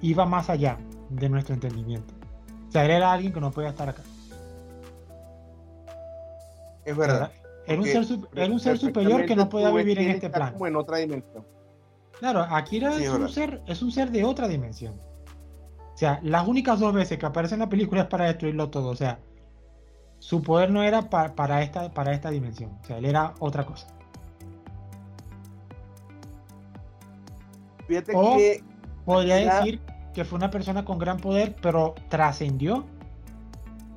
iba 0.00 0.26
más 0.26 0.50
allá 0.50 0.78
de 1.10 1.28
nuestro 1.28 1.54
entendimiento. 1.54 2.14
O 2.68 2.72
sea, 2.72 2.84
él 2.84 2.90
era 2.90 3.12
alguien 3.12 3.32
que 3.32 3.40
no 3.40 3.50
podía 3.50 3.70
estar 3.70 3.88
acá. 3.88 4.02
Es 6.84 6.96
verdad. 6.96 7.30
Era, 7.66 7.80
un 7.80 7.86
ser, 7.86 8.04
era 8.34 8.52
un 8.52 8.60
ser 8.60 8.78
superior 8.78 9.24
que 9.24 9.34
no 9.34 9.48
podía 9.48 9.70
vivir 9.70 9.98
en 9.98 10.10
este 10.10 10.28
plano. 10.28 10.52
Como 10.52 10.66
en 10.66 10.76
otra 10.76 10.98
dimensión. 10.98 11.46
Claro, 12.18 12.40
Akira 12.42 12.94
es, 12.96 13.08
un 13.08 13.28
ser, 13.28 13.62
es 13.66 13.82
un 13.82 13.90
ser 13.90 14.10
de 14.10 14.24
otra 14.24 14.48
dimensión. 14.48 14.94
O 15.94 15.96
sea, 15.96 16.18
las 16.22 16.46
únicas 16.46 16.80
dos 16.80 16.92
veces 16.92 17.18
que 17.18 17.26
aparece 17.26 17.54
en 17.54 17.60
la 17.60 17.68
película 17.68 18.02
es 18.02 18.08
para 18.08 18.26
destruirlo 18.26 18.68
todo. 18.68 18.88
O 18.88 18.96
sea, 18.96 19.20
su 20.18 20.42
poder 20.42 20.70
no 20.70 20.82
era 20.82 21.08
para, 21.08 21.62
esta, 21.62 21.92
para 21.92 22.12
esta 22.12 22.30
dimensión. 22.30 22.76
O 22.82 22.84
sea, 22.84 22.98
él 22.98 23.04
era 23.04 23.34
otra 23.38 23.64
cosa. 23.64 23.86
Fíjate 27.86 28.12
que. 28.12 28.64
Podría 29.04 29.36
decir 29.36 29.80
que 30.14 30.24
fue 30.24 30.38
una 30.38 30.50
persona 30.50 30.84
con 30.84 30.98
gran 30.98 31.18
poder, 31.18 31.54
pero 31.60 31.94
trascendió 32.08 32.86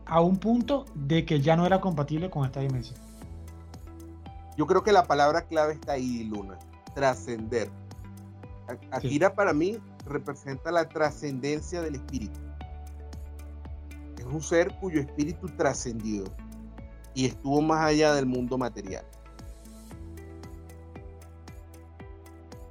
a 0.05 0.19
un 0.19 0.37
punto 0.37 0.85
de 0.95 1.25
que 1.25 1.39
ya 1.39 1.55
no 1.55 1.65
era 1.65 1.79
compatible 1.79 2.29
con 2.29 2.45
esta 2.45 2.59
dimensión. 2.59 2.99
Yo 4.57 4.67
creo 4.67 4.83
que 4.83 4.91
la 4.91 5.05
palabra 5.05 5.43
clave 5.43 5.73
está 5.73 5.93
ahí, 5.93 6.25
Luna. 6.25 6.57
Trascender. 6.93 7.69
Akira 8.91 9.33
para 9.33 9.53
mí 9.53 9.77
representa 10.07 10.71
la 10.71 10.87
trascendencia 10.87 11.81
del 11.81 11.95
espíritu. 11.95 12.39
Es 14.17 14.25
un 14.25 14.41
ser 14.41 14.75
cuyo 14.79 14.99
espíritu 14.99 15.47
trascendió 15.49 16.23
y 17.13 17.25
estuvo 17.25 17.61
más 17.61 17.85
allá 17.85 18.13
del 18.13 18.25
mundo 18.25 18.57
material. 18.57 19.05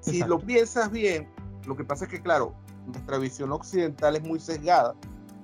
Si 0.01 0.21
lo 0.21 0.39
piensas 0.39 0.91
bien, 0.91 1.29
lo 1.67 1.77
que 1.77 1.85
pasa 1.85 2.05
es 2.05 2.11
que, 2.11 2.23
claro, 2.23 2.55
nuestra 2.87 3.19
visión 3.19 3.51
occidental 3.51 4.15
es 4.15 4.23
muy 4.23 4.39
sesgada, 4.39 4.95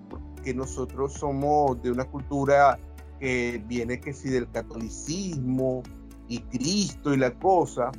porque 0.09 0.55
nosotros 0.55 1.15
somos 1.15 1.83
de 1.83 1.91
una 1.91 2.05
cultura 2.05 2.79
que 3.19 3.63
viene 3.67 4.01
que 4.01 4.13
si 4.13 4.31
del 4.31 4.49
catolicismo 4.51 5.83
y 6.29 6.41
Cristo 6.43 7.13
y 7.13 7.17
la 7.17 7.33
cosa, 7.39 7.91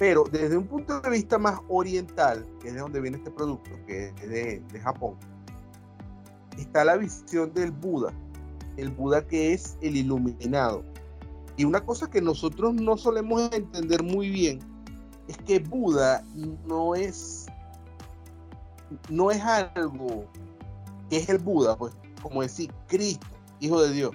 pero 0.00 0.24
desde 0.32 0.56
un 0.56 0.66
punto 0.66 0.98
de 1.02 1.10
vista 1.10 1.36
más 1.36 1.60
oriental, 1.68 2.46
que 2.58 2.68
es 2.68 2.74
de 2.74 2.80
donde 2.80 3.02
viene 3.02 3.18
este 3.18 3.30
producto, 3.30 3.70
que 3.86 4.06
es 4.06 4.30
de, 4.30 4.80
Japón, 4.80 5.14
está 6.56 6.86
la 6.86 6.96
visión 6.96 7.52
del 7.52 7.70
Buda, 7.70 8.10
el 8.78 8.88
Buda 8.88 9.26
que 9.26 9.52
es 9.52 9.76
el 9.82 9.96
iluminado. 9.96 10.82
Y 11.58 11.66
una 11.66 11.84
cosa 11.84 12.08
que 12.08 12.22
nosotros 12.22 12.72
no 12.72 12.96
solemos 12.96 13.52
entender 13.52 14.02
muy 14.02 14.30
bien 14.30 14.60
es 15.28 15.36
que 15.36 15.58
Buda 15.58 16.24
no 16.66 16.94
es 16.94 17.44
no 19.10 19.30
es 19.30 19.42
algo 19.42 20.24
que 21.10 21.18
es 21.18 21.28
el 21.28 21.40
Buda, 21.40 21.76
pues 21.76 21.92
como 22.22 22.40
decir 22.40 22.72
Cristo, 22.86 23.26
hijo 23.60 23.82
de 23.82 23.92
Dios. 23.92 24.12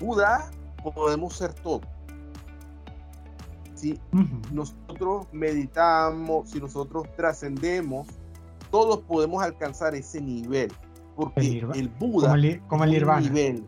Buda 0.00 0.50
podemos 0.82 1.36
ser 1.36 1.52
todo. 1.52 1.82
Si 3.76 4.00
nosotros 4.52 5.26
meditamos, 5.32 6.50
si 6.50 6.58
nosotros 6.58 7.04
trascendemos, 7.14 8.08
todos 8.70 9.00
podemos 9.02 9.42
alcanzar 9.42 9.94
ese 9.94 10.20
nivel. 10.20 10.72
Porque 11.14 11.58
el, 11.74 11.88
Buda 11.88 12.34
como 12.68 12.84
el, 12.84 12.94
es 12.94 13.02
un 13.02 13.20
nivel. 13.20 13.66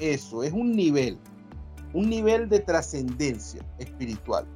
Eso, 0.00 0.42
es 0.42 0.52
un 0.52 0.72
nivel. 0.72 1.18
Un 1.92 2.10
nivel 2.10 2.48
de 2.48 2.60
trascendencia 2.60 3.64
espiritual. 3.78 4.46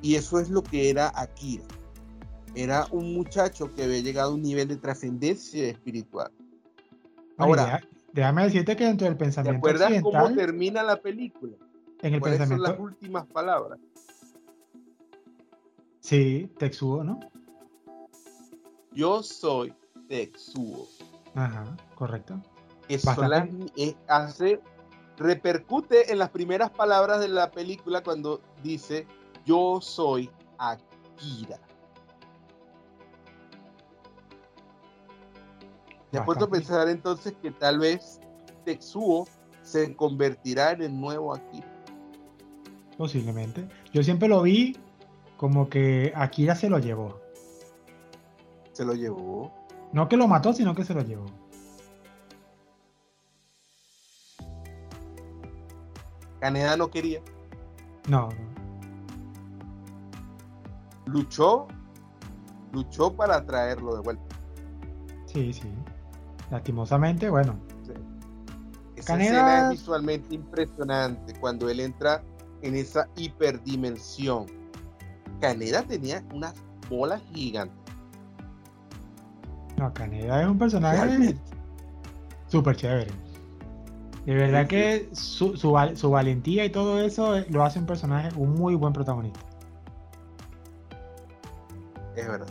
Y 0.00 0.14
eso 0.14 0.40
es 0.40 0.48
lo 0.48 0.62
que 0.62 0.90
era 0.90 1.12
Akira. 1.14 1.64
Era 2.54 2.86
un 2.90 3.14
muchacho 3.14 3.72
que 3.74 3.84
había 3.84 4.00
llegado 4.00 4.32
a 4.32 4.34
un 4.34 4.42
nivel 4.42 4.68
de 4.68 4.76
trascendencia 4.76 5.68
espiritual. 5.68 6.30
Ahora, 7.36 7.80
déjame 8.12 8.44
decirte 8.44 8.76
que 8.76 8.84
dentro 8.84 9.06
del 9.06 9.16
pensamiento. 9.16 9.60
¿Te 9.66 9.74
acuerdas 9.74 10.02
cómo 10.02 10.34
termina 10.34 10.82
la 10.82 10.96
película? 10.96 11.56
En 12.02 12.14
el 12.14 12.20
pensamiento. 12.20 12.64
Son 12.64 12.72
las 12.72 12.80
últimas 12.80 13.26
palabras. 13.26 13.78
Sí, 16.00 16.50
Tetsuo, 16.58 17.04
¿no? 17.04 17.20
Yo 18.92 19.22
soy 19.22 19.74
Tetsuo. 20.08 20.86
Ajá, 21.34 21.76
correcto. 21.94 22.40
Eso 22.88 23.12
eh, 23.76 23.94
hace, 24.08 24.60
repercute 25.18 26.10
en 26.10 26.18
las 26.18 26.30
primeras 26.30 26.70
palabras 26.70 27.20
de 27.20 27.28
la 27.28 27.50
película 27.50 28.02
cuando 28.02 28.40
dice 28.62 29.06
yo 29.44 29.80
soy 29.80 30.30
Akira. 30.56 31.60
De 36.10 36.18
acuerdo 36.18 36.46
a 36.46 36.50
pensar 36.50 36.88
entonces 36.88 37.34
que 37.42 37.50
tal 37.50 37.80
vez 37.80 38.20
Tetsuo 38.64 39.26
se 39.62 39.94
convertirá 39.94 40.72
en 40.72 40.82
el 40.82 40.98
nuevo 40.98 41.34
Akira. 41.34 41.67
Posiblemente. 42.98 43.68
Yo 43.94 44.02
siempre 44.02 44.28
lo 44.28 44.42
vi 44.42 44.76
como 45.36 45.70
que 45.70 46.12
Akira 46.14 46.54
se 46.54 46.68
lo 46.68 46.78
llevó. 46.78 47.20
Se 48.72 48.84
lo 48.84 48.92
llevó. 48.92 49.54
No 49.92 50.08
que 50.08 50.16
lo 50.18 50.28
mató, 50.28 50.52
sino 50.52 50.74
que 50.74 50.84
se 50.84 50.92
lo 50.92 51.02
llevó. 51.02 51.26
Caneda 56.40 56.76
no 56.76 56.90
quería. 56.90 57.20
No, 58.08 58.28
Luchó, 61.08 61.66
luchó 62.72 63.12
para 63.14 63.44
traerlo 63.44 63.96
de 63.96 64.02
vuelta. 64.02 64.36
Sí, 65.26 65.52
sí. 65.52 65.72
Lastimosamente, 66.50 67.30
bueno. 67.30 67.58
Esa 68.94 69.18
escena 69.18 69.64
es 69.64 69.70
visualmente 69.70 70.34
impresionante 70.34 71.32
cuando 71.40 71.70
él 71.70 71.80
entra 71.80 72.22
en 72.62 72.74
esa 72.76 73.08
hiperdimensión. 73.16 74.46
Caneda 75.40 75.82
tenía 75.82 76.24
unas 76.34 76.54
bolas 76.88 77.22
gigantes. 77.32 77.76
No, 79.76 79.92
Caneda 79.94 80.42
es 80.42 80.48
un 80.48 80.58
personaje 80.58 81.36
súper 82.48 82.76
chévere. 82.76 83.28
De 84.26 84.34
verdad 84.34 84.66
que 84.66 85.08
su, 85.12 85.56
su, 85.56 86.10
valentía 86.10 86.64
y 86.64 86.70
todo 86.70 87.00
eso 87.00 87.38
eh, 87.38 87.46
lo 87.48 87.64
hace 87.64 87.78
un 87.78 87.86
personaje, 87.86 88.28
un 88.36 88.54
muy 88.54 88.74
buen 88.74 88.92
protagonista. 88.92 89.40
Es 92.14 92.28
verdad. 92.28 92.48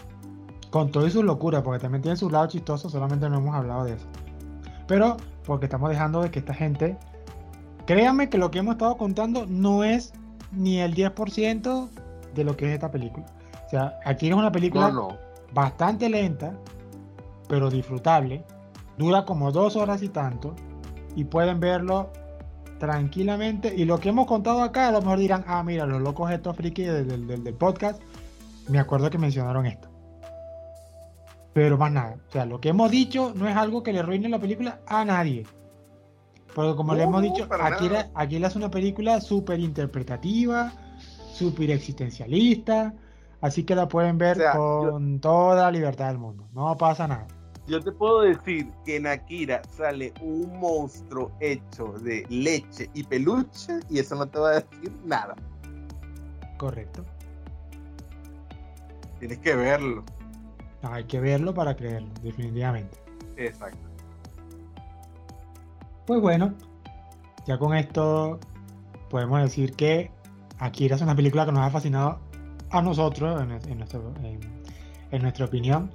Con 0.71 0.91
todo 0.91 1.05
y 1.05 1.11
su 1.11 1.21
locura, 1.21 1.61
porque 1.61 1.79
también 1.79 2.01
tiene 2.01 2.17
su 2.17 2.31
lado 2.31 2.47
chistoso, 2.47 2.89
solamente 2.89 3.29
no 3.29 3.37
hemos 3.37 3.53
hablado 3.53 3.83
de 3.83 3.93
eso. 3.93 4.07
Pero 4.87 5.17
porque 5.45 5.65
estamos 5.65 5.89
dejando 5.89 6.21
de 6.21 6.31
que 6.31 6.39
esta 6.39 6.53
gente, 6.53 6.97
créanme 7.87 8.29
que 8.29 8.37
lo 8.37 8.51
que 8.51 8.59
hemos 8.59 8.73
estado 8.73 8.97
contando 8.97 9.47
no 9.47 9.83
es 9.83 10.13
ni 10.51 10.79
el 10.79 10.93
10% 10.93 11.89
de 12.35 12.43
lo 12.43 12.55
que 12.55 12.67
es 12.67 12.73
esta 12.73 12.91
película. 12.91 13.25
O 13.65 13.69
sea, 13.69 13.99
aquí 14.05 14.27
es 14.27 14.35
una 14.35 14.51
película 14.51 14.93
bastante 15.53 16.09
lenta, 16.09 16.53
pero 17.47 17.71
disfrutable. 17.71 18.45
Dura 18.97 19.25
como 19.25 19.51
dos 19.51 19.75
horas 19.75 20.03
y 20.03 20.09
tanto. 20.09 20.53
Y 21.15 21.23
pueden 21.23 21.59
verlo 21.59 22.11
tranquilamente. 22.77 23.73
Y 23.75 23.85
lo 23.85 23.99
que 23.99 24.09
hemos 24.09 24.27
contado 24.27 24.61
acá, 24.61 24.89
a 24.89 24.91
lo 24.91 25.01
mejor 25.01 25.19
dirán, 25.19 25.43
ah, 25.47 25.63
mira, 25.63 25.85
los 25.85 26.01
locos 26.01 26.29
estos 26.29 26.55
frikis 26.55 26.87
del, 26.87 27.27
del, 27.27 27.53
podcast, 27.53 28.01
me 28.67 28.79
acuerdo 28.79 29.09
que 29.09 29.17
mencionaron 29.17 29.65
esto. 29.65 29.87
Pero 31.53 31.77
más 31.77 31.91
nada. 31.91 32.17
O 32.27 32.31
sea, 32.31 32.45
lo 32.45 32.59
que 32.59 32.69
hemos 32.69 32.91
dicho 32.91 33.33
no 33.35 33.47
es 33.47 33.55
algo 33.55 33.81
que 33.81 33.93
le 33.93 33.99
arruine 33.99 34.29
la 34.29 34.39
película 34.39 34.79
a 34.85 35.05
nadie. 35.05 35.45
Porque 36.57 36.75
como 36.75 36.95
le 36.95 37.03
hemos 37.03 37.21
dicho, 37.21 37.47
aquí, 37.61 37.87
aquí 38.15 38.43
hace 38.43 38.57
una 38.57 38.71
película 38.71 39.21
súper 39.21 39.59
interpretativa, 39.59 40.73
súper 41.31 41.69
existencialista. 41.69 42.95
Así 43.41 43.63
que 43.63 43.75
la 43.75 43.87
pueden 43.87 44.17
ver 44.17 44.39
con 44.55 45.19
toda 45.19 45.65
la 45.65 45.71
libertad 45.71 46.07
del 46.07 46.17
mundo. 46.17 46.47
No 46.55 46.75
pasa 46.75 47.07
nada. 47.07 47.27
Yo 47.67 47.79
te 47.79 47.91
puedo 47.91 48.21
decir 48.21 48.71
que 48.85 48.95
en 48.95 49.05
Akira 49.05 49.61
sale 49.69 50.11
un 50.19 50.59
monstruo 50.59 51.31
hecho 51.41 51.93
de 52.01 52.25
leche 52.27 52.89
y 52.95 53.03
peluche 53.03 53.79
y 53.87 53.99
eso 53.99 54.15
no 54.15 54.25
te 54.25 54.39
va 54.39 54.49
a 54.49 54.53
decir 54.55 54.91
nada. 55.05 55.35
Correcto. 56.57 57.05
Tienes 59.19 59.37
que 59.37 59.55
verlo. 59.55 60.03
hay 60.81 61.03
que 61.03 61.19
verlo 61.19 61.53
para 61.53 61.75
creerlo, 61.75 62.09
definitivamente. 62.23 62.97
Exacto. 63.35 63.86
Pues 66.07 66.21
bueno, 66.21 66.53
ya 67.45 67.57
con 67.57 67.75
esto 67.75 68.39
podemos 69.09 69.41
decir 69.41 69.73
que 69.73 70.09
Akira 70.57 70.95
es 70.95 71.01
una 71.01 71.17
película 71.17 71.45
que 71.45 71.51
nos 71.51 71.63
ha 71.63 71.69
fascinado 71.69 72.19
a 72.69 72.81
nosotros, 72.81 73.41
en, 73.41 75.21
nuestra 75.21 75.45
opinión. 75.45 75.91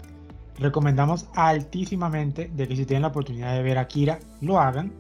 Recomendamos 0.59 1.29
altísimamente 1.35 2.51
de 2.55 2.69
que 2.69 2.77
si 2.77 2.85
tienen 2.85 3.03
la 3.03 3.09
oportunidad 3.09 3.55
de 3.55 3.63
ver 3.63 3.79
Akira, 3.79 4.19
lo 4.43 4.61
hagan. 4.61 4.93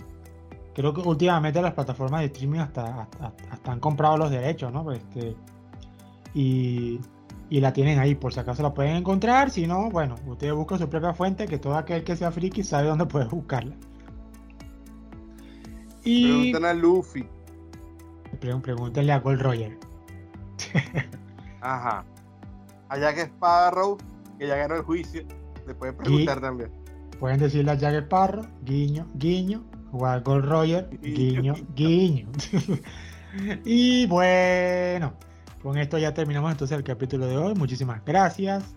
Creo 0.74 0.94
que 0.94 1.02
últimamente 1.02 1.60
las 1.60 1.74
plataformas 1.74 2.22
de 2.22 2.28
streaming 2.28 2.60
hasta, 2.60 3.06
han 3.66 3.80
comprado 3.80 4.16
los 4.16 4.30
derechos, 4.30 4.72
¿no? 4.72 4.90
Este, 4.92 5.36
y, 6.32 6.98
y, 7.50 7.60
la 7.60 7.74
tienen 7.74 7.98
ahí, 7.98 8.14
por 8.14 8.32
si 8.32 8.40
acaso 8.40 8.62
la 8.62 8.72
pueden 8.72 8.96
encontrar. 8.96 9.50
Si 9.50 9.66
no, 9.66 9.90
bueno, 9.90 10.14
ustedes 10.26 10.54
buscan 10.54 10.78
su 10.78 10.88
propia 10.88 11.12
fuente, 11.12 11.46
que 11.46 11.58
todo 11.58 11.76
aquel 11.76 12.02
que 12.02 12.16
sea 12.16 12.32
friki 12.32 12.62
sabe 12.62 12.88
dónde 12.88 13.04
puede 13.04 13.26
buscarla. 13.26 13.76
Y... 16.04 16.52
Preguntan 16.52 16.64
a 16.64 16.74
Luffy. 16.74 17.26
Pregúntenle 18.40 19.12
a 19.12 19.20
Gold 19.20 19.40
Roger. 19.40 19.78
Ajá. 21.60 22.04
A 22.88 22.98
Jack 22.98 23.18
Sparrow, 23.18 23.98
que 24.38 24.46
ya 24.46 24.56
ganó 24.56 24.76
el 24.76 24.82
juicio. 24.82 25.24
Le 25.66 25.74
pueden 25.74 25.96
preguntar 25.96 26.40
también. 26.40 26.70
Pueden 27.20 27.38
decirle 27.38 27.70
a 27.70 27.74
Jack 27.74 27.94
Sparrow, 28.04 28.44
guiño, 28.62 29.06
guiño. 29.14 29.64
O 29.92 30.06
a 30.06 30.18
Gold 30.20 30.46
Roger, 30.46 30.88
guiño, 31.02 31.54
guiño. 31.74 32.26
y 33.64 34.06
bueno, 34.06 35.12
con 35.62 35.76
esto 35.76 35.98
ya 35.98 36.14
terminamos 36.14 36.50
entonces 36.50 36.76
el 36.76 36.82
capítulo 36.82 37.26
de 37.26 37.36
hoy. 37.36 37.54
Muchísimas 37.54 38.02
gracias. 38.04 38.74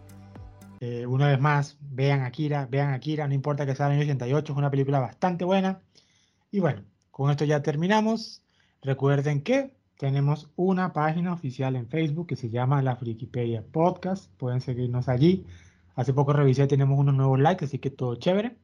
Eh, 0.82 1.06
una 1.08 1.30
vez 1.30 1.40
más, 1.40 1.78
vean 1.80 2.22
Akira, 2.22 2.68
vean 2.70 2.94
Akira, 2.94 3.28
no 3.28 3.34
importa 3.34 3.66
que 3.66 3.76
sea 3.76 3.88
el 3.88 3.94
año 3.94 4.02
88, 4.02 4.52
es 4.52 4.58
una 4.58 4.70
película 4.70 5.00
bastante 5.00 5.46
buena. 5.46 5.82
Y 6.52 6.60
bueno, 6.60 6.84
con 7.16 7.32
esto 7.32 7.46
ya 7.46 7.62
terminamos. 7.62 8.44
Recuerden 8.82 9.42
que 9.42 9.74
tenemos 9.98 10.52
una 10.58 10.92
página 10.92 11.32
oficial 11.32 11.78
en 11.78 11.88
Facebook 11.88 12.28
que 12.28 12.36
se 12.36 12.50
llama 12.50 12.82
La 12.82 12.98
Frikipedia 12.98 13.64
Podcast. 13.64 14.30
Pueden 14.36 14.60
seguirnos 14.60 15.08
allí. 15.08 15.46
Hace 15.96 16.14
poco 16.14 16.34
revisé, 16.34 16.68
tenemos 16.68 17.00
unos 17.00 17.16
nuevos 17.16 17.40
likes, 17.40 17.64
así 17.64 17.80
que 17.80 17.90
todo 17.90 18.16
chévere. 18.16 18.58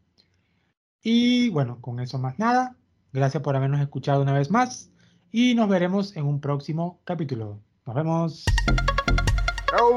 Y 1.01 1.49
bueno, 1.51 1.79
con 1.79 2.01
eso 2.01 2.19
más 2.19 2.39
nada. 2.39 2.75
Gracias 3.13 3.41
por 3.41 3.55
habernos 3.55 3.79
escuchado 3.79 4.21
una 4.21 4.33
vez 4.33 4.51
más. 4.51 4.91
Y 5.31 5.55
nos 5.55 5.69
veremos 5.69 6.17
en 6.17 6.25
un 6.25 6.41
próximo 6.41 6.99
capítulo. 7.05 7.61
Nos 7.85 7.95
vemos. 7.95 8.43
Chao. 9.69 9.95